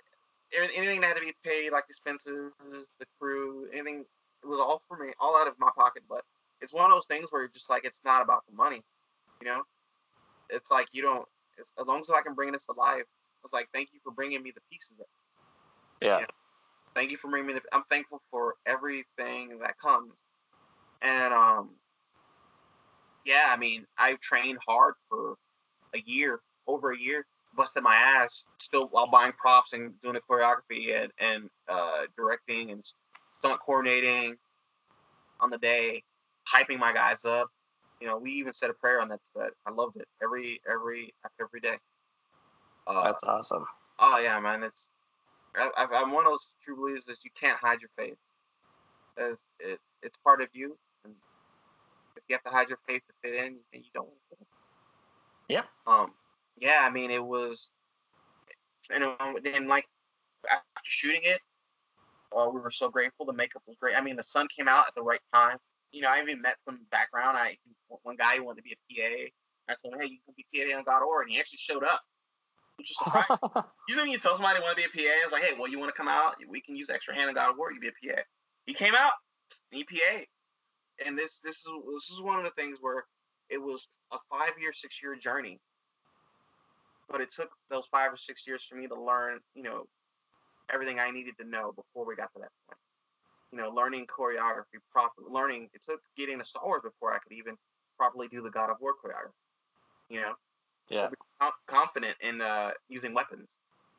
anything 0.54 1.02
that 1.02 1.08
had 1.08 1.14
to 1.16 1.22
be 1.22 1.34
paid, 1.44 1.72
like 1.72 1.86
expenses, 1.90 2.52
the 3.00 3.06
crew, 3.20 3.68
anything, 3.74 4.04
it 4.44 4.48
was 4.48 4.60
all 4.60 4.82
for 4.88 4.98
me, 4.98 5.14
all 5.20 5.40
out 5.40 5.48
of 5.48 5.54
my 5.60 5.70
pocket. 5.76 6.04
But 6.10 6.24
it's 6.66 6.74
one 6.74 6.92
of 6.92 6.96
those 6.96 7.06
things 7.06 7.28
where 7.30 7.44
you're 7.44 7.52
just 7.54 7.70
like, 7.70 7.86
it's 7.86 8.02
not 8.04 8.24
about 8.24 8.44
the 8.50 8.56
money, 8.56 8.82
you 9.40 9.48
know. 9.48 9.62
It's 10.50 10.72
like 10.72 10.88
you 10.94 11.04
don't. 11.04 11.28
It's, 11.60 11.70
as 11.80 11.86
long 11.86 12.02
as 12.02 12.10
I 12.10 12.22
can 12.22 12.34
bring 12.34 12.52
this 12.52 12.66
to 12.66 12.74
life, 12.74 13.06
it's 13.44 13.54
like 13.54 13.68
thank 13.72 13.90
you 13.94 14.00
for 14.04 14.12
bringing 14.12 14.42
me 14.42 14.52
the 14.54 14.62
pieces 14.72 14.94
of 14.94 14.98
this. 14.98 15.08
yeah. 16.22 16.26
Thank 16.96 17.12
you 17.12 17.18
for 17.18 17.30
bringing 17.30 17.48
me. 17.48 17.54
The, 17.54 17.62
I'm 17.72 17.84
thankful 17.90 18.22
for 18.32 18.56
everything 18.66 19.60
that 19.62 19.78
comes, 19.80 20.14
and 21.04 21.34
um, 21.34 21.70
yeah, 23.26 23.50
I 23.50 23.58
mean, 23.58 23.86
I've 23.98 24.20
trained 24.20 24.58
hard 24.68 24.96
for 25.08 25.36
a 25.94 26.00
year, 26.06 26.40
over 26.68 26.94
a 26.94 27.00
year, 27.00 27.26
busted 27.56 27.84
my 27.84 27.96
ass, 27.96 28.48
still 28.60 28.88
while 28.88 29.08
buying 29.08 29.34
props 29.34 29.74
and 29.74 29.94
doing 30.02 30.16
the 30.16 30.22
choreography 30.22 31.00
and 31.00 31.12
and 31.20 31.50
uh, 31.70 32.06
directing 32.18 32.72
and 32.72 32.84
stunt 33.40 33.60
coordinating 33.64 34.36
on 35.40 35.52
the 35.52 35.58
day, 35.60 36.04
hyping 36.54 36.80
my 36.80 36.94
guys 36.94 37.26
up, 37.26 37.48
You 38.02 38.08
know, 38.08 38.18
we 38.18 38.32
even 38.32 38.54
said 38.54 38.70
a 38.70 38.74
prayer 38.74 39.02
on 39.02 39.10
that 39.10 39.20
set. 39.36 39.52
I 39.66 39.72
loved 39.72 39.98
it 39.98 40.08
every 40.22 40.62
every 40.72 41.14
after 41.24 41.46
every 41.46 41.60
day. 41.62 41.78
Uh, 42.88 43.04
That's 43.04 43.24
awesome. 43.24 43.66
oh 44.00 44.18
yeah, 44.18 44.40
man, 44.40 44.64
it's 44.64 44.90
I, 45.56 45.86
I'm 45.94 46.12
one 46.12 46.26
of 46.26 46.32
those 46.34 46.46
true 46.64 46.76
believers 46.76 47.04
that 47.08 47.18
you 47.24 47.32
can't 47.40 47.58
hide 47.60 47.80
your 47.82 47.90
faith. 47.98 48.18
As 49.18 49.38
it 49.60 49.80
it's 50.04 50.18
part 50.24 50.42
of 50.42 50.50
you, 50.54 50.78
and 51.06 51.14
if 52.18 52.24
you 52.28 52.36
have 52.36 52.44
to 52.44 52.50
hide 52.50 52.68
your 52.70 52.80
faith 52.88 53.02
to 53.08 53.14
fit 53.24 53.34
in, 53.36 53.56
then 53.72 53.82
you 53.84 53.90
don't. 53.94 54.06
want 54.08 54.18
to 54.32 54.38
fit 54.38 54.48
in. 55.50 55.56
Yeah. 55.56 55.64
Um. 55.88 56.12
Yeah, 56.58 56.80
I 56.84 56.90
mean, 56.90 57.12
it 57.12 57.24
was, 57.24 57.70
and 58.90 59.04
then 59.44 59.68
like 59.68 59.86
after 60.52 60.66
shooting 60.84 61.22
it, 61.24 61.40
uh, 62.36 62.50
we 62.50 62.60
were 62.60 62.72
so 62.72 62.90
grateful. 62.90 63.26
The 63.26 63.34
makeup 63.34 63.62
was 63.68 63.76
great. 63.80 63.96
I 63.96 64.02
mean, 64.02 64.16
the 64.16 64.24
sun 64.24 64.48
came 64.56 64.68
out 64.68 64.86
at 64.88 64.96
the 64.96 65.02
right 65.02 65.22
time. 65.34 65.58
You 65.92 66.02
know, 66.02 66.10
I 66.10 66.22
even 66.22 66.42
met 66.42 66.56
some 66.66 66.80
background. 66.92 67.38
I 67.38 67.58
one 67.88 68.16
guy 68.16 68.38
who 68.38 68.46
wanted 68.46 68.62
to 68.62 68.68
be 68.68 68.74
a 68.74 68.82
PA. 68.90 69.32
I 69.70 69.76
told 69.82 69.96
him, 69.96 70.02
hey, 70.02 70.14
you 70.14 70.20
can 70.26 70.36
be 70.38 70.46
PA 70.54 70.78
on 70.78 70.84
God 70.84 71.02
or, 71.04 71.22
and 71.22 71.32
he 71.32 71.40
actually 71.40 71.60
showed 71.62 71.84
up, 71.84 72.02
which 72.78 72.90
was 72.90 72.98
surprising. 73.02 73.38
Usually 73.88 74.04
when 74.10 74.12
you 74.12 74.20
tell 74.20 74.36
somebody 74.36 74.60
you 74.60 74.64
want 74.64 74.78
to 74.78 74.84
be 74.84 74.90
a 74.90 74.94
PA, 74.94 75.14
it's 75.24 75.32
like, 75.34 75.44
hey, 75.44 75.54
well, 75.58 75.70
you 75.70 75.80
want 75.80 75.90
to 75.90 75.98
come 75.98 76.08
out? 76.08 76.36
We 76.48 76.62
can 76.62 76.76
use 76.76 76.90
extra 76.90 77.16
hand 77.16 77.36
on 77.36 77.58
War. 77.58 77.72
You 77.72 77.80
be 77.80 77.90
a 77.90 77.98
PA. 77.98 78.22
He 78.66 78.74
came 78.74 78.94
out. 78.94 79.14
And 79.72 79.82
he 79.82 79.84
PA. 79.84 80.22
And 81.06 81.18
this 81.18 81.40
this 81.44 81.58
is 81.58 81.72
this 81.94 82.10
is 82.10 82.22
one 82.22 82.38
of 82.40 82.46
the 82.46 82.56
things 82.56 82.78
where 82.80 83.04
it 83.50 83.58
was 83.58 83.88
a 84.14 84.18
five 84.30 84.54
year, 84.60 84.72
six 84.74 85.02
year 85.02 85.16
journey. 85.16 85.60
But 87.10 87.22
it 87.22 87.30
took 87.36 87.50
those 87.70 87.84
five 87.92 88.14
or 88.14 88.18
six 88.18 88.48
years 88.48 88.66
for 88.68 88.76
me 88.76 88.88
to 88.88 88.96
learn, 88.96 89.40
you 89.54 89.64
know, 89.64 89.86
everything 90.74 91.00
I 91.00 91.12
needed 91.12 91.36
to 91.40 91.48
know 91.48 91.72
before 91.76 92.06
we 92.06 92.16
got 92.16 92.34
to 92.34 92.40
that 92.40 92.52
point. 92.68 92.80
You 93.56 93.62
know, 93.62 93.70
learning 93.70 94.06
choreography 94.12 94.84
properly. 94.92 95.28
Learning 95.32 95.70
it 95.74 95.82
took 95.82 96.02
getting 96.18 96.40
to 96.40 96.46
Star 96.46 96.66
Wars 96.66 96.82
before 96.84 97.14
I 97.14 97.20
could 97.20 97.32
even 97.32 97.56
properly 97.98 98.28
do 98.28 98.42
the 98.42 98.50
God 98.50 98.70
of 98.70 98.76
War 98.82 98.92
choreography. 99.00 99.32
You 100.10 100.22
know, 100.22 100.34
yeah. 100.90 101.08
confident 101.68 102.18
in 102.20 102.42
uh, 102.42 102.72
using 102.90 103.14
weapons. 103.14 103.48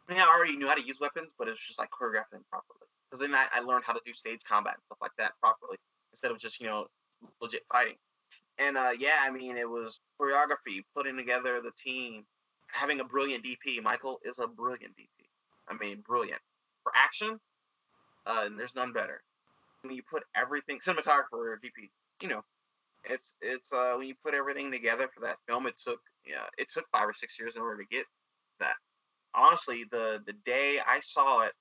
I 0.07 0.13
mean, 0.13 0.21
I 0.21 0.27
already 0.29 0.59
knew 0.59 0.69
how 0.69 0.75
to 0.75 0.85
use 0.85 0.99
weapons, 1.01 1.31
but 1.39 1.49
it's 1.49 1.59
just 1.67 1.79
like 1.79 1.89
choreographing 1.89 2.45
properly. 2.51 2.85
Because 3.09 3.21
then 3.21 3.35
I, 3.35 3.47
I 3.51 3.61
learned 3.61 3.85
how 3.87 3.95
to 3.95 4.01
do 4.05 4.13
stage 4.13 4.41
combat 4.47 4.75
and 4.75 4.83
stuff 4.85 4.99
like 5.01 5.17
that 5.17 5.33
properly 5.41 5.79
instead 6.13 6.31
of 6.31 6.39
just 6.39 6.61
you 6.61 6.67
know 6.67 6.87
legit 7.41 7.63
fighting. 7.73 7.97
And 8.59 8.77
uh, 8.77 8.91
yeah, 8.99 9.25
I 9.25 9.31
mean, 9.31 9.57
it 9.57 9.69
was 9.69 10.01
choreography, 10.21 10.85
putting 10.95 11.17
together 11.17 11.63
the 11.63 11.73
team, 11.83 12.25
having 12.69 13.01
a 13.01 13.05
brilliant 13.05 13.43
DP. 13.43 13.83
Michael 13.83 14.21
is 14.23 14.37
a 14.39 14.47
brilliant 14.47 14.93
DP. 14.97 15.25
I 15.69 15.75
mean, 15.81 16.03
brilliant 16.07 16.41
for 16.83 16.93
action. 16.95 17.41
Uh, 18.27 18.43
and 18.47 18.59
there's 18.59 18.75
none 18.75 18.93
better. 18.93 19.23
When 19.87 19.97
you 19.97 20.03
put 20.11 20.25
everything, 20.37 20.81
cinematographer 20.81 21.57
DP, 21.63 21.91
you 22.23 22.29
know, 22.29 22.43
it's 23.05 23.35
it's 23.41 23.73
uh 23.73 23.95
when 23.97 24.09
you 24.09 24.15
put 24.25 24.35
everything 24.35 24.71
together 24.71 25.09
for 25.15 25.21
that 25.21 25.37
film, 25.49 25.67
it 25.67 25.75
took 25.85 26.01
yeah, 26.27 26.47
it 26.59 26.69
took 26.73 26.85
five 26.91 27.09
or 27.09 27.15
six 27.15 27.39
years 27.39 27.55
in 27.57 27.63
order 27.63 27.83
to 27.83 27.89
get 27.95 28.05
that. 28.61 28.75
Honestly, 29.35 29.85
the 29.91 30.19
the 30.27 30.33
day 30.45 30.79
I 30.85 31.01
saw 31.01 31.43
it, 31.43 31.53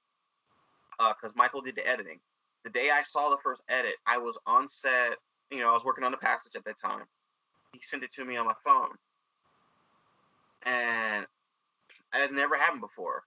uh 0.99 1.13
because 1.19 1.35
Michael 1.35 1.61
did 1.61 1.75
the 1.75 1.87
editing, 1.87 2.19
the 2.63 2.69
day 2.71 2.89
I 2.89 3.03
saw 3.03 3.29
the 3.29 3.37
first 3.43 3.61
edit, 3.69 3.95
I 4.07 4.17
was 4.17 4.37
on 4.47 4.67
set. 4.69 5.17
You 5.51 5.59
know, 5.59 5.69
I 5.69 5.73
was 5.73 5.83
working 5.85 6.03
on 6.03 6.11
the 6.11 6.17
passage 6.17 6.53
at 6.55 6.65
that 6.65 6.79
time. 6.81 7.05
He 7.73 7.79
sent 7.83 8.03
it 8.03 8.11
to 8.13 8.25
me 8.25 8.37
on 8.37 8.47
my 8.47 8.55
phone, 8.63 8.95
and 10.65 11.25
it 12.13 12.21
had 12.21 12.31
never 12.31 12.57
happened 12.57 12.81
before. 12.81 13.23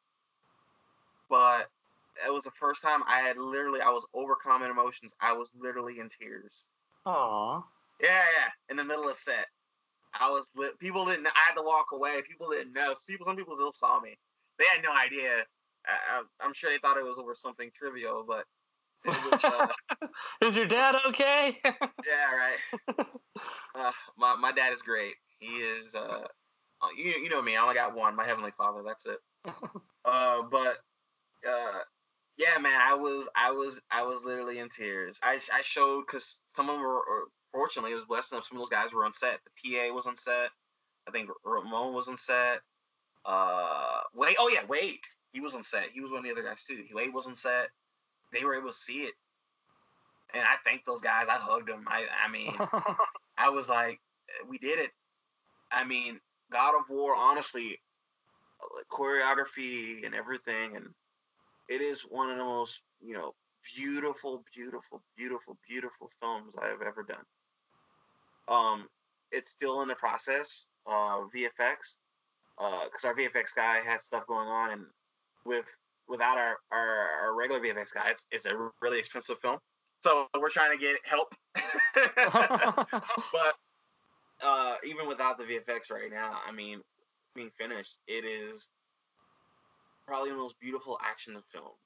But 1.30 1.68
it 2.26 2.32
was 2.32 2.44
the 2.44 2.56
first 2.58 2.82
time 2.82 3.00
I 3.08 3.20
had 3.20 3.36
literally 3.36 3.80
I 3.80 3.90
was 3.90 4.04
overcoming 4.14 4.70
emotions. 4.70 5.12
I 5.20 5.32
was 5.32 5.48
literally 5.58 6.00
in 6.00 6.08
tears. 6.08 6.52
Aw. 7.06 7.62
Yeah, 8.00 8.22
yeah. 8.22 8.50
In 8.70 8.76
the 8.76 8.84
middle 8.84 9.08
of 9.08 9.16
set, 9.16 9.46
I 10.18 10.30
was 10.30 10.50
lit. 10.56 10.78
People 10.78 11.06
didn't. 11.06 11.26
I 11.26 11.48
had 11.48 11.54
to 11.54 11.62
walk 11.62 11.86
away. 11.92 12.22
People 12.28 12.50
didn't 12.50 12.72
know. 12.72 12.94
People, 13.06 13.26
some 13.26 13.36
people 13.36 13.54
still 13.54 13.72
saw 13.72 14.00
me. 14.00 14.18
They 14.58 14.64
had 14.72 14.82
no 14.82 14.90
idea. 14.92 15.44
I, 15.86 16.18
I, 16.18 16.44
I'm 16.44 16.54
sure 16.54 16.70
they 16.70 16.78
thought 16.78 16.98
it 16.98 17.04
was 17.04 17.18
over 17.18 17.34
something 17.34 17.70
trivial, 17.78 18.24
but 18.26 18.44
was, 19.04 19.40
uh, 19.44 19.66
Is 20.42 20.56
your 20.56 20.66
dad 20.66 20.96
okay? 21.08 21.56
yeah, 21.64 22.34
right. 22.34 23.06
Uh, 23.74 23.92
my 24.16 24.36
my 24.36 24.52
dad 24.52 24.72
is 24.72 24.82
great. 24.82 25.14
He 25.38 25.46
is. 25.46 25.94
Uh, 25.94 26.26
you 26.96 27.12
you 27.22 27.30
know 27.30 27.42
me. 27.42 27.56
I 27.56 27.62
only 27.62 27.74
got 27.74 27.94
one. 27.94 28.16
My 28.16 28.26
heavenly 28.26 28.52
father. 28.56 28.82
That's 28.84 29.06
it. 29.06 29.18
Uh, 30.04 30.40
but 30.50 30.78
uh, 31.46 31.80
yeah, 32.39 32.59
man. 32.61 32.80
I 32.80 32.95
was 32.95 33.28
I 33.36 33.51
was 33.51 33.80
I 33.91 34.03
was 34.03 34.24
literally 34.24 34.59
in 34.59 34.68
tears. 34.70 35.18
I 35.22 35.39
I 35.53 35.62
showed 35.62 36.05
because 36.07 36.39
some 36.55 36.68
of 36.68 36.76
them 36.76 36.82
were. 36.82 36.97
Or, 36.97 37.24
fortunately, 37.53 37.93
it 37.93 37.97
was 37.97 38.05
blessed 38.07 38.32
enough. 38.32 38.47
Some 38.47 38.59
of 38.59 38.62
those 38.62 38.70
guys 38.70 38.93
were 38.93 39.05
on 39.05 39.14
set. 39.14 39.41
The 39.45 39.72
PA 39.74 39.95
was 39.95 40.07
on 40.07 40.16
set. 40.16 40.51
I 41.09 41.11
think 41.11 41.30
Ramon 41.45 41.95
was 41.95 42.07
on 42.09 42.16
set. 42.16 42.61
Uh, 43.24 44.01
wait. 44.14 44.36
Oh 44.39 44.49
yeah, 44.49 44.64
Wade. 44.68 45.01
He 45.32 45.41
was 45.41 45.55
on 45.55 45.62
set. 45.64 45.91
He 45.93 46.01
was 46.01 46.11
one 46.11 46.18
of 46.20 46.24
the 46.24 46.30
other 46.30 46.43
guys 46.43 46.62
too. 46.66 46.82
He 46.86 46.95
Wade 46.95 47.12
was 47.12 47.26
on 47.26 47.36
set. 47.36 47.68
They 48.32 48.45
were 48.45 48.55
able 48.55 48.70
to 48.70 48.76
see 48.76 49.05
it, 49.05 49.14
and 50.34 50.43
I 50.43 50.57
thanked 50.64 50.86
those 50.86 51.01
guys. 51.01 51.26
I 51.30 51.36
hugged 51.36 51.68
them. 51.68 51.84
I 51.89 52.05
I 52.26 52.30
mean. 52.30 52.55
I 53.39 53.51
was 53.51 53.68
like, 53.68 54.01
we 54.49 54.59
did 54.59 54.80
it. 54.80 54.91
I 55.70 55.84
mean, 55.84 56.18
God 56.53 56.74
of 56.76 56.91
War, 56.91 57.14
honestly, 57.14 57.78
like, 58.76 58.86
choreography 58.91 60.05
and 60.05 60.14
everything, 60.14 60.76
and 60.76 60.86
it 61.68 61.80
is 61.80 62.00
one 62.02 62.30
of 62.30 62.38
the 62.38 62.44
most, 62.44 62.80
you 63.00 63.14
know, 63.14 63.34
beautiful, 63.76 64.42
beautiful, 64.54 65.02
beautiful, 65.16 65.58
beautiful 65.68 66.10
films 66.20 66.54
I 66.60 66.68
have 66.68 66.82
ever 66.82 67.02
done. 67.02 67.24
Um, 68.48 68.88
it's 69.30 69.50
still 69.52 69.82
in 69.82 69.88
the 69.88 69.94
process, 69.94 70.66
uh, 70.86 71.20
VFX, 71.34 71.98
because 72.56 73.04
our 73.04 73.14
VFX 73.14 73.54
guy 73.54 73.80
had 73.84 74.02
stuff 74.02 74.26
going 74.26 74.48
on, 74.48 74.70
and 74.72 74.82
with 75.44 75.66
without 76.08 76.38
our 76.38 76.56
our, 76.72 77.08
our 77.22 77.34
regular 77.34 77.60
VFX 77.60 77.92
guy, 77.92 78.10
it's, 78.10 78.24
it's 78.30 78.46
a 78.46 78.70
really 78.80 78.98
expensive 78.98 79.38
film. 79.40 79.58
So 80.02 80.26
we're 80.38 80.48
trying 80.48 80.78
to 80.78 80.82
get 80.82 80.96
help. 81.04 81.34
but 83.32 83.54
uh, 84.42 84.76
even 84.86 85.08
without 85.08 85.36
the 85.38 85.44
VFX 85.44 85.90
right 85.90 86.10
now, 86.10 86.38
I 86.46 86.52
mean, 86.52 86.80
being 87.34 87.50
finished, 87.58 87.98
it 88.06 88.24
is 88.24 88.68
probably 90.09 90.30
the 90.30 90.36
most 90.36 90.59
beautiful 90.59 90.98
action 91.04 91.36
film 91.52 91.76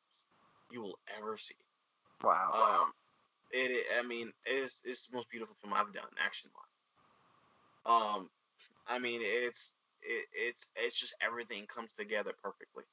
you 0.71 0.81
will 0.81 0.99
ever 1.19 1.37
see. 1.37 1.59
wow. 2.23 2.87
Um, 2.87 2.93
it, 3.51 3.87
I 3.99 4.07
mean, 4.07 4.33
it's 4.47 4.81
it's 4.85 5.07
the 5.09 5.17
most 5.17 5.29
beautiful 5.29 5.57
film 5.61 5.75
I've 5.75 5.93
done 5.93 6.09
action 6.25 6.51
wise. 6.55 6.79
Um, 7.85 8.31
I 8.87 8.99
mean, 9.01 9.21
it's 9.25 9.73
it, 10.03 10.27
it's 10.33 10.67
it's 10.77 10.99
just 10.99 11.15
everything 11.21 11.67
comes 11.67 11.91
together 11.99 12.33
perfectly. 12.43 12.85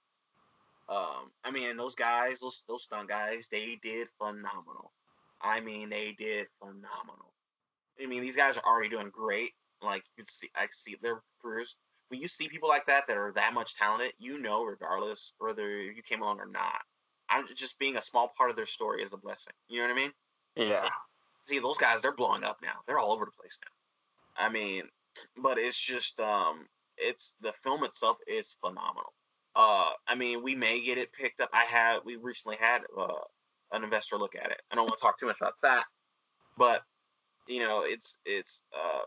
Um, 0.89 1.29
I 1.45 1.51
mean, 1.51 1.77
those 1.77 1.95
guys, 1.95 2.39
those 2.41 2.63
those 2.67 2.83
stunt 2.83 3.07
guys, 3.07 3.45
they 3.51 3.77
did 3.83 4.07
phenomenal. 4.17 4.91
I 5.41 5.61
mean, 5.61 5.89
they 5.89 6.15
did 6.17 6.47
phenomenal. 6.59 7.31
I 8.01 8.07
mean, 8.07 8.23
these 8.23 8.35
guys 8.35 8.57
are 8.57 8.65
already 8.65 8.89
doing 8.89 9.11
great. 9.13 9.51
Like 9.81 10.03
you 10.17 10.23
can 10.23 10.33
see, 10.33 10.49
I 10.55 10.65
see 10.73 10.97
their 11.01 11.21
careers. 11.41 11.75
When 12.09 12.19
you 12.19 12.27
see 12.27 12.49
people 12.49 12.69
like 12.69 12.85
that 12.87 13.05
that 13.07 13.17
are 13.17 13.31
that 13.35 13.53
much 13.53 13.75
talented, 13.75 14.13
you 14.17 14.39
know, 14.39 14.63
regardless 14.63 15.33
whether 15.37 15.81
you 15.81 16.01
came 16.01 16.21
along 16.21 16.39
or 16.39 16.47
not, 16.47 16.81
I'm 17.29 17.45
just 17.55 17.77
being 17.79 17.97
a 17.97 18.01
small 18.01 18.33
part 18.35 18.49
of 18.49 18.55
their 18.55 18.65
story 18.65 19.03
is 19.03 19.13
a 19.13 19.17
blessing. 19.17 19.53
You 19.67 19.81
know 19.81 19.87
what 19.87 19.93
I 19.93 19.95
mean? 19.95 20.11
yeah. 20.55 20.89
See, 21.47 21.59
those 21.59 21.77
guys, 21.77 22.01
they're 22.01 22.15
blowing 22.15 22.43
up 22.43 22.57
now. 22.61 22.81
They're 22.85 22.99
all 22.99 23.11
over 23.11 23.25
the 23.25 23.31
place 23.31 23.57
now. 23.63 24.45
I 24.45 24.49
mean, 24.49 24.83
but 25.41 25.57
it's 25.57 25.77
just, 25.77 26.19
um, 26.19 26.67
it's 26.97 27.33
the 27.41 27.53
film 27.63 27.83
itself 27.83 28.17
is 28.27 28.55
phenomenal. 28.61 29.13
Uh, 29.55 29.91
I 30.07 30.15
mean, 30.15 30.43
we 30.43 30.55
may 30.55 30.83
get 30.83 30.97
it 30.97 31.11
picked 31.11 31.41
up. 31.41 31.49
I 31.53 31.65
had, 31.65 31.99
we 32.05 32.17
recently 32.17 32.57
had 32.59 32.81
uh, 32.97 33.25
an 33.71 33.83
investor 33.83 34.17
look 34.17 34.35
at 34.35 34.51
it. 34.51 34.61
I 34.71 34.75
don't 34.75 34.85
want 34.85 34.97
to 34.99 35.01
talk 35.01 35.19
too 35.19 35.25
much 35.25 35.37
about 35.41 35.55
that, 35.63 35.83
but 36.57 36.81
you 37.47 37.59
know, 37.59 37.83
it's 37.83 38.17
it's 38.25 38.61
uh, 38.73 39.01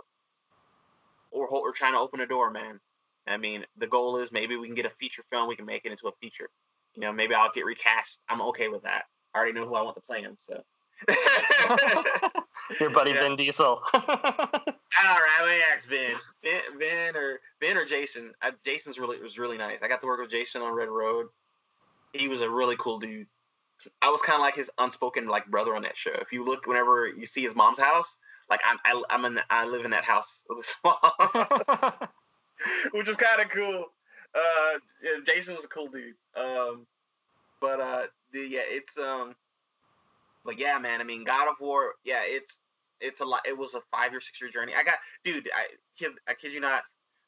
we're 1.32 1.48
we're 1.50 1.72
trying 1.72 1.92
to 1.92 1.98
open 1.98 2.20
a 2.20 2.26
door, 2.26 2.50
man. 2.50 2.80
I 3.26 3.36
mean, 3.36 3.64
the 3.78 3.86
goal 3.86 4.18
is 4.18 4.32
maybe 4.32 4.56
we 4.56 4.66
can 4.66 4.74
get 4.74 4.86
a 4.86 4.90
feature 4.98 5.22
film. 5.30 5.48
We 5.48 5.56
can 5.56 5.66
make 5.66 5.84
it 5.84 5.92
into 5.92 6.08
a 6.08 6.12
feature. 6.20 6.48
You 6.94 7.02
know, 7.02 7.12
maybe 7.12 7.34
I'll 7.34 7.50
get 7.54 7.64
recast. 7.64 8.20
I'm 8.28 8.40
okay 8.42 8.68
with 8.68 8.82
that. 8.82 9.04
I 9.34 9.38
already 9.38 9.52
know 9.52 9.66
who 9.66 9.74
I 9.74 9.82
want 9.82 9.96
to 9.96 10.02
play 10.02 10.20
him, 10.22 10.36
so. 10.40 10.62
Your 12.80 12.90
buddy 12.90 13.10
Yeah. 13.10 13.22
Vin 13.22 13.36
Diesel. 13.36 13.82
All 13.94 15.18
right, 15.18 15.38
let 15.40 15.48
me 15.48 15.60
ask 15.74 15.88
Ben. 15.88 16.14
Ben, 16.42 16.78
ben 16.78 17.16
or 17.16 17.40
Ben 17.60 17.76
or 17.76 17.84
Jason. 17.84 18.32
Uh, 18.42 18.50
Jason's 18.64 18.98
really 18.98 19.20
was 19.20 19.38
really 19.38 19.58
nice. 19.58 19.78
I 19.82 19.88
got 19.88 20.00
to 20.02 20.06
work 20.06 20.20
with 20.20 20.30
Jason 20.30 20.62
on 20.62 20.74
Red 20.74 20.88
Road. 20.88 21.26
He 22.12 22.28
was 22.28 22.40
a 22.40 22.48
really 22.48 22.76
cool 22.78 22.98
dude. 22.98 23.26
I 24.00 24.10
was 24.10 24.20
kind 24.20 24.36
of 24.36 24.40
like 24.42 24.54
his 24.54 24.70
unspoken 24.78 25.26
like 25.26 25.46
brother 25.46 25.74
on 25.74 25.82
that 25.82 25.96
show. 25.96 26.12
If 26.20 26.30
you 26.30 26.44
look, 26.44 26.66
whenever 26.66 27.08
you 27.08 27.26
see 27.26 27.42
his 27.42 27.54
mom's 27.54 27.78
house, 27.78 28.16
like 28.48 28.60
I'm 28.68 28.78
I, 28.84 29.02
I'm 29.10 29.24
in 29.24 29.38
I 29.50 29.64
live 29.66 29.84
in 29.84 29.90
that 29.92 30.04
house 30.04 30.42
with 30.48 30.58
his 30.64 30.74
mom, 30.84 31.92
which 32.92 33.08
is 33.08 33.16
kind 33.16 33.40
of 33.42 33.50
cool. 33.50 33.86
Uh, 34.34 34.78
yeah, 35.02 35.20
Jason 35.26 35.54
was 35.54 35.64
a 35.64 35.68
cool 35.68 35.88
dude. 35.88 36.14
Um, 36.36 36.86
but 37.60 37.80
uh, 37.80 38.02
the, 38.32 38.40
yeah, 38.40 38.64
it's 38.64 38.96
um, 38.98 39.34
but 40.44 40.58
yeah, 40.58 40.78
man. 40.78 41.00
I 41.00 41.04
mean, 41.04 41.24
God 41.24 41.48
of 41.48 41.56
War. 41.60 41.94
Yeah, 42.04 42.22
it's 42.24 42.56
it's 43.00 43.20
a 43.20 43.24
lot. 43.24 43.40
It 43.46 43.56
was 43.56 43.74
a 43.74 43.80
five 43.90 44.12
or 44.12 44.20
six 44.20 44.40
year 44.40 44.50
journey. 44.50 44.72
I 44.78 44.84
got, 44.84 44.94
dude, 45.24 45.48
I 45.54 45.74
kid, 45.98 46.12
I 46.28 46.34
kid 46.34 46.52
you 46.52 46.60
not. 46.60 46.82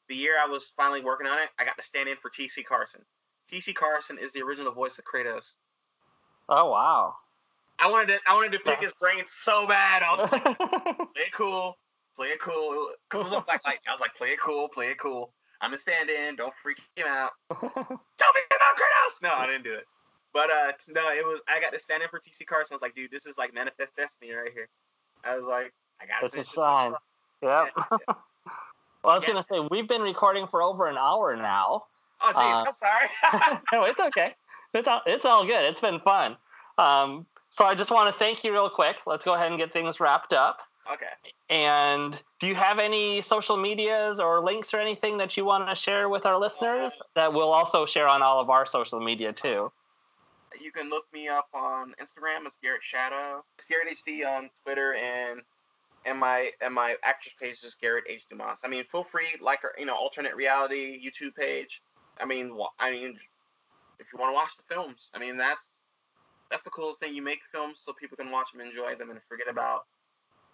The 0.07 0.15
year 0.15 0.35
I 0.41 0.47
was 0.47 0.71
finally 0.77 1.01
working 1.01 1.27
on 1.27 1.39
it, 1.39 1.49
I 1.59 1.65
got 1.65 1.77
to 1.77 1.83
stand 1.83 2.07
in 2.07 2.15
for 2.21 2.29
T.C. 2.29 2.61
Carson. 2.63 3.01
T.C. 3.49 3.73
Carson 3.73 4.17
is 4.21 4.31
the 4.33 4.41
original 4.41 4.71
voice 4.71 4.99
of 4.99 5.05
Kratos. 5.05 5.45
Oh 6.47 6.69
wow. 6.69 7.15
I 7.77 7.89
wanted 7.89 8.07
to, 8.07 8.19
I 8.27 8.33
wanted 8.35 8.53
to 8.53 8.59
pick 8.59 8.81
his 8.81 8.93
brain 9.01 9.23
so 9.43 9.67
bad. 9.67 10.01
I 10.01 10.15
was 10.15 10.31
like, 10.31 11.31
cool, 11.33 11.75
play 12.15 12.27
it 12.29 12.39
cool. 12.39 12.89
Cause 13.09 13.27
it 13.27 13.35
was 13.35 13.43
like, 13.47 13.63
like 13.65 13.79
I 13.87 13.91
was 13.91 13.99
like, 13.99 14.15
play 14.15 14.29
it 14.29 14.39
cool, 14.39 14.67
play 14.69 14.87
it 14.91 14.99
cool. 14.99 15.31
I'm 15.61 15.71
gonna 15.71 15.79
stand 15.81 16.09
in, 16.09 16.35
don't 16.35 16.53
freak 16.61 16.77
him 16.95 17.07
out. 17.07 17.31
Tell 17.49 17.69
me 17.69 18.41
about 18.49 18.75
Kratos. 18.75 19.21
No, 19.21 19.33
I 19.33 19.45
didn't 19.47 19.63
do 19.63 19.73
it. 19.73 19.85
But 20.33 20.49
uh, 20.49 20.71
no, 20.89 21.07
it 21.11 21.25
was. 21.25 21.39
I 21.47 21.61
got 21.61 21.71
to 21.71 21.79
stand 21.79 22.03
in 22.03 22.09
for 22.09 22.19
T.C. 22.19 22.43
Carson. 22.43 22.73
I 22.73 22.75
was 22.75 22.81
like, 22.81 22.93
dude, 22.93 23.09
this 23.09 23.25
is 23.25 23.37
like 23.37 23.53
manifest 23.53 23.95
destiny 23.95 24.33
right 24.33 24.51
here. 24.53 24.67
I 25.23 25.37
was 25.37 25.45
like, 25.45 25.71
I 26.01 26.05
got 26.05 26.29
to 26.29 26.39
It's 26.39 26.49
a 26.51 26.53
sign. 26.53 26.91
Yep. 27.41 27.71
Yeah. 27.75 27.87
well, 27.97 28.17
I 29.05 29.15
was 29.15 29.23
Yeah. 29.23 29.29
gonna 29.33 29.45
say 29.49 29.65
we've 29.71 29.87
been 29.87 30.01
recording 30.01 30.47
for 30.47 30.61
over 30.61 30.87
an 30.87 30.97
hour 30.97 31.35
now. 31.37 31.85
Oh, 32.21 32.31
jeez, 32.35 32.53
Uh, 32.53 32.65
I'm 32.67 32.73
sorry. 32.73 33.59
no, 33.71 33.83
it's 33.83 33.99
okay. 33.99 34.35
It's 34.73 34.87
all 34.89 35.01
it's 35.05 35.23
all 35.23 35.45
good. 35.45 35.63
It's 35.63 35.79
been 35.79 36.01
fun. 36.01 36.35
Um, 36.77 37.25
so 37.49 37.63
I 37.63 37.73
just 37.73 37.89
want 37.91 38.13
to 38.13 38.19
thank 38.19 38.43
you 38.43 38.51
real 38.51 38.69
quick. 38.69 38.97
Let's 39.05 39.23
go 39.23 39.35
ahead 39.35 39.47
and 39.47 39.57
get 39.57 39.71
things 39.71 40.01
wrapped 40.01 40.33
up. 40.33 40.59
Okay. 40.91 41.05
And 41.49 42.19
do 42.39 42.47
you 42.47 42.55
have 42.55 42.79
any 42.79 43.21
social 43.21 43.57
medias 43.57 44.19
or 44.19 44.43
links 44.43 44.73
or 44.73 44.79
anything 44.79 45.17
that 45.17 45.35
you 45.37 45.45
want 45.45 45.67
to 45.69 45.75
share 45.75 46.09
with 46.09 46.25
our 46.25 46.39
listeners 46.39 46.91
that 47.15 47.33
we'll 47.33 47.51
also 47.51 47.85
share 47.85 48.07
on 48.07 48.21
all 48.21 48.39
of 48.39 48.49
our 48.49 48.65
social 48.65 48.99
media 48.99 49.33
too? 49.33 49.71
You 50.61 50.71
can 50.71 50.89
look 50.89 51.03
me 51.13 51.27
up 51.27 51.47
on 51.53 51.93
Instagram 52.01 52.47
as 52.47 52.53
Garrett 52.61 52.81
Shadow. 52.83 53.43
It's 53.57 53.67
Garrett 53.67 53.97
HD 54.05 54.25
on 54.25 54.49
Twitter 54.63 54.95
and 54.95 55.41
and 56.05 56.19
my 56.19 56.51
and 56.61 56.73
my 56.73 56.95
actress 57.03 57.33
page 57.39 57.63
is 57.63 57.75
Garrett 57.81 58.05
H 58.09 58.23
Dumas. 58.29 58.59
I 58.63 58.67
mean, 58.67 58.83
feel 58.91 59.03
free 59.03 59.27
like 59.41 59.63
our 59.63 59.73
you 59.77 59.85
know 59.85 59.95
alternate 59.95 60.35
reality 60.35 61.01
YouTube 61.03 61.35
page. 61.35 61.81
I 62.19 62.25
mean, 62.25 62.57
I 62.79 62.91
mean, 62.91 63.17
if 63.99 64.07
you 64.13 64.19
want 64.19 64.31
to 64.31 64.33
watch 64.33 64.51
the 64.57 64.73
films, 64.73 65.09
I 65.13 65.19
mean 65.19 65.37
that's 65.37 65.65
that's 66.49 66.63
the 66.63 66.69
coolest 66.69 66.99
thing. 66.99 67.15
You 67.15 67.21
make 67.21 67.39
films 67.51 67.81
so 67.83 67.93
people 67.99 68.17
can 68.17 68.31
watch 68.31 68.51
them, 68.51 68.61
enjoy 68.61 68.95
them, 68.95 69.09
and 69.09 69.19
forget 69.27 69.47
about 69.49 69.85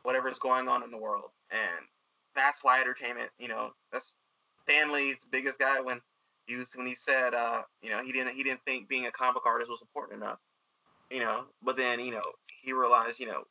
whatever's 0.04 0.40
going 0.40 0.68
on 0.68 0.84
in 0.84 0.92
the 0.92 0.98
world. 0.98 1.32
And 1.52 1.86
that's 2.36 2.60
why 2.64 2.80
entertainment. 2.82 3.30
You 3.40 3.48
know, 3.50 3.72
that's 3.92 4.14
Stan 4.64 4.92
Lee's 4.92 5.18
biggest 5.32 5.60
guy 5.60 5.80
when 5.82 6.02
he 6.48 6.56
was 6.56 6.68
when 6.76 6.88
he 6.88 6.96
said, 6.96 7.34
uh, 7.34 7.62
you 7.82 7.90
know, 7.90 8.04
he 8.04 8.12
didn't 8.12 8.36
he 8.36 8.44
didn't 8.44 8.62
think 8.66 8.88
being 8.88 9.06
a 9.06 9.12
comic 9.12 9.46
artist 9.46 9.70
was 9.70 9.82
important 9.82 10.22
enough, 10.22 10.40
you 11.10 11.20
know. 11.20 11.44
But 11.64 11.78
then 11.78 12.00
you 12.00 12.12
know 12.12 12.22
he 12.64 12.74
realized, 12.74 13.20
you 13.20 13.28
know, 13.28 13.44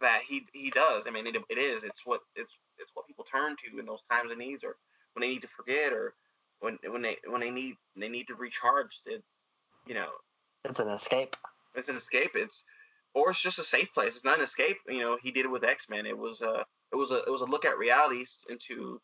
that 0.00 0.20
he 0.28 0.46
he 0.52 0.70
does. 0.70 1.04
I 1.06 1.10
mean, 1.10 1.26
it, 1.26 1.36
it 1.48 1.58
is. 1.58 1.82
It's 1.84 2.00
what 2.04 2.20
it's 2.36 2.52
it's 2.78 2.90
what 2.94 3.06
people 3.06 3.24
turn 3.30 3.56
to 3.64 3.78
in 3.78 3.86
those 3.86 4.00
times 4.10 4.30
of 4.30 4.38
needs, 4.38 4.64
or 4.64 4.76
when 5.14 5.22
they 5.22 5.28
need 5.34 5.42
to 5.42 5.48
forget, 5.56 5.92
or 5.92 6.14
when 6.60 6.78
when 6.88 7.02
they 7.02 7.16
when 7.28 7.40
they 7.40 7.50
need 7.50 7.76
they 7.96 8.08
need 8.08 8.26
to 8.28 8.34
recharge. 8.34 8.98
It's 9.06 9.24
you 9.86 9.94
know 9.94 10.08
It's 10.64 10.78
an 10.78 10.88
escape. 10.88 11.36
it's 11.74 11.88
an 11.88 11.96
escape. 11.96 12.32
It's 12.34 12.64
or 13.14 13.30
it's 13.30 13.40
just 13.40 13.58
a 13.58 13.64
safe 13.64 13.88
place. 13.94 14.14
It's 14.14 14.24
not 14.24 14.38
an 14.38 14.44
escape. 14.44 14.76
You 14.88 15.00
know, 15.00 15.18
he 15.22 15.30
did 15.30 15.46
it 15.46 15.50
with 15.50 15.64
X 15.64 15.88
Men. 15.88 16.06
It 16.06 16.18
was 16.18 16.42
a 16.42 16.64
it 16.92 16.96
was 16.96 17.10
a 17.10 17.22
it 17.22 17.30
was 17.30 17.42
a 17.42 17.46
look 17.46 17.64
at 17.64 17.78
reality 17.78 18.24
into 18.48 19.00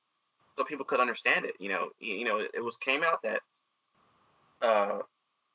so 0.59 0.65
people 0.65 0.85
could 0.85 1.01
understand 1.01 1.45
it. 1.45 1.55
You 1.59 1.71
know, 1.71 1.89
you, 2.01 2.25
know, 2.25 2.39
it 2.39 2.63
was 2.63 2.77
came 2.77 3.03
out 3.03 3.23
that 3.23 3.41
uh 4.61 4.99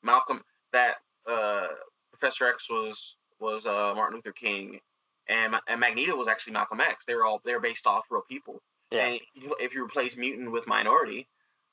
Malcolm 0.02 0.42
that 0.72 0.96
uh 1.30 1.68
Professor 2.10 2.48
X 2.48 2.68
was 2.68 3.16
was 3.38 3.66
uh 3.66 3.92
Martin 3.94 4.16
Luther 4.16 4.32
King 4.32 4.80
and 5.28 5.54
and 5.68 5.80
Magneto 5.80 6.16
was 6.16 6.28
actually 6.28 6.54
Malcolm 6.54 6.80
X. 6.80 7.04
They 7.06 7.14
were 7.14 7.24
all 7.24 7.40
they 7.44 7.52
were 7.52 7.60
based 7.60 7.86
off 7.86 8.06
real 8.10 8.22
people. 8.28 8.62
Yeah. 8.90 9.06
And 9.06 9.20
if 9.60 9.74
you 9.74 9.84
replace 9.84 10.16
mutant 10.16 10.52
with 10.52 10.66
minority, 10.66 11.26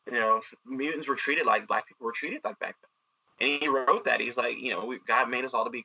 you 0.07 0.13
know, 0.13 0.41
mutants 0.65 1.07
were 1.07 1.15
treated 1.15 1.45
like 1.45 1.67
black 1.67 1.87
people 1.87 2.05
were 2.05 2.11
treated 2.11 2.41
like 2.43 2.59
back 2.59 2.75
then. 2.81 3.49
And 3.51 3.61
he 3.61 3.67
wrote 3.67 4.05
that. 4.05 4.19
He's 4.19 4.37
like, 4.37 4.57
you 4.59 4.71
know, 4.71 4.85
we, 4.85 4.99
God 5.07 5.29
made 5.29 5.45
us 5.45 5.53
all 5.53 5.63
to 5.63 5.69
be 5.69 5.83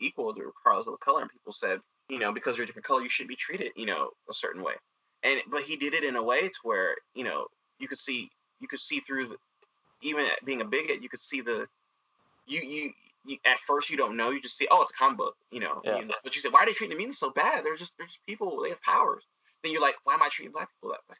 equal 0.00 0.32
regardless 0.34 0.86
of 0.86 0.92
the 0.94 1.04
color. 1.04 1.22
And 1.22 1.30
people 1.30 1.52
said, 1.52 1.80
you 2.08 2.18
know, 2.18 2.32
because 2.32 2.56
you're 2.56 2.64
a 2.64 2.66
different 2.66 2.86
color, 2.86 3.02
you 3.02 3.08
should 3.08 3.28
be 3.28 3.36
treated, 3.36 3.72
you 3.76 3.86
know, 3.86 4.10
a 4.30 4.34
certain 4.34 4.62
way. 4.62 4.74
And 5.22 5.40
but 5.50 5.62
he 5.62 5.76
did 5.76 5.94
it 5.94 6.04
in 6.04 6.16
a 6.16 6.22
way 6.22 6.48
to 6.48 6.54
where, 6.62 6.96
you 7.14 7.24
know, 7.24 7.46
you 7.78 7.88
could 7.88 7.98
see 7.98 8.30
you 8.60 8.68
could 8.68 8.80
see 8.80 9.00
through 9.00 9.28
the, 9.28 9.36
even 10.02 10.26
being 10.44 10.60
a 10.60 10.64
bigot, 10.64 11.02
you 11.02 11.08
could 11.08 11.20
see 11.22 11.40
the 11.40 11.66
you 12.46 12.60
you. 12.60 12.92
You, 13.26 13.38
at 13.46 13.56
first, 13.66 13.88
you 13.88 13.96
don't 13.96 14.18
know. 14.18 14.28
You 14.28 14.42
just 14.42 14.58
see, 14.58 14.68
oh, 14.70 14.82
it's 14.82 14.90
a 14.90 14.94
comic 14.98 15.16
book, 15.16 15.34
you 15.50 15.58
know. 15.58 15.80
Yeah. 15.82 16.02
But 16.22 16.36
you 16.36 16.42
say, 16.42 16.50
why 16.50 16.60
are 16.62 16.66
they 16.66 16.74
treating 16.74 16.94
the 16.94 16.98
mutants 16.98 17.20
so 17.20 17.30
bad? 17.30 17.64
They're 17.64 17.74
just, 17.74 17.92
they're 17.96 18.06
just 18.06 18.18
people. 18.26 18.60
They 18.62 18.68
have 18.68 18.82
powers. 18.82 19.22
Then 19.62 19.72
you're 19.72 19.80
like, 19.80 19.94
why 20.04 20.12
am 20.12 20.22
I 20.22 20.28
treating 20.30 20.52
black 20.52 20.68
people 20.74 20.90
that 20.90 21.00
way? 21.08 21.16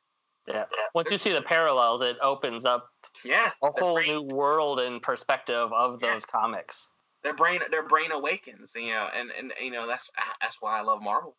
Yeah. 0.46 0.64
Once 0.94 1.10
you 1.10 1.16
see 1.16 1.32
the 1.32 1.40
parallels, 1.40 2.02
it 2.02 2.18
opens 2.22 2.66
up 2.66 2.90
Yeah, 3.24 3.52
a 3.62 3.70
whole 3.70 3.94
brain- 3.94 4.08
new 4.08 4.22
world 4.36 4.80
and 4.80 5.00
perspective 5.00 5.72
of 5.72 5.98
Yeah. 6.02 6.12
those 6.12 6.26
comics. 6.26 6.76
Their 7.24 7.34
brain 7.34 7.60
their 7.70 7.82
brain 7.88 8.12
awakens 8.12 8.70
you 8.76 8.88
know 8.90 9.08
and 9.18 9.30
and 9.36 9.52
you 9.60 9.70
know 9.72 9.86
that's 9.88 10.08
that's 10.40 10.56
why 10.60 10.78
i 10.78 10.82
love 10.82 11.02
marvel 11.02 11.34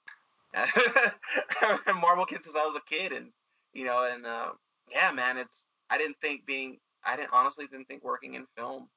marvel 2.01 2.25
kids 2.25 2.43
since 2.43 2.55
i 2.55 2.65
was 2.65 2.75
a 2.75 2.81
kid 2.93 3.11
and 3.13 3.27
you 3.73 3.85
know 3.85 4.03
and 4.11 4.25
uh, 4.25 4.49
yeah 4.91 5.11
man 5.11 5.37
it's 5.37 5.67
i 5.89 5.97
didn't 5.97 6.17
think 6.21 6.45
being 6.45 6.77
i 7.05 7.15
didn't 7.15 7.31
honestly 7.33 7.65
didn't 7.67 7.85
think 7.85 8.03
working 8.03 8.33
in 8.35 8.45
film 8.57 8.87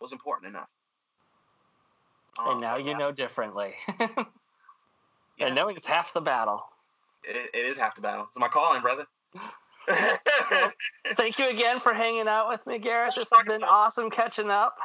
was 0.00 0.12
important 0.12 0.48
enough 0.50 0.68
and 2.38 2.54
Um, 2.56 2.60
now 2.60 2.76
you 2.76 2.96
know 2.96 3.12
differently. 3.12 3.74
yeah, 5.38 5.46
and 5.46 5.54
knowing 5.54 5.76
it's 5.76 5.86
half 5.86 6.12
the 6.14 6.20
battle. 6.20 6.62
it, 7.24 7.50
it 7.54 7.66
is 7.66 7.76
half 7.76 7.94
the 7.94 8.00
battle 8.00 8.24
it's 8.28 8.36
my 8.38 8.48
calling 8.48 8.82
brother 8.82 9.06
Thank 11.16 11.38
you 11.38 11.48
again 11.48 11.80
for 11.80 11.92
hanging 11.94 12.28
out 12.28 12.48
with 12.48 12.64
me, 12.66 12.78
Garrett. 12.78 13.14
Thanks 13.14 13.30
This 13.30 13.38
has 13.38 13.46
been 13.46 13.60
talking 13.60 13.60
to 13.60 13.66
me. 13.66 13.70
awesome 13.70 14.10
catching 14.10 14.50
up. 14.50 14.76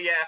yeah 0.00 0.24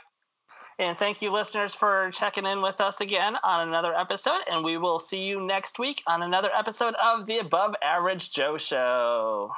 And 0.78 0.98
thank 0.98 1.22
you, 1.22 1.30
listeners, 1.30 1.72
for 1.72 2.10
checking 2.12 2.46
in 2.46 2.60
with 2.60 2.80
us 2.80 3.00
again 3.00 3.36
on 3.44 3.68
another 3.68 3.94
episode. 3.94 4.40
And 4.50 4.64
we 4.64 4.76
will 4.76 4.98
see 4.98 5.18
you 5.18 5.40
next 5.40 5.78
week 5.78 6.02
on 6.06 6.22
another 6.22 6.50
episode 6.56 6.94
of 6.94 7.26
the 7.26 7.38
Above 7.38 7.74
Average 7.82 8.32
Joe 8.32 8.58
Show. 8.58 9.52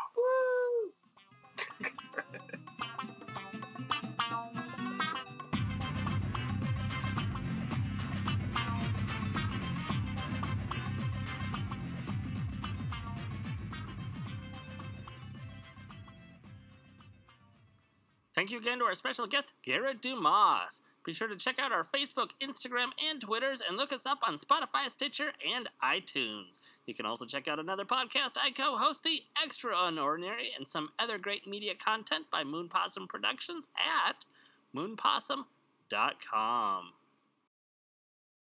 Thank 18.34 18.50
you 18.50 18.58
again 18.58 18.80
to 18.80 18.84
our 18.84 18.94
special 18.94 19.26
guest, 19.26 19.46
Garrett 19.64 20.02
Dumas. 20.02 20.78
Be 21.06 21.12
sure 21.12 21.28
to 21.28 21.36
check 21.36 21.60
out 21.60 21.70
our 21.70 21.86
Facebook, 21.94 22.30
Instagram, 22.42 22.88
and 23.08 23.20
Twitters 23.20 23.62
and 23.66 23.76
look 23.76 23.92
us 23.92 24.06
up 24.06 24.18
on 24.26 24.38
Spotify, 24.38 24.90
Stitcher, 24.90 25.30
and 25.54 25.68
iTunes. 25.82 26.58
You 26.86 26.94
can 26.94 27.06
also 27.06 27.24
check 27.24 27.46
out 27.46 27.60
another 27.60 27.84
podcast 27.84 28.32
I 28.36 28.50
co 28.50 28.76
host, 28.76 29.04
The 29.04 29.22
Extra 29.42 29.70
Extraordinary, 29.70 30.50
and 30.58 30.66
some 30.66 30.88
other 30.98 31.16
great 31.16 31.46
media 31.46 31.74
content 31.76 32.26
by 32.32 32.42
Moon 32.42 32.68
Possum 32.68 33.06
Productions 33.06 33.66
at 33.76 34.24
moonpossum.com. 34.74 36.92